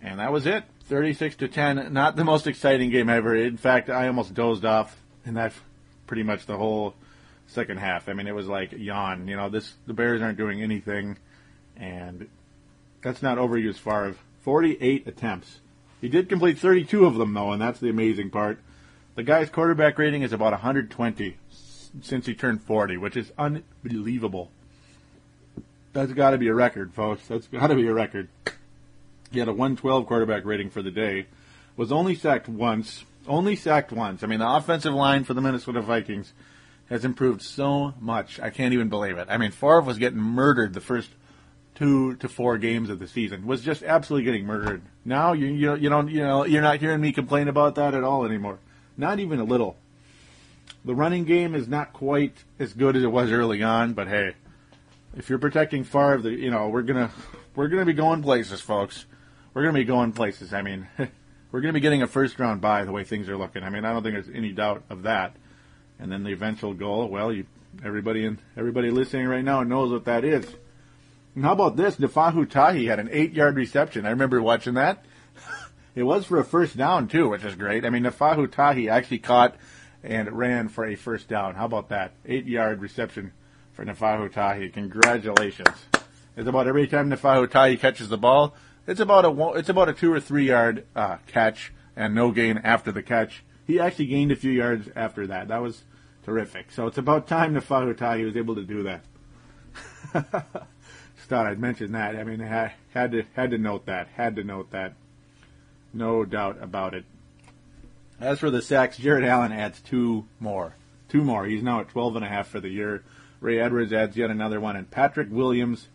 And 0.00 0.18
that 0.18 0.32
was 0.32 0.46
it. 0.46 0.64
36 0.84 1.36
to 1.36 1.48
10. 1.48 1.92
Not 1.92 2.16
the 2.16 2.24
most 2.24 2.46
exciting 2.46 2.90
game 2.90 3.08
ever. 3.08 3.34
In 3.34 3.56
fact, 3.56 3.90
I 3.90 4.06
almost 4.06 4.34
dozed 4.34 4.64
off 4.64 4.96
in 5.24 5.34
that 5.34 5.52
pretty 6.06 6.22
much 6.22 6.46
the 6.46 6.56
whole 6.56 6.94
second 7.46 7.78
half. 7.78 8.08
I 8.08 8.12
mean, 8.12 8.26
it 8.26 8.34
was 8.34 8.46
like 8.46 8.72
yawn. 8.72 9.28
You 9.28 9.36
know, 9.36 9.48
this 9.48 9.74
the 9.86 9.94
Bears 9.94 10.22
aren't 10.22 10.38
doing 10.38 10.62
anything, 10.62 11.18
and 11.76 12.28
that's 13.02 13.22
not 13.22 13.38
overused 13.38 13.78
Favre. 13.78 14.16
48 14.42 15.06
attempts. 15.06 15.60
He 16.00 16.08
did 16.08 16.28
complete 16.28 16.58
32 16.58 17.06
of 17.06 17.14
them 17.14 17.32
though, 17.32 17.52
and 17.52 17.62
that's 17.62 17.78
the 17.78 17.90
amazing 17.90 18.30
part. 18.30 18.58
The 19.14 19.22
guy's 19.22 19.50
quarterback 19.50 19.98
rating 19.98 20.22
is 20.22 20.32
about 20.32 20.52
120 20.52 21.36
since 22.00 22.26
he 22.26 22.34
turned 22.34 22.62
40, 22.62 22.96
which 22.96 23.16
is 23.16 23.30
unbelievable. 23.38 24.50
That's 25.92 26.12
got 26.12 26.30
to 26.30 26.38
be 26.38 26.48
a 26.48 26.54
record, 26.54 26.94
folks. 26.94 27.26
That's 27.26 27.46
got 27.48 27.66
to 27.66 27.74
be 27.74 27.86
a 27.86 27.92
record. 27.92 28.28
He 29.30 29.38
had 29.38 29.48
a 29.48 29.52
112 29.52 30.06
quarterback 30.06 30.44
rating 30.44 30.70
for 30.70 30.82
the 30.82 30.90
day. 30.90 31.26
Was 31.76 31.92
only 31.92 32.14
sacked 32.14 32.48
once. 32.48 33.04
Only 33.26 33.56
sacked 33.56 33.92
once. 33.92 34.22
I 34.22 34.26
mean, 34.26 34.40
the 34.40 34.48
offensive 34.48 34.94
line 34.94 35.24
for 35.24 35.34
the 35.34 35.40
Minnesota 35.40 35.80
Vikings 35.80 36.32
has 36.88 37.04
improved 37.04 37.42
so 37.42 37.94
much. 38.00 38.40
I 38.40 38.50
can't 38.50 38.74
even 38.74 38.88
believe 38.88 39.16
it. 39.18 39.28
I 39.30 39.38
mean, 39.38 39.50
Favre 39.50 39.80
was 39.80 39.98
getting 39.98 40.18
murdered 40.18 40.74
the 40.74 40.80
first 40.80 41.10
two 41.74 42.16
to 42.16 42.28
four 42.28 42.58
games 42.58 42.90
of 42.90 42.98
the 42.98 43.08
season. 43.08 43.46
Was 43.46 43.62
just 43.62 43.82
absolutely 43.82 44.24
getting 44.24 44.46
murdered. 44.46 44.82
Now 45.04 45.32
you 45.32 45.46
you 45.46 45.74
you 45.76 45.88
don't 45.88 46.08
you 46.08 46.20
know 46.20 46.44
you're 46.44 46.62
not 46.62 46.80
hearing 46.80 47.00
me 47.00 47.12
complain 47.12 47.48
about 47.48 47.76
that 47.76 47.94
at 47.94 48.04
all 48.04 48.24
anymore. 48.26 48.58
Not 48.96 49.20
even 49.20 49.40
a 49.40 49.44
little. 49.44 49.76
The 50.84 50.94
running 50.94 51.24
game 51.24 51.54
is 51.54 51.68
not 51.68 51.92
quite 51.92 52.34
as 52.58 52.72
good 52.74 52.96
as 52.96 53.04
it 53.04 53.10
was 53.10 53.30
early 53.30 53.62
on, 53.62 53.94
but 53.94 54.08
hey, 54.08 54.34
if 55.16 55.28
you're 55.28 55.38
protecting 55.38 55.84
Favre, 55.84 56.18
the, 56.18 56.30
you 56.30 56.50
know 56.50 56.68
we're 56.68 56.82
gonna 56.82 57.10
we're 57.54 57.68
gonna 57.68 57.84
be 57.84 57.92
going 57.92 58.22
places, 58.22 58.60
folks. 58.60 59.04
We're 59.54 59.62
gonna 59.62 59.78
be 59.78 59.84
going 59.84 60.12
places. 60.12 60.52
I 60.52 60.62
mean, 60.62 60.88
we're 61.52 61.60
gonna 61.60 61.72
be 61.72 61.80
getting 61.80 62.02
a 62.02 62.06
first 62.06 62.38
round 62.38 62.60
bye 62.60 62.84
the 62.84 62.92
way 62.92 63.04
things 63.04 63.28
are 63.28 63.36
looking. 63.36 63.62
I 63.62 63.70
mean, 63.70 63.84
I 63.84 63.92
don't 63.92 64.02
think 64.02 64.14
there's 64.14 64.34
any 64.34 64.52
doubt 64.52 64.84
of 64.88 65.02
that. 65.02 65.36
And 65.98 66.10
then 66.10 66.24
the 66.24 66.32
eventual 66.32 66.74
goal, 66.74 67.08
well, 67.08 67.32
you 67.32 67.46
everybody 67.84 68.24
in 68.24 68.38
everybody 68.56 68.90
listening 68.90 69.28
right 69.28 69.44
now 69.44 69.62
knows 69.62 69.90
what 69.90 70.06
that 70.06 70.24
is. 70.24 70.46
And 71.34 71.44
how 71.44 71.52
about 71.52 71.76
this? 71.76 71.96
Naufahu 71.96 72.48
Tahi 72.48 72.86
had 72.86 72.98
an 72.98 73.08
eight 73.12 73.32
yard 73.32 73.56
reception. 73.56 74.06
I 74.06 74.10
remember 74.10 74.42
watching 74.42 74.74
that. 74.74 75.04
it 75.94 76.02
was 76.02 76.24
for 76.26 76.38
a 76.38 76.44
first 76.44 76.76
down 76.76 77.08
too, 77.08 77.28
which 77.28 77.44
is 77.44 77.54
great. 77.54 77.84
I 77.84 77.90
mean, 77.90 78.02
Naufahu 78.02 78.50
Tahi 78.50 78.88
actually 78.88 79.18
caught 79.18 79.56
and 80.02 80.32
ran 80.32 80.68
for 80.68 80.84
a 80.84 80.96
first 80.96 81.28
down. 81.28 81.54
How 81.54 81.66
about 81.66 81.90
that? 81.90 82.12
Eight 82.26 82.46
yard 82.46 82.80
reception 82.80 83.32
for 83.72 83.84
Naufahu 83.84 84.32
Tahi. 84.32 84.68
Congratulations. 84.70 85.86
It's 86.36 86.48
about 86.48 86.66
every 86.66 86.86
time 86.86 87.10
Naufahu 87.10 87.50
Tahi 87.50 87.76
catches 87.76 88.08
the 88.08 88.18
ball, 88.18 88.54
it's 88.86 89.00
about 89.00 89.24
a 89.24 89.58
it's 89.58 89.68
about 89.68 89.88
a 89.88 89.92
two 89.92 90.12
or 90.12 90.20
three 90.20 90.46
yard 90.46 90.86
uh, 90.96 91.18
catch 91.26 91.72
and 91.96 92.14
no 92.14 92.30
gain 92.30 92.58
after 92.58 92.90
the 92.90 93.02
catch. 93.02 93.44
He 93.66 93.78
actually 93.78 94.06
gained 94.06 94.32
a 94.32 94.36
few 94.36 94.50
yards 94.50 94.88
after 94.96 95.26
that. 95.28 95.48
That 95.48 95.62
was 95.62 95.84
terrific. 96.24 96.70
So 96.72 96.86
it's 96.86 96.98
about 96.98 97.28
time 97.28 97.54
Naufahu 97.54 97.96
Tahi 97.96 98.24
was 98.24 98.36
able 98.36 98.54
to 98.56 98.64
do 98.64 98.82
that. 98.84 99.04
Just 100.12 100.26
thought 101.28 101.46
I'd 101.46 101.60
mention 101.60 101.92
that. 101.92 102.16
I 102.16 102.24
mean, 102.24 102.40
I 102.40 102.46
had, 102.46 102.72
had 102.92 103.12
to 103.12 103.24
had 103.34 103.50
to 103.50 103.58
note 103.58 103.86
that. 103.86 104.08
Had 104.08 104.36
to 104.36 104.44
note 104.44 104.70
that. 104.72 104.94
No 105.94 106.24
doubt 106.24 106.58
about 106.60 106.94
it. 106.94 107.04
As 108.20 108.38
for 108.38 108.50
the 108.50 108.62
sacks, 108.62 108.96
Jared 108.96 109.24
Allen 109.24 109.52
adds 109.52 109.80
two 109.80 110.26
more. 110.40 110.76
Two 111.08 111.22
more. 111.24 111.44
He's 111.44 111.62
now 111.62 111.80
at 111.80 111.88
12 111.88 112.16
and 112.16 112.24
a 112.24 112.28
half 112.28 112.48
for 112.48 112.60
the 112.60 112.68
year. 112.68 113.02
Ray 113.42 113.58
Edwards 113.58 113.92
adds 113.92 114.16
yet 114.16 114.30
another 114.30 114.60
one, 114.60 114.76
and 114.76 114.90
Patrick 114.90 115.28
Williams 115.30 115.88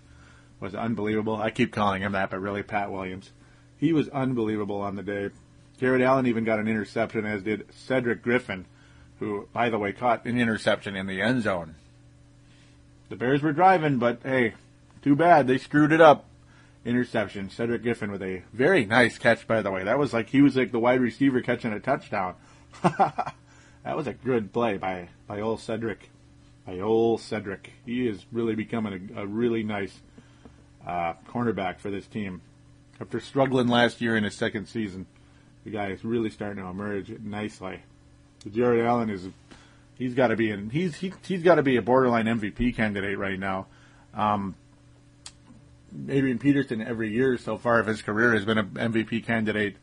was 0.59 0.75
unbelievable. 0.75 1.37
I 1.37 1.49
keep 1.49 1.71
calling 1.71 2.01
him 2.01 2.11
that, 2.11 2.29
but 2.29 2.41
really 2.41 2.61
Pat 2.61 2.91
Williams. 2.91 3.31
He 3.77 3.93
was 3.93 4.09
unbelievable 4.09 4.81
on 4.81 4.97
the 4.97 5.03
day. 5.03 5.29
Jared 5.79 6.01
Allen 6.01 6.27
even 6.27 6.43
got 6.43 6.59
an 6.59 6.67
interception, 6.67 7.25
as 7.25 7.43
did 7.43 7.65
Cedric 7.71 8.21
Griffin, 8.21 8.65
who, 9.19 9.47
by 9.53 9.69
the 9.69 9.77
way, 9.77 9.93
caught 9.93 10.25
an 10.25 10.37
interception 10.37 10.95
in 10.95 11.07
the 11.07 11.21
end 11.21 11.43
zone. 11.43 11.75
The 13.09 13.15
Bears 13.15 13.41
were 13.41 13.53
driving, 13.53 13.97
but 13.97 14.19
hey, 14.23 14.55
too 15.01 15.15
bad 15.15 15.47
they 15.47 15.57
screwed 15.57 15.93
it 15.93 16.01
up. 16.01 16.25
Interception. 16.83 17.49
Cedric 17.49 17.83
Griffin 17.83 18.11
with 18.11 18.23
a 18.23 18.43
very 18.51 18.85
nice 18.85 19.17
catch, 19.17 19.47
by 19.47 19.61
the 19.61 19.71
way. 19.71 19.83
That 19.83 19.99
was 19.99 20.13
like 20.13 20.29
he 20.29 20.41
was 20.41 20.57
like 20.57 20.71
the 20.71 20.79
wide 20.79 20.99
receiver 20.99 21.41
catching 21.41 21.71
a 21.71 21.79
touchdown. 21.79 22.35
that 22.81 23.35
was 23.95 24.07
a 24.07 24.13
good 24.13 24.51
play 24.51 24.77
by 24.77 25.09
by 25.27 25.39
old 25.39 25.61
Cedric. 25.61 26.09
By 26.67 27.17
Cedric. 27.17 27.71
He 27.85 28.07
is 28.09 28.25
really 28.29 28.53
becoming 28.53 29.11
a, 29.15 29.21
a 29.21 29.25
really 29.25 29.63
nice 29.63 30.01
uh, 30.85 31.13
cornerback 31.29 31.79
for 31.79 31.89
this 31.89 32.05
team. 32.05 32.41
After 32.99 33.21
struggling 33.21 33.69
last 33.69 34.01
year 34.01 34.17
in 34.17 34.25
his 34.25 34.35
second 34.35 34.67
season, 34.67 35.05
the 35.63 35.71
guy 35.71 35.91
is 35.91 36.03
really 36.03 36.29
starting 36.29 36.61
to 36.61 36.69
emerge 36.69 37.09
nicely. 37.21 37.79
Jared 38.51 38.85
Allen 38.85 39.09
is 39.09 39.27
he's 39.97 40.13
got 40.13 40.27
to 40.27 40.35
be 40.35 40.51
in 40.51 40.69
he's 40.69 40.95
he, 40.95 41.13
he's 41.25 41.41
got 41.41 41.55
to 41.55 41.63
be 41.63 41.77
a 41.77 41.81
borderline 41.81 42.25
MVP 42.25 42.75
candidate 42.75 43.17
right 43.17 43.39
now. 43.39 43.67
Um, 44.13 44.55
Adrian 46.09 46.37
Peterson 46.37 46.81
every 46.81 47.11
year 47.11 47.37
so 47.37 47.57
far 47.57 47.79
of 47.79 47.87
his 47.87 48.01
career 48.01 48.33
has 48.33 48.43
been 48.43 48.57
an 48.57 48.69
MVP 48.71 49.25
candidate, 49.25 49.77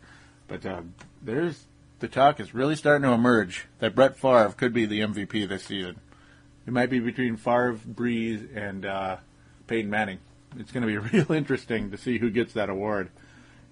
but 0.49 0.67
uh, 0.67 0.83
there's 1.23 1.65
the 2.01 2.09
talk 2.09 2.41
is 2.41 2.53
really 2.53 2.77
starting 2.77 3.09
to 3.09 3.15
emerge 3.15 3.67
that 3.79 3.95
Brett 3.95 4.19
Favre 4.19 4.55
could 4.57 4.75
be 4.75 4.85
the 4.85 5.01
MVP 5.01 5.49
this 5.49 5.65
season. 5.65 5.97
It 6.67 6.73
might 6.73 6.91
be 6.91 7.01
between 7.01 7.37
Favre, 7.37 7.75
Brees, 7.75 8.57
and 8.57 8.87
uh, 8.87 9.17
Peyton 9.67 9.91
Manning. 9.91 10.19
It's 10.59 10.73
going 10.73 10.87
to 10.87 10.87
be 10.87 10.97
real 11.19 11.33
interesting 11.33 11.91
to 11.91 11.99
see 11.99 12.19
who 12.19 12.31
gets 12.31 12.55
that 12.55 12.71
award. 12.71 13.11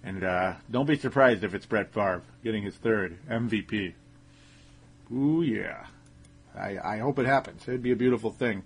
And 0.05 0.25
uh, 0.25 0.55
don't 0.71 0.87
be 0.87 0.99
surprised 0.99 1.45
if 1.45 1.55
it's 1.55 1.67
Brett 1.67 1.93
Favre 1.93 2.23
getting 2.43 2.63
his 2.63 2.75
third 2.75 3.19
MVP. 3.29 3.95
Ooh, 5.13 5.43
yeah. 5.43 5.87
I, 6.57 6.79
I 6.83 6.99
hope 6.99 7.19
it 7.19 7.27
happens. 7.27 7.63
It'd 7.67 7.83
be 7.83 7.93
a 7.93 7.97
beautiful 7.97 8.31
thing. 8.31 8.63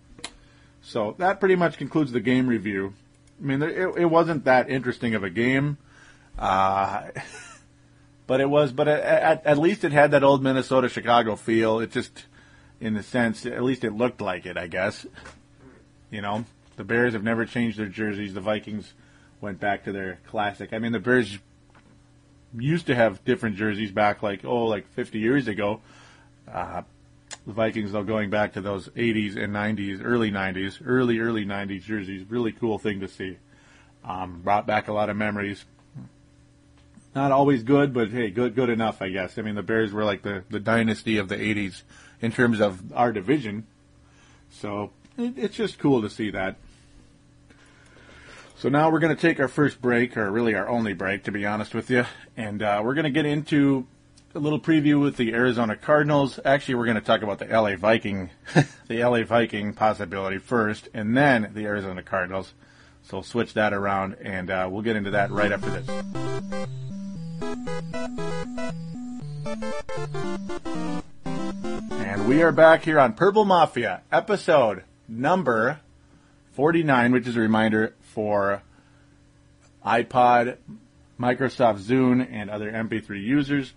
So 0.82 1.14
that 1.18 1.40
pretty 1.40 1.56
much 1.56 1.78
concludes 1.78 2.12
the 2.12 2.20
game 2.20 2.46
review. 2.46 2.94
I 3.40 3.44
mean, 3.44 3.62
it, 3.62 3.96
it 3.98 4.06
wasn't 4.06 4.44
that 4.44 4.70
interesting 4.70 5.14
of 5.14 5.24
a 5.24 5.30
game, 5.30 5.78
uh, 6.38 7.08
but 8.26 8.40
it 8.40 8.48
was. 8.48 8.72
But 8.72 8.88
at, 8.88 9.44
at 9.44 9.58
least 9.58 9.84
it 9.84 9.92
had 9.92 10.12
that 10.12 10.22
old 10.22 10.42
Minnesota 10.42 10.88
Chicago 10.88 11.36
feel. 11.36 11.80
It 11.80 11.90
just, 11.90 12.24
in 12.80 12.94
the 12.94 13.02
sense, 13.02 13.46
at 13.46 13.62
least 13.62 13.84
it 13.84 13.92
looked 13.92 14.20
like 14.20 14.46
it. 14.46 14.56
I 14.56 14.66
guess. 14.66 15.06
You 16.10 16.22
know, 16.22 16.44
the 16.76 16.84
Bears 16.84 17.14
have 17.14 17.24
never 17.24 17.44
changed 17.44 17.78
their 17.78 17.88
jerseys. 17.88 18.34
The 18.34 18.40
Vikings 18.40 18.92
went 19.40 19.60
back 19.60 19.84
to 19.84 19.92
their 19.92 20.18
classic. 20.26 20.72
I 20.72 20.78
mean, 20.78 20.92
the 20.92 21.00
Bears 21.00 21.38
used 22.56 22.86
to 22.86 22.94
have 22.94 23.24
different 23.24 23.56
jerseys 23.56 23.90
back 23.90 24.22
like 24.22 24.44
oh 24.44 24.64
like 24.64 24.88
50 24.92 25.18
years 25.18 25.48
ago. 25.48 25.80
Uh, 26.50 26.82
the 27.46 27.52
Vikings 27.52 27.92
though 27.92 28.04
going 28.04 28.30
back 28.30 28.52
to 28.54 28.60
those 28.60 28.88
80s 28.90 29.36
and 29.36 29.52
90s, 29.52 30.00
early 30.02 30.30
90s, 30.30 30.80
early 30.84 31.18
early 31.18 31.44
90s 31.44 31.82
jerseys, 31.82 32.24
really 32.28 32.52
cool 32.52 32.78
thing 32.78 33.00
to 33.00 33.08
see. 33.08 33.38
Um, 34.04 34.40
brought 34.42 34.66
back 34.66 34.88
a 34.88 34.92
lot 34.92 35.10
of 35.10 35.16
memories. 35.16 35.64
Not 37.14 37.32
always 37.32 37.62
good, 37.62 37.92
but 37.92 38.10
hey, 38.10 38.30
good 38.30 38.54
good 38.54 38.70
enough, 38.70 39.00
I 39.00 39.08
guess. 39.08 39.38
I 39.38 39.42
mean, 39.42 39.54
the 39.54 39.62
Bears 39.62 39.92
were 39.92 40.04
like 40.04 40.22
the 40.22 40.44
the 40.50 40.60
dynasty 40.60 41.18
of 41.18 41.28
the 41.28 41.36
80s 41.36 41.82
in 42.20 42.33
terms 42.33 42.61
of 42.61 42.92
our 42.92 43.12
division. 43.12 43.66
So 44.50 44.90
it, 45.18 45.35
it's 45.37 45.57
just 45.57 45.79
cool 45.79 46.02
to 46.02 46.11
see 46.11 46.31
that. 46.31 46.57
So 48.59 48.70
now 48.70 48.90
we're 48.90 49.00
going 49.00 49.14
to 49.14 49.20
take 49.20 49.38
our 49.38 49.48
first 49.48 49.83
break, 49.83 50.16
or 50.16 50.31
really 50.31 50.55
our 50.55 50.66
only 50.66 50.94
break, 50.94 51.24
to 51.24 51.33
be 51.33 51.44
honest 51.44 51.74
with 51.74 51.90
you, 51.90 52.07
and 52.38 52.62
uh, 52.62 52.81
we're 52.83 52.94
going 52.94 53.05
to 53.05 53.11
get 53.11 53.26
into 53.26 53.87
a 54.35 54.38
little 54.38 54.61
preview 54.61 55.00
with 55.00 55.16
the 55.16 55.35
Arizona 55.35 55.76
Cardinals. 55.76 56.40
Actually, 56.42 56.76
we're 56.76 56.87
going 56.87 56.96
to 56.96 57.02
talk 57.02 57.22
about 57.22 57.38
the 57.38 57.46
LA 57.46 57.76
Viking, 57.76 58.31
the 58.88 59.05
LA 59.05 59.24
Viking 59.24 59.74
possibility 59.74 60.38
first, 60.38 60.88
and 60.94 61.16
then 61.16 61.50
the 61.55 61.64
Arizona 61.64 62.02
Cardinals. 62.02 62.55
So 63.02 63.18
we'll 63.18 63.24
switch 63.24 63.55
that 63.55 63.72
around, 63.72 64.16
and 64.22 64.50
uh, 64.50 64.68
we'll 64.70 64.83
get 64.83 64.96
into 64.96 65.11
that 65.12 65.31
right 65.31 65.52
after 65.52 65.70
this. 65.70 65.87
And 71.76 72.26
we 72.26 72.42
are 72.42 72.52
back 72.52 72.84
here 72.84 72.98
on 72.98 73.12
Purple 73.12 73.44
Mafia, 73.44 74.00
episode 74.10 74.84
number 75.06 75.80
49, 76.52 77.12
which 77.12 77.26
is 77.26 77.36
a 77.36 77.40
reminder 77.40 77.94
for 78.00 78.62
iPod, 79.84 80.56
Microsoft 81.20 81.80
Zune, 81.80 82.26
and 82.32 82.48
other 82.48 82.72
MP3 82.72 83.22
users. 83.22 83.74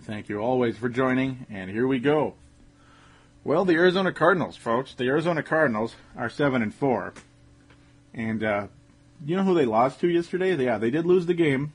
Thank 0.00 0.30
you 0.30 0.38
always 0.38 0.78
for 0.78 0.88
joining, 0.88 1.44
and 1.50 1.70
here 1.70 1.86
we 1.86 1.98
go. 1.98 2.34
Well, 3.44 3.66
the 3.66 3.74
Arizona 3.74 4.10
Cardinals, 4.10 4.56
folks. 4.56 4.94
The 4.94 5.08
Arizona 5.08 5.42
Cardinals 5.42 5.94
are 6.16 6.30
seven 6.30 6.62
and 6.62 6.74
four, 6.74 7.12
and 8.14 8.42
uh, 8.42 8.66
you 9.26 9.36
know 9.36 9.44
who 9.44 9.54
they 9.54 9.66
lost 9.66 10.00
to 10.00 10.08
yesterday? 10.08 10.56
Yeah, 10.56 10.78
they 10.78 10.90
did 10.90 11.04
lose 11.04 11.26
the 11.26 11.34
game. 11.34 11.74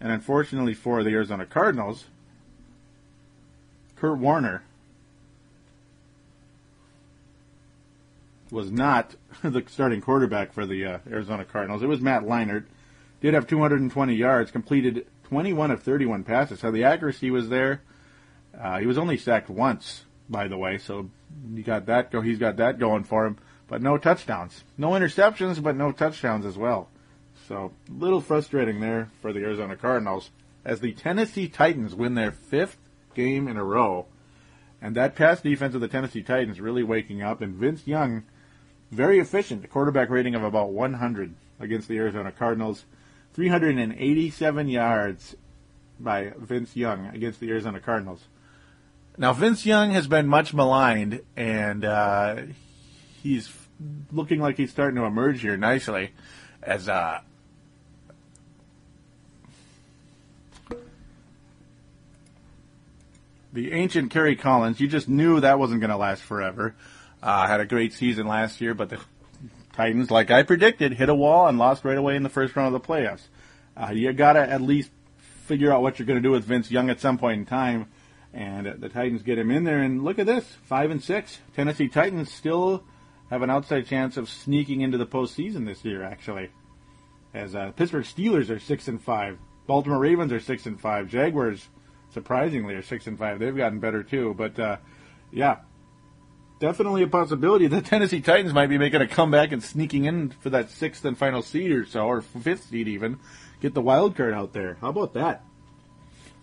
And 0.00 0.10
unfortunately 0.12 0.72
for 0.72 1.02
the 1.02 1.10
Arizona 1.10 1.44
Cardinals, 1.44 2.06
Kurt 4.00 4.18
Warner 4.18 4.62
was 8.50 8.70
not 8.70 9.14
the 9.42 9.62
starting 9.66 10.00
quarterback 10.00 10.52
for 10.52 10.66
the 10.66 10.84
uh, 10.84 10.98
Arizona 11.10 11.44
Cardinals. 11.44 11.82
It 11.82 11.88
was 11.88 12.00
Matt 12.00 12.22
Leinart. 12.22 12.66
Did 13.20 13.34
have 13.34 13.48
220 13.48 14.14
yards, 14.14 14.50
completed 14.50 15.06
21 15.24 15.72
of 15.72 15.82
31 15.82 16.22
passes. 16.22 16.60
So 16.60 16.70
the 16.70 16.84
accuracy 16.84 17.30
was 17.30 17.48
there. 17.48 17.82
Uh, 18.58 18.78
he 18.78 18.86
was 18.86 18.96
only 18.96 19.16
sacked 19.16 19.50
once, 19.50 20.04
by 20.28 20.48
the 20.48 20.56
way, 20.56 20.78
so 20.78 21.10
he 21.54 21.62
got 21.62 21.86
that 21.86 22.10
go. 22.10 22.20
He's 22.20 22.38
got 22.38 22.56
that 22.56 22.78
going 22.78 23.04
for 23.04 23.26
him, 23.26 23.38
but 23.66 23.82
no 23.82 23.98
touchdowns, 23.98 24.64
no 24.76 24.90
interceptions, 24.90 25.62
but 25.62 25.76
no 25.76 25.92
touchdowns 25.92 26.46
as 26.46 26.56
well. 26.56 26.88
So 27.46 27.72
a 27.88 27.92
little 27.92 28.20
frustrating 28.20 28.80
there 28.80 29.10
for 29.20 29.32
the 29.32 29.40
Arizona 29.40 29.76
Cardinals 29.76 30.30
as 30.64 30.80
the 30.80 30.92
Tennessee 30.92 31.48
Titans 31.48 31.94
win 31.94 32.14
their 32.14 32.32
fifth 32.32 32.78
game 33.18 33.48
in 33.48 33.56
a 33.56 33.64
row, 33.64 34.06
and 34.80 34.94
that 34.94 35.16
pass 35.16 35.40
defense 35.40 35.74
of 35.74 35.80
the 35.80 35.88
Tennessee 35.88 36.22
Titans 36.22 36.60
really 36.60 36.84
waking 36.84 37.20
up. 37.20 37.42
And 37.42 37.54
Vince 37.54 37.86
Young, 37.86 38.22
very 38.92 39.18
efficient, 39.18 39.64
a 39.64 39.68
quarterback 39.68 40.08
rating 40.08 40.36
of 40.36 40.44
about 40.44 40.70
100 40.70 41.34
against 41.58 41.88
the 41.88 41.98
Arizona 41.98 42.30
Cardinals. 42.30 42.84
387 43.34 44.68
yards 44.68 45.36
by 46.00 46.32
Vince 46.38 46.76
Young 46.76 47.06
against 47.08 47.40
the 47.40 47.50
Arizona 47.50 47.80
Cardinals. 47.80 48.26
Now, 49.16 49.32
Vince 49.32 49.66
Young 49.66 49.90
has 49.90 50.06
been 50.06 50.28
much 50.28 50.54
maligned, 50.54 51.22
and 51.36 51.84
uh, 51.84 52.36
he's 53.20 53.52
looking 54.12 54.40
like 54.40 54.56
he's 54.56 54.70
starting 54.70 54.96
to 54.96 55.04
emerge 55.04 55.40
here 55.40 55.56
nicely 55.56 56.12
as 56.62 56.88
uh, 56.88 57.20
the 63.58 63.72
ancient 63.72 64.12
Kerry 64.12 64.36
Collins. 64.36 64.78
You 64.78 64.86
just 64.86 65.08
knew 65.08 65.40
that 65.40 65.58
wasn't 65.58 65.80
going 65.80 65.90
to 65.90 65.96
last 65.96 66.22
forever. 66.22 66.76
Uh, 67.20 67.48
had 67.48 67.60
a 67.60 67.66
great 67.66 67.92
season 67.92 68.28
last 68.28 68.60
year, 68.60 68.72
but 68.72 68.88
the 68.88 69.00
Titans, 69.72 70.12
like 70.12 70.30
I 70.30 70.44
predicted, 70.44 70.92
hit 70.92 71.08
a 71.08 71.14
wall 71.14 71.48
and 71.48 71.58
lost 71.58 71.84
right 71.84 71.98
away 71.98 72.14
in 72.14 72.22
the 72.22 72.28
first 72.28 72.54
round 72.54 72.72
of 72.72 72.80
the 72.80 72.88
playoffs. 72.88 73.26
Uh, 73.76 73.90
you 73.92 74.12
got 74.12 74.34
to 74.34 74.48
at 74.48 74.60
least 74.60 74.90
figure 75.46 75.72
out 75.72 75.82
what 75.82 75.98
you're 75.98 76.06
going 76.06 76.22
to 76.22 76.22
do 76.22 76.30
with 76.30 76.44
Vince 76.44 76.70
Young 76.70 76.88
at 76.88 77.00
some 77.00 77.18
point 77.18 77.40
in 77.40 77.46
time. 77.46 77.86
And 78.32 78.80
the 78.80 78.88
Titans 78.88 79.22
get 79.22 79.38
him 79.38 79.50
in 79.50 79.64
there, 79.64 79.82
and 79.82 80.04
look 80.04 80.20
at 80.20 80.26
this: 80.26 80.44
five 80.66 80.92
and 80.92 81.02
six. 81.02 81.38
Tennessee 81.56 81.88
Titans 81.88 82.32
still 82.32 82.84
have 83.30 83.42
an 83.42 83.50
outside 83.50 83.86
chance 83.86 84.16
of 84.16 84.28
sneaking 84.28 84.82
into 84.82 84.98
the 84.98 85.06
postseason 85.06 85.66
this 85.66 85.84
year. 85.84 86.04
Actually, 86.04 86.50
as 87.34 87.56
uh, 87.56 87.72
Pittsburgh 87.72 88.04
Steelers 88.04 88.50
are 88.50 88.60
six 88.60 88.86
and 88.86 89.02
five, 89.02 89.38
Baltimore 89.66 89.98
Ravens 89.98 90.32
are 90.32 90.40
six 90.40 90.66
and 90.66 90.80
five, 90.80 91.08
Jaguars 91.08 91.66
surprisingly 92.12 92.74
are 92.74 92.82
six 92.82 93.06
and 93.06 93.18
five. 93.18 93.38
They've 93.38 93.56
gotten 93.56 93.80
better 93.80 94.02
too, 94.02 94.34
but 94.36 94.58
uh, 94.58 94.76
yeah, 95.30 95.58
definitely 96.58 97.02
a 97.02 97.08
possibility 97.08 97.66
the 97.66 97.80
Tennessee 97.82 98.20
Titans 98.20 98.52
might 98.52 98.68
be 98.68 98.78
making 98.78 99.00
a 99.00 99.08
comeback 99.08 99.52
and 99.52 99.62
sneaking 99.62 100.04
in 100.04 100.30
for 100.30 100.50
that 100.50 100.70
sixth 100.70 101.04
and 101.04 101.16
final 101.16 101.42
seed 101.42 101.70
or 101.70 101.84
so, 101.84 102.06
or 102.06 102.22
fifth 102.22 102.68
seed 102.70 102.88
even. 102.88 103.18
Get 103.60 103.74
the 103.74 103.82
wild 103.82 104.16
card 104.16 104.34
out 104.34 104.52
there. 104.52 104.76
How 104.80 104.90
about 104.90 105.14
that? 105.14 105.44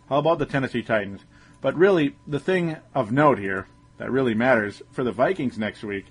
How 0.10 0.18
about 0.18 0.40
the 0.40 0.46
Tennessee 0.46 0.84
Titans? 0.84 1.22
But 1.62 1.76
really, 1.76 2.16
the 2.28 2.40
thing 2.40 2.78
of 2.94 3.12
note 3.12 3.40
here 3.40 3.68
that 3.98 4.12
really 4.12 4.34
matters 4.34 4.82
for 4.92 5.04
the 5.04 5.12
Vikings 5.12 5.58
next 5.58 5.84
week. 5.84 6.06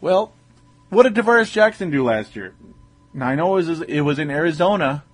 Well, 0.00 0.34
what 0.90 1.04
did 1.04 1.14
Tarvaris 1.14 1.50
Jackson 1.50 1.90
do 1.90 2.04
last 2.04 2.36
year? 2.36 2.54
Now 3.14 3.28
I 3.28 3.34
know 3.34 3.56
it 3.56 3.66
was 3.66 3.80
it 3.82 4.00
was 4.02 4.18
in 4.18 4.30
Arizona. 4.30 5.04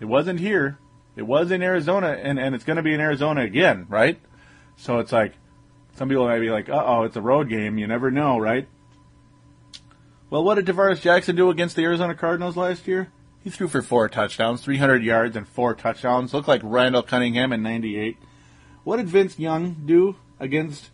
It 0.00 0.06
wasn't 0.06 0.40
here. 0.40 0.78
It 1.16 1.22
was 1.22 1.50
in 1.50 1.62
Arizona, 1.62 2.08
and, 2.08 2.38
and 2.38 2.54
it's 2.54 2.64
going 2.64 2.76
to 2.76 2.82
be 2.82 2.92
in 2.92 3.00
Arizona 3.00 3.42
again, 3.42 3.86
right? 3.88 4.20
So 4.76 4.98
it's 4.98 5.12
like, 5.12 5.34
some 5.96 6.08
people 6.08 6.26
might 6.26 6.40
be 6.40 6.50
like, 6.50 6.68
uh 6.68 6.82
oh, 6.84 7.02
it's 7.04 7.16
a 7.16 7.20
road 7.20 7.48
game. 7.48 7.78
You 7.78 7.86
never 7.86 8.10
know, 8.10 8.38
right? 8.38 8.66
Well, 10.28 10.42
what 10.42 10.56
did 10.56 10.66
Tarvaris 10.66 11.00
Jackson 11.00 11.36
do 11.36 11.50
against 11.50 11.76
the 11.76 11.84
Arizona 11.84 12.14
Cardinals 12.14 12.56
last 12.56 12.88
year? 12.88 13.12
He 13.44 13.50
threw 13.50 13.68
for 13.68 13.82
four 13.82 14.08
touchdowns, 14.08 14.62
300 14.62 15.04
yards, 15.04 15.36
and 15.36 15.46
four 15.46 15.74
touchdowns. 15.74 16.32
Looked 16.32 16.48
like 16.48 16.62
Randall 16.64 17.02
Cunningham 17.02 17.52
in 17.52 17.62
98. 17.62 18.16
What 18.82 18.96
did 18.96 19.08
Vince 19.08 19.38
Young 19.38 19.82
do 19.84 20.16
against 20.40 20.90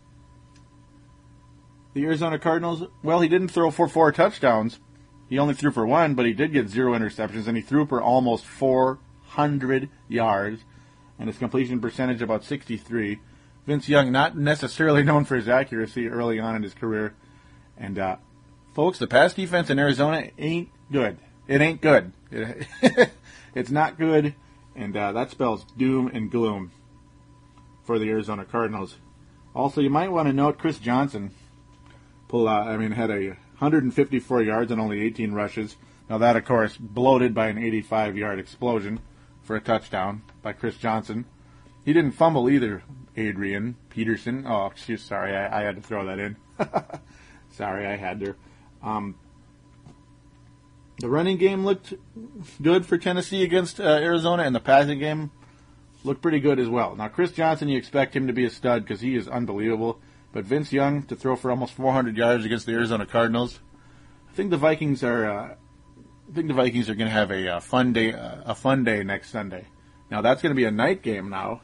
the 1.94 2.04
Arizona 2.04 2.38
Cardinals? 2.38 2.84
Well, 3.02 3.20
he 3.20 3.28
didn't 3.28 3.48
throw 3.48 3.70
for 3.70 3.88
four 3.88 4.12
touchdowns. 4.12 4.80
He 5.28 5.38
only 5.38 5.54
threw 5.54 5.70
for 5.70 5.86
one, 5.86 6.14
but 6.14 6.26
he 6.26 6.32
did 6.32 6.52
get 6.52 6.68
zero 6.68 6.92
interceptions, 6.92 7.46
and 7.46 7.56
he 7.56 7.62
threw 7.62 7.86
for 7.86 8.02
almost 8.02 8.44
400 9.30 9.88
yards, 10.08 10.62
and 11.18 11.28
his 11.28 11.38
completion 11.38 11.80
percentage 11.80 12.22
about 12.22 12.44
63. 12.44 13.20
Vince 13.66 13.88
Young, 13.88 14.10
not 14.10 14.36
necessarily 14.36 15.02
known 15.04 15.24
for 15.24 15.36
his 15.36 15.48
accuracy 15.48 16.08
early 16.08 16.40
on 16.40 16.56
in 16.56 16.62
his 16.62 16.74
career. 16.74 17.14
And, 17.76 17.98
uh, 17.98 18.16
folks, 18.74 18.98
the 18.98 19.06
pass 19.06 19.34
defense 19.34 19.70
in 19.70 19.78
Arizona 19.78 20.30
ain't 20.38 20.70
good. 20.90 21.18
It 21.46 21.60
ain't 21.60 21.80
good. 21.80 22.12
it's 23.54 23.70
not 23.70 23.98
good, 23.98 24.34
and 24.74 24.96
uh, 24.96 25.12
that 25.12 25.30
spells 25.30 25.64
doom 25.76 26.10
and 26.12 26.30
gloom 26.30 26.72
for 27.84 27.98
the 27.98 28.08
Arizona 28.08 28.44
Cardinals. 28.44 28.96
Also, 29.54 29.80
you 29.80 29.90
might 29.90 30.12
want 30.12 30.28
to 30.28 30.32
note 30.32 30.58
Chris 30.58 30.78
Johnson 30.78 31.32
pull 32.28 32.46
out, 32.46 32.68
I 32.68 32.76
mean, 32.76 32.92
had 32.92 33.10
a 33.10 33.30
154 33.58 34.42
yards 34.42 34.70
and 34.70 34.80
only 34.80 35.00
18 35.02 35.32
rushes. 35.32 35.76
Now, 36.08 36.18
that, 36.18 36.36
of 36.36 36.44
course, 36.44 36.76
bloated 36.76 37.34
by 37.34 37.48
an 37.48 37.58
85 37.58 38.16
yard 38.16 38.38
explosion 38.38 39.00
for 39.42 39.56
a 39.56 39.60
touchdown 39.60 40.22
by 40.42 40.52
Chris 40.52 40.76
Johnson. 40.76 41.24
He 41.84 41.92
didn't 41.92 42.12
fumble 42.12 42.48
either, 42.48 42.82
Adrian 43.16 43.76
Peterson. 43.88 44.44
Oh, 44.46 44.66
excuse, 44.66 45.02
sorry, 45.02 45.34
I, 45.34 45.60
I 45.60 45.62
had 45.62 45.76
to 45.76 45.82
throw 45.82 46.06
that 46.06 46.18
in. 46.18 46.36
sorry, 47.52 47.86
I 47.86 47.96
had 47.96 48.20
to. 48.20 48.34
Um, 48.82 49.16
the 50.98 51.08
running 51.08 51.38
game 51.38 51.64
looked 51.64 51.94
good 52.60 52.84
for 52.84 52.98
Tennessee 52.98 53.42
against 53.42 53.80
uh, 53.80 53.84
Arizona, 53.84 54.42
and 54.42 54.54
the 54.54 54.60
passing 54.60 54.98
game 54.98 55.30
looked 56.04 56.22
pretty 56.22 56.40
good 56.40 56.58
as 56.58 56.68
well. 56.68 56.94
Now, 56.94 57.08
Chris 57.08 57.32
Johnson, 57.32 57.68
you 57.68 57.78
expect 57.78 58.14
him 58.14 58.26
to 58.26 58.32
be 58.32 58.44
a 58.44 58.50
stud 58.50 58.84
because 58.84 59.00
he 59.00 59.16
is 59.16 59.26
unbelievable. 59.26 60.00
But 60.32 60.44
Vince 60.44 60.72
Young 60.72 61.02
to 61.04 61.16
throw 61.16 61.34
for 61.34 61.50
almost 61.50 61.72
400 61.72 62.16
yards 62.16 62.44
against 62.44 62.66
the 62.66 62.72
Arizona 62.72 63.04
Cardinals, 63.04 63.58
I 64.30 64.34
think 64.34 64.50
the 64.50 64.56
Vikings 64.56 65.02
are. 65.02 65.30
Uh, 65.30 65.54
I 66.30 66.32
think 66.32 66.46
the 66.46 66.54
Vikings 66.54 66.88
are 66.88 66.94
going 66.94 67.08
to 67.08 67.12
have 67.12 67.32
a, 67.32 67.56
uh, 67.56 67.60
fun 67.60 67.92
day. 67.92 68.12
Uh, 68.12 68.42
a 68.44 68.54
fun 68.54 68.84
day 68.84 69.02
next 69.02 69.30
Sunday. 69.30 69.66
Now 70.10 70.20
that's 70.20 70.42
going 70.42 70.50
to 70.50 70.56
be 70.56 70.64
a 70.64 70.70
night 70.70 71.02
game 71.02 71.28
now 71.28 71.60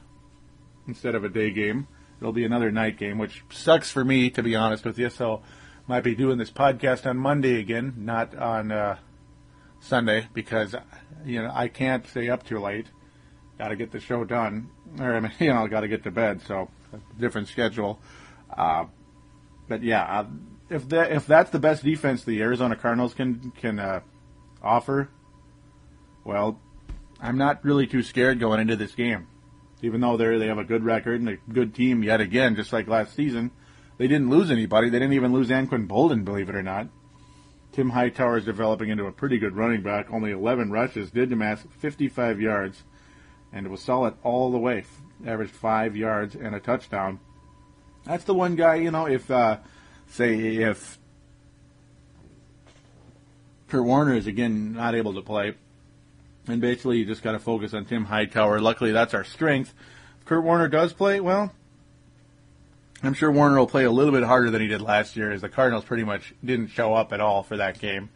instead 0.88 1.14
of 1.14 1.22
a 1.22 1.29
day 1.29 1.50
game. 1.52 1.87
It'll 2.20 2.33
be 2.33 2.44
another 2.44 2.72
night 2.72 2.98
game, 2.98 3.18
which 3.18 3.44
sucks 3.50 3.90
for 3.90 4.05
me 4.05 4.31
to 4.31 4.42
be 4.42 4.57
honest 4.57 4.85
with 4.85 4.98
you. 4.98 5.09
So 5.09 5.42
might 5.87 6.02
be 6.02 6.16
doing 6.16 6.38
this 6.38 6.50
podcast 6.50 7.09
on 7.09 7.16
Monday 7.16 7.61
again, 7.61 7.94
not 7.98 8.35
on 8.35 8.72
uh, 8.72 8.98
Sunday, 9.79 10.29
because 10.35 10.74
you 11.24 11.42
know 11.42 11.50
I 11.55 11.68
can't 11.68 12.05
stay 12.09 12.29
up 12.29 12.44
too 12.44 12.59
late. 12.59 12.87
Got 13.59 13.68
to 13.68 13.76
get 13.76 13.92
the 13.92 14.00
show 14.00 14.24
done, 14.24 14.70
or 14.98 15.14
I 15.14 15.20
mean, 15.20 15.33
you 15.38 15.52
know, 15.55 15.68
got 15.68 15.81
to 15.81 15.88
get 15.88 16.02
to 16.05 16.11
bed. 16.11 16.40
So 16.42 16.70
different 17.18 17.46
schedule. 17.48 18.00
Uh, 18.50 18.87
but 19.68 19.85
yeah, 19.85 20.02
uh, 20.02 20.26
if 20.70 20.88
that 20.88 21.12
if 21.12 21.26
that's 21.26 21.50
the 21.50 21.61
best 21.61 21.85
defense 21.85 22.24
the 22.24 22.42
Arizona 22.42 22.74
Cardinals 22.74 23.14
can 23.14 23.52
can 23.52 23.79
uh, 23.79 24.00
offer, 24.66 25.09
well, 26.24 26.61
I'm 27.20 27.38
not 27.38 27.64
really 27.64 27.87
too 27.87 28.02
scared 28.02 28.40
going 28.40 28.61
into 28.61 28.76
this 28.76 28.94
game. 28.94 29.29
Even 29.83 30.00
though 30.00 30.16
they 30.16 30.38
they 30.38 30.48
have 30.48 30.59
a 30.59 30.64
good 30.64 30.85
record 30.85 31.20
and 31.20 31.29
a 31.29 31.37
good 31.52 31.74
team 31.74 32.02
yet 32.02 32.20
again, 32.20 32.57
just 32.57 32.72
like 32.72 32.88
last 32.88 33.14
season, 33.14 33.50
they 33.98 34.09
didn't 34.09 34.31
lose 34.31 34.50
anybody. 34.50 34.88
They 34.88 34.98
didn't 34.98 35.14
even 35.14 35.33
lose 35.33 35.48
Anquan 35.48 35.87
Boldin, 35.87 36.24
believe 36.24 36.48
it 36.48 36.55
or 36.55 36.62
not. 36.62 36.88
Tim 37.72 37.90
Hightower 37.90 38.38
is 38.38 38.44
developing 38.44 38.88
into 38.88 39.05
a 39.05 39.12
pretty 39.12 39.38
good 39.38 39.55
running 39.55 39.83
back. 39.83 40.11
Only 40.11 40.31
11 40.31 40.70
rushes, 40.70 41.11
did 41.11 41.33
amass 41.33 41.64
55 41.79 42.40
yards, 42.40 42.83
and 43.52 43.66
it 43.66 43.68
was 43.68 43.83
solid 43.83 44.14
all 44.22 44.50
the 44.50 44.59
way. 44.59 44.85
Averaged 45.26 45.52
five 45.52 45.94
yards 45.94 46.35
and 46.35 46.55
a 46.55 46.61
touchdown. 46.61 47.20
That's 48.05 48.24
the 48.24 48.35
one 48.35 48.57
guy, 48.57 48.76
you 48.76 48.90
know, 48.90 49.07
if, 49.07 49.31
uh, 49.31 49.59
say, 50.07 50.57
if 50.57 50.98
Kurt 53.68 53.85
Warner 53.85 54.14
is 54.14 54.26
again 54.26 54.74
not 54.74 54.94
able 54.94 55.14
to 55.14 55.22
play, 55.22 55.55
and 56.46 56.61
basically 56.61 56.98
you 56.98 57.05
just 57.05 57.22
got 57.22 57.33
to 57.33 57.38
focus 57.38 57.74
on 57.74 57.85
Tim 57.85 58.05
Hightower. 58.05 58.61
Luckily, 58.61 58.92
that's 58.92 59.14
our 59.14 59.24
strength. 59.24 59.74
If 60.20 60.26
Kurt 60.26 60.44
Warner 60.44 60.68
does 60.68 60.92
play, 60.92 61.18
well, 61.20 61.52
I'm 63.02 63.14
sure 63.14 63.31
Warner 63.31 63.59
will 63.59 63.66
play 63.66 63.85
a 63.85 63.90
little 63.90 64.12
bit 64.12 64.22
harder 64.22 64.50
than 64.50 64.62
he 64.62 64.68
did 64.68 64.81
last 64.81 65.16
year, 65.16 65.33
as 65.33 65.40
the 65.40 65.48
Cardinals 65.48 65.85
pretty 65.85 66.05
much 66.05 66.33
didn't 66.44 66.68
show 66.68 66.94
up 66.94 67.12
at 67.12 67.20
all 67.20 67.42
for 67.42 67.57
that 67.57 67.79
game. 67.81 68.11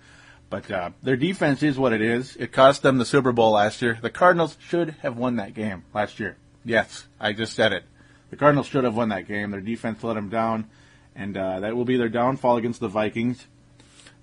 But 0.48 0.70
uh, 0.70 0.90
their 1.02 1.16
defense 1.16 1.62
is 1.62 1.78
what 1.78 1.92
it 1.92 2.00
is. 2.00 2.36
It 2.36 2.52
cost 2.52 2.82
them 2.82 2.98
the 2.98 3.04
Super 3.04 3.32
Bowl 3.32 3.52
last 3.52 3.82
year. 3.82 3.98
The 4.00 4.10
Cardinals 4.10 4.56
should 4.60 4.90
have 5.02 5.16
won 5.16 5.36
that 5.36 5.54
game 5.54 5.84
last 5.94 6.18
year. 6.18 6.36
Yes, 6.64 7.06
I 7.20 7.32
just 7.32 7.54
said 7.54 7.72
it. 7.72 7.84
The 8.30 8.36
Cardinals 8.36 8.66
should 8.66 8.84
have 8.84 8.96
won 8.96 9.08
that 9.08 9.28
game. 9.28 9.50
Their 9.50 9.60
defense 9.60 10.02
let 10.02 10.14
them 10.14 10.28
down, 10.28 10.68
and 11.14 11.36
uh, 11.36 11.60
that 11.60 11.74
will 11.74 11.84
be 11.84 11.96
their 11.96 12.08
downfall 12.08 12.56
against 12.56 12.80
the 12.80 12.88
Vikings 12.88 13.46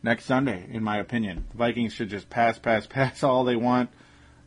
next 0.08 0.24
Sunday, 0.24 0.65
in 0.72 0.86
my 0.86 1.00
opinion. 1.00 1.43
The 1.52 1.58
Vikings 1.58 1.91
should 1.91 2.10
just 2.10 2.30
pass, 2.30 2.58
pass, 2.58 2.88
pass 2.89 3.24
all 3.24 3.43
they 3.43 3.58
want. 3.58 3.89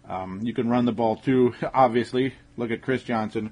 Um, 0.09 0.41
you 0.43 0.55
can 0.55 0.69
run 0.71 0.87
the 0.87 0.93
ball 0.93 1.17
too, 1.17 1.55
obviously. 1.75 2.35
Look 2.57 2.71
at 2.71 2.81
Chris 2.83 3.03
Johnson. 3.03 3.51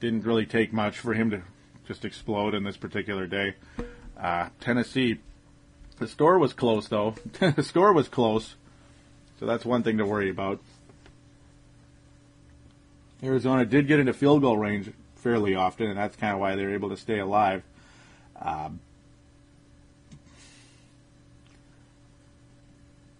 Didn't 0.00 0.24
really 0.24 0.46
take 0.46 0.72
much 0.72 0.98
for 0.98 1.12
him 1.12 1.30
to 1.30 1.42
just 1.86 2.04
explode 2.04 2.54
in 2.54 2.64
this 2.64 2.78
particular 2.78 3.26
day. 3.26 3.54
Uh, 4.18 4.48
Tennessee, 4.60 5.20
the 5.98 6.08
score 6.08 6.38
was 6.38 6.54
close 6.54 6.88
though. 6.88 7.14
the 7.40 7.62
score 7.62 7.92
was 7.92 8.08
close, 8.08 8.56
so 9.38 9.46
that's 9.46 9.64
one 9.64 9.82
thing 9.82 9.98
to 9.98 10.06
worry 10.06 10.30
about. 10.30 10.60
Arizona 13.22 13.64
did 13.66 13.86
get 13.86 14.00
into 14.00 14.14
field 14.14 14.40
goal 14.40 14.56
range 14.56 14.90
fairly 15.16 15.54
often, 15.54 15.88
and 15.88 15.98
that's 15.98 16.16
kind 16.16 16.32
of 16.32 16.40
why 16.40 16.56
they're 16.56 16.74
able 16.74 16.88
to 16.88 16.96
stay 16.96 17.18
alive. 17.18 17.62
Um, 18.40 18.80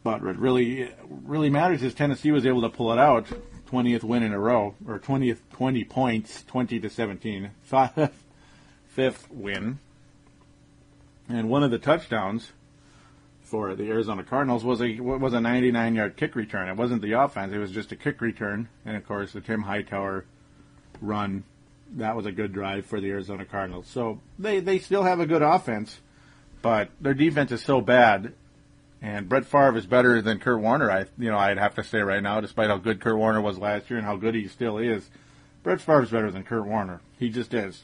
but 0.03 0.23
what 0.23 0.37
really 0.37 0.93
really 1.25 1.51
matters 1.51 1.83
is 1.83 1.95
Tennessee 1.95 2.31
was 2.31 2.47
able 2.47 2.63
to 2.63 2.69
pull 2.69 2.93
it 2.93 2.99
out, 2.99 3.27
20th 3.71 4.03
win 4.03 4.23
in 4.23 4.33
a 4.33 4.39
row, 4.39 4.75
or 4.87 4.99
20th 4.99 5.39
20 5.53 5.85
points, 5.85 6.45
20 6.45 6.81
to 6.81 6.91
17, 6.91 7.51
fifth 8.89 9.31
win, 9.31 9.79
and 11.29 11.49
one 11.49 11.63
of 11.63 11.71
the 11.71 11.79
touchdowns 11.79 12.53
for 13.53 13.75
the 13.75 13.91
Arizona 13.91 14.25
Cardinals 14.25 14.65
was 14.65 14.81
a 14.81 14.99
was 15.01 15.35
a 15.35 15.41
99 15.41 15.95
yard 15.95 16.17
kick 16.17 16.35
return. 16.35 16.69
It 16.69 16.77
wasn't 16.77 17.03
the 17.03 17.13
offense; 17.13 17.53
it 17.53 17.59
was 17.59 17.71
just 17.71 17.93
a 17.93 17.97
kick 17.97 18.21
return, 18.21 18.69
and 18.87 18.97
of 18.97 19.07
course 19.07 19.33
the 19.33 19.41
Tim 19.41 19.63
Hightower 19.63 20.25
run. 21.01 21.45
That 21.97 22.17
was 22.17 22.25
a 22.25 22.33
good 22.33 22.55
drive 22.55 22.87
for 22.87 22.99
the 22.99 23.11
Arizona 23.11 23.45
Cardinals. 23.45 23.87
So 23.89 24.21
they 24.39 24.61
they 24.61 24.79
still 24.79 25.03
have 25.03 25.21
a 25.21 25.27
good 25.27 25.43
offense, 25.43 26.01
but 26.63 26.89
their 26.99 27.13
defense 27.13 27.53
is 27.53 27.63
so 27.63 27.83
bad. 27.83 28.33
And 29.03 29.29
Brett 29.29 29.45
Favre 29.45 29.77
is 29.77 29.85
better 29.85 30.23
than 30.23 30.39
Kurt 30.39 30.61
Warner. 30.61 30.89
I 30.89 31.07
you 31.19 31.29
know 31.29 31.37
I'd 31.37 31.59
have 31.59 31.75
to 31.75 31.85
say 31.85 31.99
right 31.99 32.23
now, 32.23 32.41
despite 32.41 32.71
how 32.71 32.77
good 32.77 33.01
Kurt 33.01 33.19
Warner 33.19 33.41
was 33.41 33.59
last 33.59 33.91
year 33.91 33.99
and 33.99 34.07
how 34.07 34.17
good 34.17 34.37
he 34.37 34.47
still 34.47 34.79
is, 34.79 35.11
Brett 35.65 35.81
Favre 35.81 36.05
is 36.05 36.11
better 36.11 36.31
than 36.31 36.45
Kurt 36.45 36.67
Warner. 36.67 37.01
He 37.19 37.29
just 37.29 37.53
is. 37.53 37.83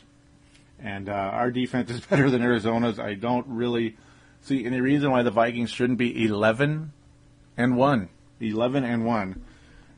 And 0.78 1.08
uh, 1.08 1.12
our 1.12 1.50
defense 1.50 1.90
is 1.90 2.00
better 2.06 2.30
than 2.30 2.40
Arizona's. 2.40 3.00
I 3.00 3.14
don't 3.14 3.46
really 3.48 3.96
see 4.42 4.64
any 4.64 4.80
reason 4.80 5.10
why 5.10 5.24
the 5.24 5.32
Vikings 5.32 5.70
shouldn't 5.70 5.98
be 5.98 6.24
11 6.24 6.92
and 7.56 7.76
1. 7.76 8.08
11 8.40 8.84
and 8.84 9.04
1. 9.04 9.44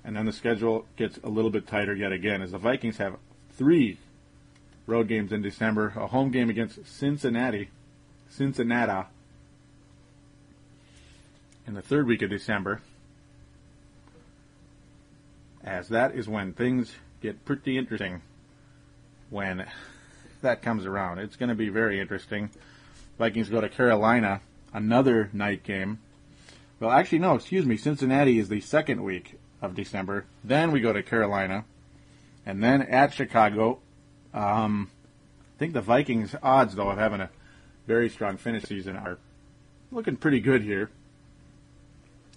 And 0.03 0.17
then 0.17 0.25
the 0.25 0.33
schedule 0.33 0.87
gets 0.97 1.19
a 1.23 1.29
little 1.29 1.51
bit 1.51 1.67
tighter 1.67 1.95
yet 1.95 2.13
again 2.13 2.41
as 2.41 2.53
the 2.53 2.59
Vikings 2.59 2.97
have 2.97 3.17
three 3.57 3.99
road 4.87 5.09
games 5.09 5.33
in 5.33 5.43
December, 5.43 5.93
a 5.97 6.07
home 6.07 6.31
game 6.31 6.49
against 6.49 6.87
Cincinnati, 6.87 7.69
Cincinnati, 8.31 9.07
in 11.71 11.75
the 11.75 11.83
third 11.83 12.05
week 12.05 12.21
of 12.21 12.29
December, 12.29 12.81
as 15.63 15.89
that 15.91 16.17
is 16.17 16.27
when 16.27 16.53
things 16.53 16.93
get 17.23 17.45
pretty 17.45 17.79
interesting 17.79 18.23
when 19.29 19.65
that 20.43 20.63
comes 20.63 20.85
around. 20.85 21.21
It's 21.21 21.37
going 21.37 21.49
to 21.49 21.55
be 21.55 21.69
very 21.69 22.01
interesting. 22.01 22.51
Vikings 23.19 23.49
go 23.49 23.61
to 23.61 23.69
Carolina, 23.69 24.41
another 24.75 25.31
night 25.33 25.63
game. 25.63 26.01
Well, 26.81 26.91
actually, 26.91 27.21
no, 27.21 27.37
excuse 27.37 27.65
me. 27.65 27.77
Cincinnati 27.77 28.41
is 28.41 28.49
the 28.49 28.61
second 28.61 29.05
week 29.05 29.39
of 29.63 29.77
December. 29.77 30.25
Then 30.43 30.73
we 30.73 30.81
go 30.81 30.93
to 30.93 31.05
Carolina, 31.05 31.67
and 32.45 32.61
then 32.61 32.83
at 32.83 33.15
Chicago. 33.15 33.79
Um, 34.35 34.91
I 35.55 35.59
think 35.61 35.75
the 35.75 35.83
Vikings' 35.83 36.35
odds, 36.43 36.75
though, 36.75 36.91
of 36.91 36.99
having 36.99 37.21
a 37.21 37.31
very 37.87 38.09
strong 38.09 38.39
finish 38.39 38.65
season 38.65 38.97
are 38.97 39.19
looking 39.93 40.17
pretty 40.17 40.41
good 40.41 40.63
here. 40.63 40.91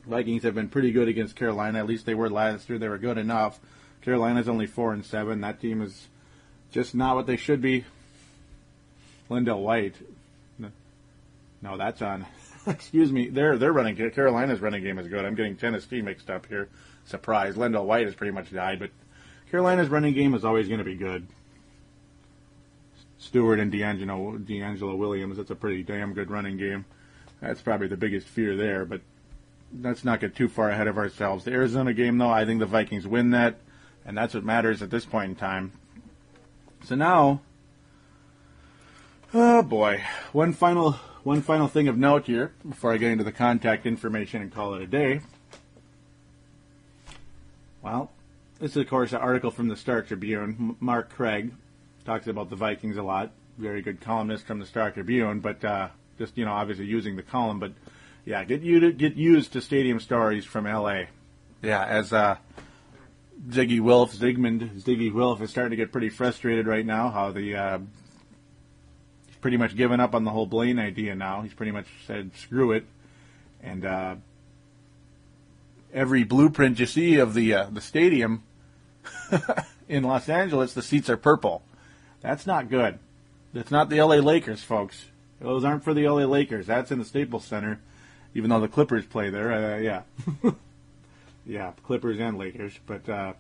Vikings 0.05 0.43
have 0.43 0.55
been 0.55 0.69
pretty 0.69 0.91
good 0.91 1.07
against 1.07 1.35
Carolina. 1.35 1.79
At 1.79 1.85
least 1.85 2.05
they 2.05 2.15
were 2.15 2.29
last 2.29 2.69
year. 2.69 2.77
They 2.77 2.89
were 2.89 2.97
good 2.97 3.17
enough. 3.17 3.59
Carolina's 4.01 4.49
only 4.49 4.65
four 4.65 4.93
and 4.93 5.05
seven. 5.05 5.41
That 5.41 5.61
team 5.61 5.81
is 5.81 6.07
just 6.71 6.93
not 6.93 7.15
what 7.15 7.25
they 7.25 7.37
should 7.37 7.61
be. 7.61 7.85
LenDale 9.29 9.61
White. 9.61 9.95
No, 11.61 11.77
that's 11.77 12.01
on. 12.01 12.25
Excuse 12.67 13.11
me. 13.11 13.29
Their 13.29 13.55
running 13.55 13.95
Carolina's 13.95 14.59
running 14.59 14.83
game 14.83 14.99
is 14.99 15.07
good. 15.07 15.23
I'm 15.23 15.35
getting 15.35 15.55
Tennessee 15.55 16.01
mixed 16.01 16.29
up 16.29 16.45
here. 16.47 16.67
Surprise. 17.05 17.55
LenDale 17.55 17.85
White 17.85 18.05
has 18.05 18.15
pretty 18.15 18.31
much 18.33 18.51
died, 18.51 18.79
but 18.79 18.89
Carolina's 19.49 19.87
running 19.87 20.13
game 20.13 20.33
is 20.33 20.43
always 20.43 20.67
going 20.67 20.79
to 20.79 20.83
be 20.83 20.95
good. 20.95 21.25
Stewart 23.17 23.59
and 23.59 23.71
DeAngelo, 23.71 24.43
DeAngelo 24.43 24.97
Williams. 24.97 25.37
That's 25.37 25.51
a 25.51 25.55
pretty 25.55 25.83
damn 25.83 26.13
good 26.13 26.29
running 26.29 26.57
game. 26.57 26.83
That's 27.39 27.61
probably 27.61 27.87
the 27.87 27.97
biggest 27.97 28.27
fear 28.27 28.57
there, 28.57 28.83
but 28.83 29.01
let's 29.81 30.03
not 30.03 30.19
get 30.19 30.35
too 30.35 30.47
far 30.47 30.69
ahead 30.69 30.87
of 30.87 30.97
ourselves. 30.97 31.45
The 31.45 31.51
Arizona 31.51 31.93
game, 31.93 32.17
though, 32.17 32.29
I 32.29 32.45
think 32.45 32.59
the 32.59 32.65
Vikings 32.65 33.07
win 33.07 33.31
that, 33.31 33.55
and 34.05 34.17
that's 34.17 34.33
what 34.33 34.43
matters 34.43 34.81
at 34.81 34.89
this 34.89 35.05
point 35.05 35.29
in 35.29 35.35
time. 35.35 35.71
So 36.83 36.95
now, 36.95 37.41
oh 39.33 39.63
boy, 39.63 40.03
one 40.31 40.53
final 40.53 40.93
one 41.23 41.41
final 41.41 41.67
thing 41.67 41.87
of 41.87 41.97
note 41.97 42.25
here 42.25 42.51
before 42.67 42.91
I 42.91 42.97
get 42.97 43.11
into 43.11 43.23
the 43.23 43.31
contact 43.31 43.85
information 43.85 44.41
and 44.41 44.53
call 44.53 44.73
it 44.73 44.81
a 44.81 44.87
day. 44.87 45.21
Well, 47.81 48.11
this 48.59 48.71
is 48.71 48.77
of 48.77 48.89
course 48.89 49.13
an 49.13 49.19
article 49.19 49.49
from 49.49 49.69
the 49.69 49.77
Star 49.77 50.01
Tribune. 50.01 50.75
Mark 50.81 51.09
Craig 51.13 51.53
talks 52.05 52.27
about 52.27 52.49
the 52.49 52.57
Vikings 52.57 52.97
a 52.97 53.03
lot. 53.03 53.31
Very 53.57 53.81
good 53.81 54.01
columnist 54.01 54.45
from 54.45 54.59
the 54.59 54.65
Star 54.65 54.91
Tribune, 54.91 55.39
but 55.39 55.63
uh, 55.63 55.87
just 56.17 56.37
you 56.37 56.43
know 56.43 56.51
obviously 56.51 56.85
using 56.85 57.15
the 57.15 57.23
column, 57.23 57.59
but 57.59 57.71
yeah, 58.25 58.43
get 58.43 58.61
you 58.61 58.79
to 58.81 58.91
get 58.91 59.15
used 59.15 59.53
to 59.53 59.61
stadium 59.61 59.99
stories 59.99 60.45
from 60.45 60.67
L.A. 60.67 61.09
Yeah, 61.61 61.83
as 61.83 62.13
uh, 62.13 62.37
Ziggy 63.49 63.79
Wilf, 63.79 64.13
Zygmunt, 64.13 64.81
Ziggy 64.81 65.13
Wilf 65.13 65.41
is 65.41 65.49
starting 65.49 65.71
to 65.71 65.75
get 65.75 65.91
pretty 65.91 66.09
frustrated 66.09 66.67
right 66.67 66.85
now. 66.85 67.09
How 67.09 67.31
the 67.31 67.55
uh, 67.55 67.79
he's 69.27 69.35
pretty 69.37 69.57
much 69.57 69.75
given 69.75 69.99
up 69.99 70.15
on 70.15 70.23
the 70.23 70.31
whole 70.31 70.45
Blaine 70.45 70.79
idea 70.79 71.15
now. 71.15 71.41
He's 71.41 71.53
pretty 71.53 71.71
much 71.71 71.87
said 72.07 72.31
screw 72.35 72.71
it, 72.71 72.85
and 73.61 73.85
uh, 73.85 74.15
every 75.93 76.23
blueprint 76.23 76.79
you 76.79 76.85
see 76.85 77.17
of 77.17 77.33
the 77.33 77.53
uh, 77.53 77.67
the 77.71 77.81
stadium 77.81 78.43
in 79.89 80.03
Los 80.03 80.29
Angeles, 80.29 80.73
the 80.73 80.81
seats 80.81 81.09
are 81.09 81.17
purple. 81.17 81.61
That's 82.21 82.47
not 82.47 82.69
good. 82.69 82.99
That's 83.53 83.71
not 83.71 83.89
the 83.89 84.01
LA 84.01 84.15
Lakers, 84.15 84.63
folks. 84.63 85.05
Those 85.39 85.63
aren't 85.63 85.83
for 85.83 85.93
the 85.93 86.07
LA 86.07 86.23
Lakers. 86.23 86.65
That's 86.65 86.91
in 86.91 86.99
the 86.99 87.05
Staples 87.05 87.45
Center, 87.45 87.79
even 88.35 88.49
though 88.49 88.59
the 88.59 88.67
Clippers 88.67 89.05
play 89.05 89.29
there. 89.29 89.51
Uh, 89.51 89.77
yeah. 89.77 90.01
yeah, 91.45 91.71
Clippers 91.83 92.19
and 92.19 92.37
Lakers. 92.37 92.77
But 92.85 93.07
uh, 93.07 93.33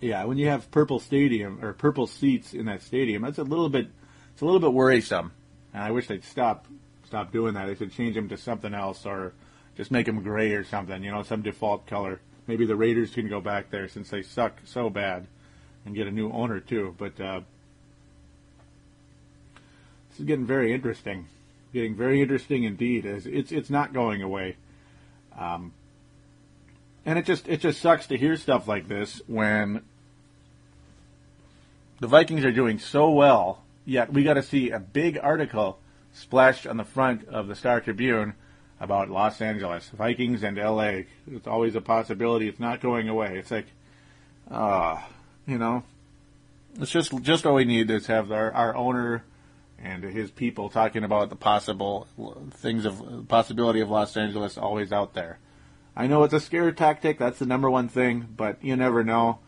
yeah, 0.00 0.24
when 0.24 0.38
you 0.38 0.48
have 0.48 0.70
purple 0.70 0.98
stadium 0.98 1.64
or 1.64 1.72
purple 1.72 2.06
seats 2.06 2.54
in 2.54 2.66
that 2.66 2.82
stadium, 2.82 3.22
that's 3.22 3.38
a 3.38 3.44
little 3.44 3.68
bit 3.68 3.88
it's 4.32 4.42
a 4.42 4.44
little 4.44 4.60
bit 4.60 4.72
worrisome. 4.72 5.32
And 5.72 5.82
I 5.82 5.90
wish 5.90 6.08
they'd 6.08 6.24
stop 6.24 6.66
stop 7.06 7.32
doing 7.32 7.54
that. 7.54 7.66
They 7.66 7.74
should 7.74 7.92
change 7.92 8.14
them 8.14 8.28
to 8.28 8.36
something 8.36 8.74
else 8.74 9.06
or 9.06 9.32
just 9.76 9.90
make 9.90 10.06
them 10.06 10.22
gray 10.22 10.52
or 10.52 10.64
something. 10.64 11.02
You 11.02 11.10
know, 11.10 11.22
some 11.22 11.42
default 11.42 11.86
color. 11.86 12.20
Maybe 12.46 12.66
the 12.66 12.76
Raiders 12.76 13.10
can 13.14 13.28
go 13.28 13.40
back 13.40 13.70
there 13.70 13.88
since 13.88 14.10
they 14.10 14.22
suck 14.22 14.58
so 14.64 14.90
bad 14.90 15.26
and 15.84 15.94
get 15.94 16.06
a 16.06 16.10
new 16.10 16.30
owner 16.30 16.60
too. 16.60 16.94
But 16.98 17.20
uh, 17.20 17.40
this 20.10 20.20
is 20.20 20.26
getting 20.26 20.46
very 20.46 20.72
interesting. 20.72 21.26
Getting 21.74 21.96
very 21.96 22.22
interesting 22.22 22.62
indeed. 22.62 23.04
As 23.04 23.26
it's 23.26 23.50
it's 23.50 23.68
not 23.68 23.92
going 23.92 24.22
away. 24.22 24.56
Um, 25.36 25.72
and 27.04 27.18
it 27.18 27.26
just 27.26 27.48
it 27.48 27.60
just 27.60 27.80
sucks 27.80 28.06
to 28.06 28.16
hear 28.16 28.36
stuff 28.36 28.68
like 28.68 28.86
this 28.86 29.20
when 29.26 29.82
the 31.98 32.06
Vikings 32.06 32.44
are 32.44 32.52
doing 32.52 32.78
so 32.78 33.10
well, 33.10 33.64
yet 33.84 34.12
we 34.12 34.22
got 34.22 34.34
to 34.34 34.42
see 34.42 34.70
a 34.70 34.78
big 34.78 35.18
article 35.20 35.80
splashed 36.12 36.64
on 36.64 36.76
the 36.76 36.84
front 36.84 37.26
of 37.26 37.48
the 37.48 37.56
Star 37.56 37.80
Tribune 37.80 38.34
about 38.78 39.10
Los 39.10 39.40
Angeles 39.40 39.88
Vikings 39.88 40.44
and 40.44 40.56
LA. 40.56 41.00
It's 41.26 41.48
always 41.48 41.74
a 41.74 41.80
possibility. 41.80 42.46
It's 42.46 42.60
not 42.60 42.80
going 42.80 43.08
away. 43.08 43.36
It's 43.36 43.50
like, 43.50 43.66
ah, 44.48 45.04
uh, 45.04 45.08
you 45.44 45.58
know, 45.58 45.82
it's 46.78 46.92
just 46.92 47.20
just 47.22 47.44
all 47.46 47.54
we 47.54 47.64
need 47.64 47.90
is 47.90 48.06
have 48.06 48.30
our, 48.30 48.52
our 48.52 48.76
owner 48.76 49.24
and 49.84 50.02
his 50.02 50.30
people 50.30 50.70
talking 50.70 51.04
about 51.04 51.28
the 51.28 51.36
possible 51.36 52.08
things 52.52 52.86
of 52.86 53.26
possibility 53.28 53.80
of 53.80 53.90
Los 53.90 54.16
Angeles 54.16 54.56
always 54.56 54.92
out 54.92 55.12
there. 55.12 55.38
I 55.94 56.06
know 56.06 56.24
it's 56.24 56.32
a 56.32 56.40
scare 56.40 56.72
tactic. 56.72 57.18
That's 57.18 57.38
the 57.38 57.46
number 57.46 57.70
one 57.70 57.88
thing, 57.88 58.26
but 58.34 58.64
you 58.64 58.76
never 58.76 59.04
know. 59.04 59.40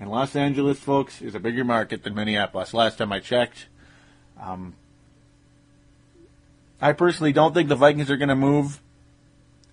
And 0.00 0.10
Los 0.10 0.34
Angeles, 0.34 0.80
folks, 0.80 1.22
is 1.22 1.36
a 1.36 1.40
bigger 1.40 1.64
market 1.64 2.02
than 2.02 2.14
Minneapolis. 2.14 2.74
Last 2.74 2.98
time 2.98 3.12
I 3.12 3.20
checked, 3.20 3.68
um, 4.42 4.74
I 6.80 6.92
personally 6.92 7.32
don't 7.32 7.54
think 7.54 7.68
the 7.68 7.76
Vikings 7.76 8.10
are 8.10 8.16
going 8.16 8.28
to 8.28 8.34
move. 8.34 8.80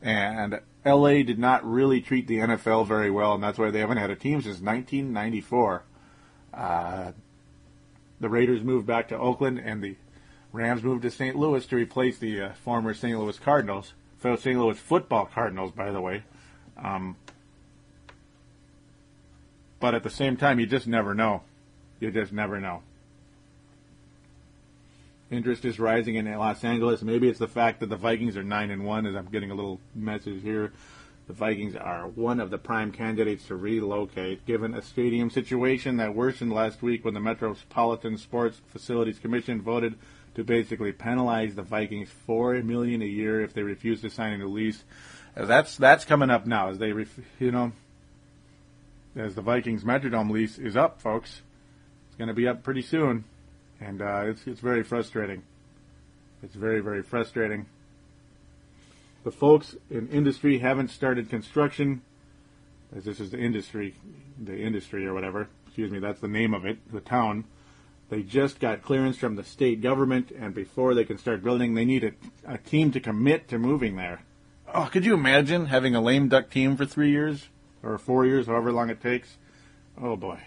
And 0.03 0.61
LA 0.85 1.23
did 1.23 1.39
not 1.39 1.65
really 1.65 1.99
treat 1.99 2.27
the 2.27 2.37
NFL 2.37 2.87
very 2.87 3.09
well, 3.09 3.33
and 3.33 3.43
that's 3.43 3.57
why 3.57 3.71
they 3.71 3.79
haven't 3.79 3.97
had 3.97 4.11
a 4.11 4.15
team 4.15 4.41
since 4.41 4.61
1994. 4.61 5.83
Uh, 6.53 7.11
the 8.19 8.29
Raiders 8.29 8.63
moved 8.63 8.85
back 8.85 9.07
to 9.09 9.17
Oakland, 9.17 9.59
and 9.59 9.83
the 9.83 9.95
Rams 10.53 10.83
moved 10.83 11.03
to 11.03 11.11
St. 11.11 11.35
Louis 11.35 11.65
to 11.65 11.75
replace 11.75 12.17
the 12.17 12.41
uh, 12.41 12.53
former 12.53 12.93
St. 12.93 13.17
Louis 13.17 13.37
Cardinals. 13.39 13.93
So 14.21 14.35
St. 14.35 14.59
Louis 14.59 14.77
football 14.77 15.25
Cardinals, 15.25 15.71
by 15.71 15.91
the 15.91 16.01
way. 16.01 16.23
Um, 16.77 17.15
but 19.79 19.95
at 19.95 20.03
the 20.03 20.09
same 20.09 20.37
time, 20.37 20.59
you 20.59 20.65
just 20.65 20.87
never 20.87 21.13
know. 21.13 21.41
You 21.99 22.11
just 22.11 22.31
never 22.31 22.59
know. 22.59 22.83
Interest 25.31 25.63
is 25.63 25.79
rising 25.79 26.15
in 26.15 26.25
Los 26.25 26.63
Angeles. 26.63 27.01
Maybe 27.01 27.29
it's 27.29 27.39
the 27.39 27.47
fact 27.47 27.79
that 27.79 27.89
the 27.89 27.95
Vikings 27.95 28.35
are 28.35 28.43
nine 28.43 28.69
and 28.69 28.83
one. 28.83 29.05
As 29.05 29.15
I'm 29.15 29.27
getting 29.27 29.49
a 29.49 29.55
little 29.55 29.79
message 29.95 30.41
here, 30.43 30.73
the 31.27 31.33
Vikings 31.33 31.75
are 31.75 32.07
one 32.09 32.41
of 32.41 32.49
the 32.49 32.57
prime 32.57 32.91
candidates 32.91 33.45
to 33.47 33.55
relocate, 33.55 34.45
given 34.45 34.73
a 34.73 34.81
stadium 34.81 35.29
situation 35.29 35.97
that 35.97 36.13
worsened 36.13 36.51
last 36.51 36.81
week 36.81 37.05
when 37.05 37.13
the 37.13 37.21
Metropolitan 37.21 38.17
Sports 38.17 38.59
Facilities 38.67 39.19
Commission 39.19 39.61
voted 39.61 39.95
to 40.35 40.43
basically 40.43 40.91
penalize 40.91 41.55
the 41.55 41.61
Vikings 41.61 42.09
four 42.25 42.53
million 42.61 43.01
a 43.01 43.05
year 43.05 43.41
if 43.41 43.53
they 43.53 43.63
refuse 43.63 44.01
to 44.01 44.09
sign 44.09 44.33
a 44.33 44.37
new 44.37 44.47
lease. 44.47 44.83
That's 45.35 45.77
that's 45.77 46.05
coming 46.05 46.29
up 46.29 46.45
now 46.45 46.69
as 46.69 46.77
they, 46.77 46.91
ref, 46.91 47.19
you 47.39 47.51
know, 47.51 47.71
as 49.15 49.35
the 49.35 49.41
Vikings 49.41 49.83
Metrodome 49.83 50.31
lease 50.31 50.57
is 50.57 50.75
up, 50.75 51.01
folks. 51.01 51.41
It's 52.07 52.17
going 52.17 52.27
to 52.27 52.33
be 52.33 52.47
up 52.47 52.63
pretty 52.63 52.81
soon, 52.81 53.23
and 53.79 54.01
uh, 54.01 54.23
it's 54.25 54.45
it's 54.47 54.61
very 54.61 54.83
frustrating. 54.83 55.43
It's 56.43 56.55
very 56.55 56.81
very 56.81 57.03
frustrating. 57.03 57.67
The 59.23 59.31
folks 59.31 59.75
in 59.89 60.09
Industry 60.09 60.57
haven't 60.59 60.89
started 60.89 61.29
construction, 61.29 62.01
as 62.95 63.05
this 63.05 63.19
is 63.19 63.29
the 63.29 63.37
Industry, 63.37 63.93
the 64.43 64.57
Industry 64.57 65.05
or 65.05 65.13
whatever. 65.13 65.47
Excuse 65.67 65.91
me, 65.91 65.99
that's 65.99 66.19
the 66.19 66.27
name 66.27 66.53
of 66.53 66.65
it, 66.65 66.79
the 66.91 67.01
town. 67.01 67.45
They 68.11 68.23
just 68.23 68.59
got 68.59 68.81
clearance 68.81 69.15
from 69.15 69.37
the 69.37 69.43
state 69.45 69.79
government, 69.79 70.31
and 70.31 70.53
before 70.53 70.93
they 70.93 71.05
can 71.05 71.17
start 71.17 71.41
building, 71.41 71.75
they 71.75 71.85
need 71.85 72.03
a, 72.03 72.11
a 72.45 72.57
team 72.57 72.91
to 72.91 72.99
commit 72.99 73.47
to 73.47 73.57
moving 73.57 73.95
there. 73.95 74.23
Oh, 74.73 74.89
could 74.91 75.05
you 75.05 75.13
imagine 75.13 75.67
having 75.67 75.95
a 75.95 76.01
lame 76.01 76.27
duck 76.27 76.49
team 76.49 76.75
for 76.75 76.85
three 76.85 77.09
years? 77.09 77.47
Or 77.81 77.97
four 77.97 78.25
years, 78.25 78.47
however 78.47 78.73
long 78.73 78.89
it 78.89 79.01
takes? 79.01 79.37
Oh 79.97 80.17
boy. 80.17 80.41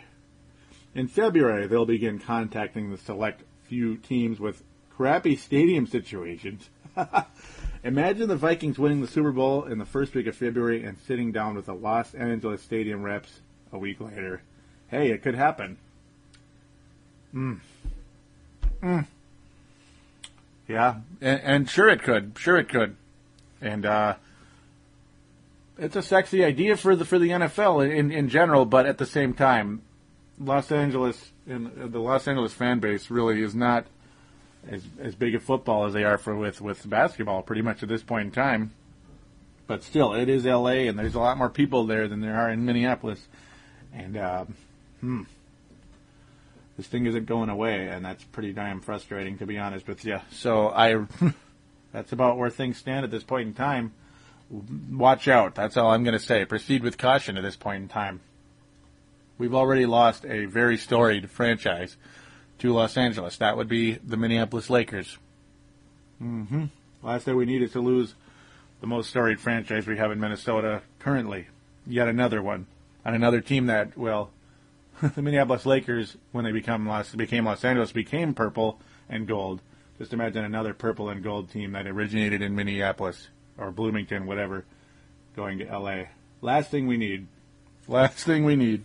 In 0.95 1.09
February, 1.09 1.67
they'll 1.67 1.87
begin 1.87 2.19
contacting 2.19 2.91
the 2.91 2.99
select 2.99 3.45
few 3.63 3.97
teams 3.97 4.39
with 4.39 4.63
crappy 4.95 5.35
stadium 5.35 5.87
situations. 5.87 6.69
Imagine 7.83 8.29
the 8.29 8.37
Vikings 8.37 8.79
winning 8.79 9.01
the 9.01 9.09
Super 9.09 9.33
Bowl 9.33 9.65
in 9.65 9.79
the 9.79 9.87
first 9.87 10.15
week 10.15 10.27
of 10.27 10.37
February 10.37 10.85
and 10.85 10.99
sitting 11.07 11.33
down 11.33 11.55
with 11.55 11.65
the 11.65 11.75
Los 11.75 12.13
Angeles 12.13 12.61
Stadium 12.61 13.03
reps 13.03 13.41
a 13.73 13.79
week 13.79 14.03
later. 14.03 14.43
Hey, 14.89 15.11
it 15.11 15.23
could 15.23 15.35
happen. 15.35 15.79
Mm. 17.35 17.61
Mm. 18.83 19.07
Yeah, 20.69 20.97
and, 21.21 21.41
and 21.43 21.71
sure 21.71 21.89
it 21.89 22.03
could. 22.03 22.37
Sure 22.39 22.57
it 22.57 22.69
could. 22.69 22.97
And 23.61 23.85
uh, 23.85 24.15
it's 25.79 25.97
a 25.97 26.03
sexy 26.03 26.45
idea 26.45 26.77
for 26.77 26.95
the 26.97 27.05
for 27.05 27.19
the 27.19 27.31
NFL 27.31 27.91
in 27.91 28.11
in 28.11 28.29
general, 28.29 28.65
but 28.65 28.87
at 28.87 28.99
the 28.99 29.07
same 29.07 29.35
time, 29.35 29.83
Los 30.39 30.71
Angeles 30.71 31.33
and 31.47 31.93
the 31.93 31.99
Los 31.99 32.27
Angeles 32.29 32.53
fan 32.53 32.81
base 32.81 33.11
really 33.11 33.43
is 33.43 33.55
not 33.55 33.87
as 34.69 34.85
as 35.01 35.15
big 35.15 35.35
a 35.35 35.41
football 35.41 35.85
as 35.87 35.93
they 35.93 36.05
are 36.05 36.19
for 36.19 36.35
with 36.37 36.61
with 36.61 36.89
basketball, 36.89 37.43
pretty 37.43 37.63
much 37.63 37.83
at 37.83 37.89
this 37.89 38.03
point 38.03 38.27
in 38.27 38.31
time. 38.31 38.73
But 39.67 39.83
still, 39.83 40.13
it 40.13 40.29
is 40.29 40.47
L.A. 40.47 40.89
and 40.89 40.99
there's 40.99 41.15
a 41.15 41.21
lot 41.21 41.39
more 41.39 41.49
people 41.49 41.87
there 41.87 42.07
than 42.07 42.21
there 42.21 42.37
are 42.37 42.51
in 42.51 42.67
Minneapolis, 42.67 43.27
and 43.95 44.17
uh, 44.17 44.45
hmm, 45.01 45.23
this 46.77 46.87
thing 46.87 47.07
isn't 47.07 47.27
going 47.27 47.49
away, 47.49 47.89
and 47.89 48.05
that's 48.05 48.25
pretty 48.25 48.53
damn 48.53 48.81
frustrating 48.81 49.39
to 49.39 49.47
be 49.47 49.59
honest 49.59 49.87
with 49.87 50.05
you. 50.05 50.21
So 50.33 50.69
I, 50.69 51.07
that's 51.93 52.13
about 52.13 52.37
where 52.37 52.51
things 52.51 52.79
stand 52.79 53.05
at 53.05 53.11
this 53.11 53.25
point 53.25 53.49
in 53.49 53.55
time. 53.55 53.93
Watch 54.91 55.29
out. 55.29 55.55
That's 55.55 55.77
all 55.77 55.91
I'm 55.91 56.05
going 56.05 56.19
to 56.19 56.25
say. 56.25 56.45
Proceed 56.45 56.83
with 56.83 56.99
caution 56.99 57.37
at 57.37 57.43
this 57.43 57.57
point 57.57 57.83
in 57.83 57.89
time. 57.89 58.21
We've 59.39 59.55
already 59.55 59.87
lost 59.87 60.25
a 60.25 60.45
very 60.47 60.77
storied 60.77 61.31
franchise 61.31 61.97
to 62.59 62.73
Los 62.73 62.97
Angeles. 62.97 63.39
That 63.39 63.57
would 63.57 63.69
be 63.69 63.95
the 63.95 64.17
Minneapolis 64.17 64.71
Lakers. 64.71 65.19
Mm-hmm. 66.23 66.67
Last 67.03 67.25
thing 67.25 67.37
we 67.37 67.47
need 67.47 67.63
is 67.63 67.73
to 67.73 67.81
lose 67.81 68.15
the 68.81 68.87
most 68.87 69.11
storied 69.11 69.41
franchise 69.41 69.87
we 69.87 69.97
have 69.97 70.13
in 70.13 70.21
Minnesota 70.21 70.83
currently. 70.99 71.49
Yet 71.87 72.09
another 72.09 72.43
one. 72.43 72.67
And 73.05 73.15
another 73.15 73.41
team 73.41 73.67
that, 73.67 73.99
well, 73.99 74.31
the 75.15 75.23
Minneapolis 75.23 75.67
Lakers, 75.67 76.17
when 76.33 76.45
they 76.45 76.53
become 76.53 76.87
Los, 76.87 77.15
became 77.15 77.45
Los 77.45 77.65
Angeles, 77.65 77.93
became 77.93 78.35
purple 78.35 78.81
and 79.09 79.27
gold. 79.27 79.61
Just 79.99 80.13
imagine 80.13 80.45
another 80.45 80.75
purple 80.75 81.09
and 81.09 81.23
gold 81.23 81.51
team 81.51 81.73
that 81.73 81.87
originated 81.87 82.43
in 82.43 82.55
Minneapolis 82.55 83.29
or 83.59 83.71
Bloomington, 83.71 84.27
whatever, 84.27 84.65
going 85.37 85.59
to 85.59 85.79
LA. 85.79 86.05
Last 86.41 86.71
thing 86.71 86.87
we 86.87 86.97
need. 86.97 87.27
Last 87.87 88.19
thing 88.19 88.45
we 88.45 88.57
need. 88.57 88.85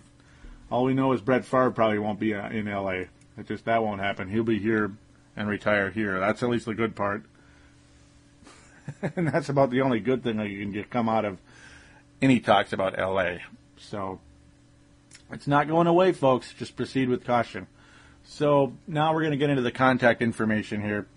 All 0.72 0.84
we 0.84 0.94
know 0.94 1.12
is 1.14 1.22
Brett 1.22 1.46
Favre 1.46 1.72
probably 1.72 2.00
won't 2.00 2.20
be 2.20 2.34
uh, 2.34 2.50
in 2.50 2.66
LA. 2.66 3.06
It 3.38 3.48
just 3.48 3.66
that 3.66 3.84
won't 3.84 4.02
happen. 4.02 4.30
He'll 4.30 4.44
be 4.44 4.60
here 4.60 4.92
and 5.36 5.48
retire 5.48 5.90
here. 5.90 6.20
That's 6.20 6.44
at 6.44 6.50
least 6.50 6.66
the 6.66 6.76
good 6.76 6.96
part. 6.96 7.24
and 9.16 9.28
that's 9.28 9.50
about 9.50 9.70
the 9.70 9.82
only 9.82 10.00
good 10.00 10.24
thing 10.24 10.38
that 10.38 10.50
you 10.50 10.62
can 10.62 10.72
get 10.72 10.90
come 10.90 11.10
out 11.10 11.26
of 11.26 11.38
any 12.22 12.40
talks 12.40 12.74
about 12.74 12.98
LA. 12.98 13.38
So 13.78 14.20
it's 15.32 15.48
not 15.48 15.68
going 15.68 15.88
away, 15.88 16.12
folks. 16.12 16.54
Just 16.54 16.76
proceed 16.76 17.10
with 17.10 17.26
caution. 17.26 17.68
So 18.24 18.74
now 18.88 19.14
we're 19.14 19.22
going 19.22 19.32
to 19.32 19.38
get 19.38 19.50
into 19.50 19.62
the 19.62 19.72
contact 19.72 20.22
information 20.22 20.82
here. 20.82 21.08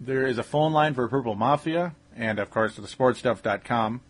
There 0.00 0.26
is 0.26 0.38
a 0.38 0.42
phone 0.42 0.72
line 0.72 0.94
for 0.94 1.08
Purple 1.08 1.34
Mafia, 1.34 1.94
and 2.16 2.38
of 2.38 2.50
course, 2.50 2.76
the 2.76 2.82
sportstuff.com. 2.82 4.00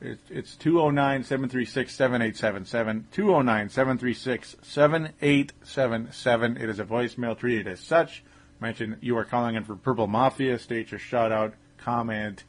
It's 0.00 0.54
209 0.56 1.24
736 1.24 1.94
7877. 1.94 3.06
209 3.10 3.68
736 3.70 4.56
7877. 4.62 6.56
It 6.56 6.68
is 6.68 6.78
a 6.78 6.84
voicemail 6.84 7.38
treated 7.38 7.66
as 7.66 7.80
such. 7.80 8.22
Mention 8.60 8.98
you 9.00 9.16
are 9.16 9.24
calling 9.24 9.56
in 9.56 9.64
for 9.64 9.76
Purple 9.76 10.06
Mafia. 10.06 10.58
State 10.58 10.90
your 10.90 10.98
shout 10.98 11.32
out, 11.32 11.54
comment, 11.78 12.44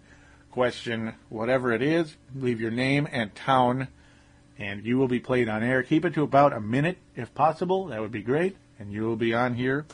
question, 0.52 1.16
whatever 1.30 1.72
it 1.72 1.82
is. 1.82 2.16
Leave 2.36 2.62
your 2.62 2.72
name 2.72 3.08
and 3.12 3.34
town, 3.36 3.88
and 4.58 4.86
you 4.86 4.98
will 4.98 5.08
be 5.08 5.20
played 5.20 5.50
on 5.50 5.64
air. 5.64 5.84
Keep 5.84 6.06
it 6.06 6.14
to 6.14 6.24
about 6.24 6.54
a 6.54 6.60
minute 6.60 6.98
if 7.16 7.34
possible. 7.34 7.88
That 7.88 8.02
would 8.02 8.12
be 8.12 8.22
great. 8.22 8.56
And 8.80 8.92
you 8.92 9.04
will 9.04 9.16
be 9.16 9.34
on 9.34 9.56
here. 9.56 9.86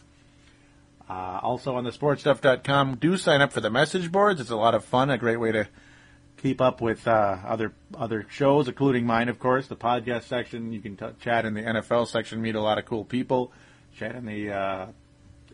Uh, 1.10 1.40
also 1.44 1.76
on 1.76 1.84
the 1.84 1.92
sportstuff.com, 1.92 2.96
do 2.96 3.18
sign 3.18 3.42
up 3.42 3.52
for 3.52 3.60
the 3.60 3.70
message 3.70 4.12
boards. 4.12 4.40
It's 4.40 4.50
a 4.50 4.56
lot 4.56 4.74
of 4.74 4.86
fun, 4.86 5.10
a 5.10 5.18
great 5.18 5.38
way 5.38 5.52
to 5.52 5.68
keep 6.38 6.62
up 6.62 6.82
with 6.82 7.08
uh, 7.08 7.38
other 7.46 7.74
other 7.98 8.26
shows, 8.30 8.68
including 8.68 9.06
mine, 9.06 9.30
of 9.30 9.38
course. 9.40 9.68
The 9.68 9.76
podcast 9.76 10.24
section, 10.24 10.72
you 10.72 10.80
can 10.80 10.96
t- 10.96 11.06
chat 11.20 11.46
in 11.46 11.54
the 11.54 11.62
NFL 11.62 12.08
section, 12.08 12.42
meet 12.42 12.56
a 12.56 12.62
lot 12.62 12.78
of 12.78 12.86
cool 12.86 13.04
people. 13.04 13.52
Chat 13.98 14.16
in 14.16 14.26
the 14.26 14.52
uh, 14.52 14.88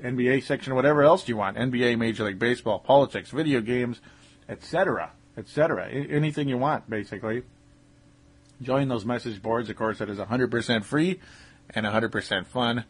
NBA 0.03 0.43
section, 0.43 0.76
whatever 0.76 1.03
else 1.03 1.28
you 1.28 1.36
want. 1.36 1.58
NBA, 1.58 1.97
Major 1.97 2.24
League 2.26 2.39
Baseball, 2.39 2.80
politics, 2.80 3.32
video 3.32 3.60
games, 3.60 3.99
etc., 4.47 5.12
etc. 5.36 5.86
I- 5.88 5.89
anything 6.12 6.47
you 6.47 6.58
want, 6.58 6.89
basically. 6.89 7.43
Join 8.62 8.88
those 8.88 9.05
message 9.05 9.41
boards. 9.41 9.70
Of 9.70 9.76
course, 9.76 10.01
it 10.01 10.10
is 10.10 10.18
100% 10.18 10.84
free 10.84 11.20
and 11.70 11.86
100% 11.86 12.45
fun. 12.45 12.86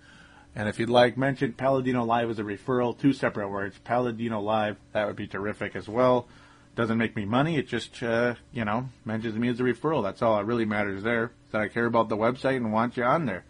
And 0.56 0.68
if 0.68 0.80
you'd 0.80 0.90
like, 0.90 1.18
mention 1.18 1.54
Paladino 1.54 2.04
Live 2.04 2.30
as 2.30 2.40
a 2.40 2.44
referral. 2.44 2.98
Two 2.98 3.14
separate 3.14 3.50
words. 3.50 3.78
Paladino 3.84 4.42
Live. 4.42 4.78
That 4.94 5.08
would 5.08 5.16
be 5.16 5.28
terrific 5.28 5.76
as 5.76 5.88
well. 5.88 6.28
Doesn't 6.76 6.98
make 6.98 7.16
me 7.16 7.26
money. 7.26 7.58
It 7.58 7.68
just, 7.68 8.02
uh, 8.02 8.36
you 8.52 8.66
know, 8.66 8.90
mentions 9.04 9.36
me 9.36 9.50
as 9.50 9.60
a 9.60 9.64
referral. 9.64 10.04
That's 10.04 10.22
all 10.22 10.38
that 10.38 10.46
really 10.46 10.66
matters 10.66 11.04
there. 11.04 11.32
That 11.52 11.62
I 11.62 11.68
care 11.68 11.86
about 11.86 12.10
the 12.10 12.18
website 12.18 12.58
and 12.58 12.72
want 12.72 12.98
you 12.98 13.04
on 13.04 13.26
there. 13.26 13.44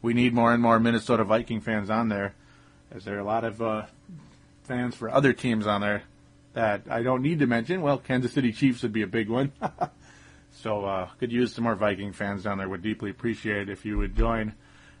We 0.00 0.14
need 0.14 0.34
more 0.34 0.52
and 0.52 0.62
more 0.62 0.78
Minnesota 0.78 1.24
Viking 1.24 1.60
fans 1.60 1.90
on 1.90 2.08
there, 2.08 2.34
as 2.94 3.04
there 3.04 3.16
are 3.16 3.20
a 3.20 3.24
lot 3.24 3.44
of 3.44 3.62
uh, 3.62 3.86
fans 4.64 4.94
for 4.94 5.10
other 5.10 5.32
teams 5.32 5.66
on 5.66 5.80
there 5.80 6.02
that 6.54 6.82
I 6.90 7.02
don't 7.02 7.22
need 7.22 7.40
to 7.40 7.46
mention. 7.46 7.82
Well, 7.82 7.98
Kansas 7.98 8.32
City 8.32 8.52
Chiefs 8.52 8.82
would 8.82 8.92
be 8.92 9.02
a 9.02 9.06
big 9.06 9.28
one. 9.28 9.52
so 10.54 10.84
uh, 10.84 11.08
could 11.18 11.32
use 11.32 11.54
some 11.54 11.64
more 11.64 11.74
Viking 11.74 12.12
fans 12.12 12.44
down 12.44 12.58
there. 12.58 12.68
Would 12.68 12.82
deeply 12.82 13.10
appreciate 13.10 13.68
if 13.68 13.84
you 13.84 13.98
would 13.98 14.16
join. 14.16 14.54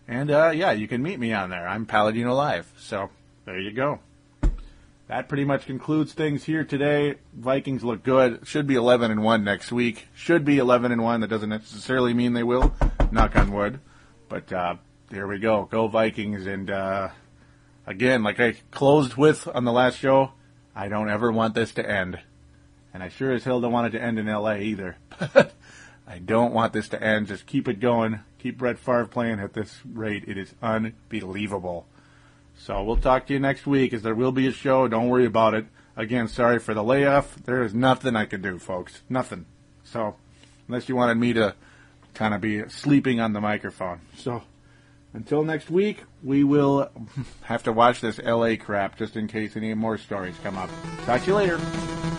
And 0.06 0.30
uh, 0.30 0.50
yeah, 0.54 0.72
you 0.72 0.86
can 0.86 1.02
meet 1.02 1.18
me 1.18 1.32
on 1.32 1.50
there. 1.50 1.66
I'm 1.66 1.86
Paladino 1.86 2.34
Live. 2.34 2.70
So 2.78 3.10
there 3.44 3.58
you 3.58 3.72
go. 3.72 4.00
That 5.06 5.28
pretty 5.28 5.44
much 5.44 5.66
concludes 5.66 6.14
things 6.14 6.44
here 6.44 6.64
today. 6.64 7.16
Vikings 7.34 7.84
look 7.84 8.02
good. 8.02 8.46
Should 8.46 8.66
be 8.66 8.74
11 8.74 9.10
and 9.10 9.22
1 9.22 9.44
next 9.44 9.70
week. 9.70 10.08
Should 10.14 10.44
be 10.44 10.58
11 10.58 10.92
and 10.92 11.02
1. 11.02 11.20
That 11.20 11.28
doesn't 11.28 11.50
necessarily 11.50 12.14
mean 12.14 12.32
they 12.32 12.42
will. 12.42 12.74
Knock 13.10 13.36
on 13.36 13.52
wood. 13.52 13.80
But 14.28 14.50
uh, 14.52 14.76
there 15.10 15.26
we 15.26 15.38
go. 15.38 15.68
Go 15.70 15.88
Vikings. 15.88 16.46
And 16.46 16.70
uh, 16.70 17.10
again, 17.86 18.22
like 18.22 18.40
I 18.40 18.54
closed 18.70 19.16
with 19.16 19.46
on 19.46 19.64
the 19.64 19.72
last 19.72 19.98
show, 19.98 20.32
I 20.74 20.88
don't 20.88 21.10
ever 21.10 21.30
want 21.30 21.54
this 21.54 21.72
to 21.72 21.88
end. 21.88 22.18
And 22.94 23.02
I 23.02 23.08
sure 23.08 23.32
as 23.32 23.42
hell 23.42 23.60
don't 23.60 23.72
want 23.72 23.88
it 23.88 23.98
to 23.98 24.02
end 24.02 24.20
in 24.20 24.26
LA 24.26 24.54
either. 24.54 24.96
I 26.06 26.18
don't 26.18 26.54
want 26.54 26.72
this 26.72 26.88
to 26.90 27.02
end. 27.02 27.26
Just 27.26 27.44
keep 27.44 27.66
it 27.66 27.80
going. 27.80 28.20
Keep 28.38 28.58
Brett 28.58 28.78
Favre 28.78 29.06
playing 29.06 29.40
at 29.40 29.52
this 29.52 29.80
rate. 29.84 30.24
It 30.28 30.38
is 30.38 30.54
unbelievable. 30.62 31.86
So 32.56 32.84
we'll 32.84 32.96
talk 32.96 33.26
to 33.26 33.32
you 33.32 33.40
next 33.40 33.66
week 33.66 33.92
as 33.92 34.02
there 34.02 34.14
will 34.14 34.32
be 34.32 34.46
a 34.46 34.52
show. 34.52 34.86
Don't 34.86 35.08
worry 35.08 35.26
about 35.26 35.54
it. 35.54 35.66
Again, 35.96 36.28
sorry 36.28 36.60
for 36.60 36.72
the 36.72 36.84
layoff. 36.84 37.34
There 37.44 37.62
is 37.62 37.74
nothing 37.74 38.14
I 38.14 38.26
can 38.26 38.42
do, 38.42 38.58
folks. 38.58 39.02
Nothing. 39.08 39.46
So 39.82 40.14
unless 40.68 40.88
you 40.88 40.94
wanted 40.94 41.16
me 41.16 41.32
to 41.32 41.54
kind 42.14 42.32
of 42.32 42.40
be 42.40 42.68
sleeping 42.68 43.18
on 43.20 43.32
the 43.32 43.40
microphone. 43.40 44.00
So 44.16 44.42
until 45.12 45.42
next 45.42 45.68
week, 45.68 46.04
we 46.22 46.44
will 46.44 46.90
have 47.42 47.64
to 47.64 47.72
watch 47.72 48.00
this 48.00 48.18
LA 48.18 48.54
crap 48.56 48.98
just 48.98 49.16
in 49.16 49.26
case 49.26 49.56
any 49.56 49.74
more 49.74 49.98
stories 49.98 50.36
come 50.42 50.56
up. 50.56 50.70
Talk 51.06 51.22
to 51.22 51.26
you 51.26 51.36
later. 51.36 52.13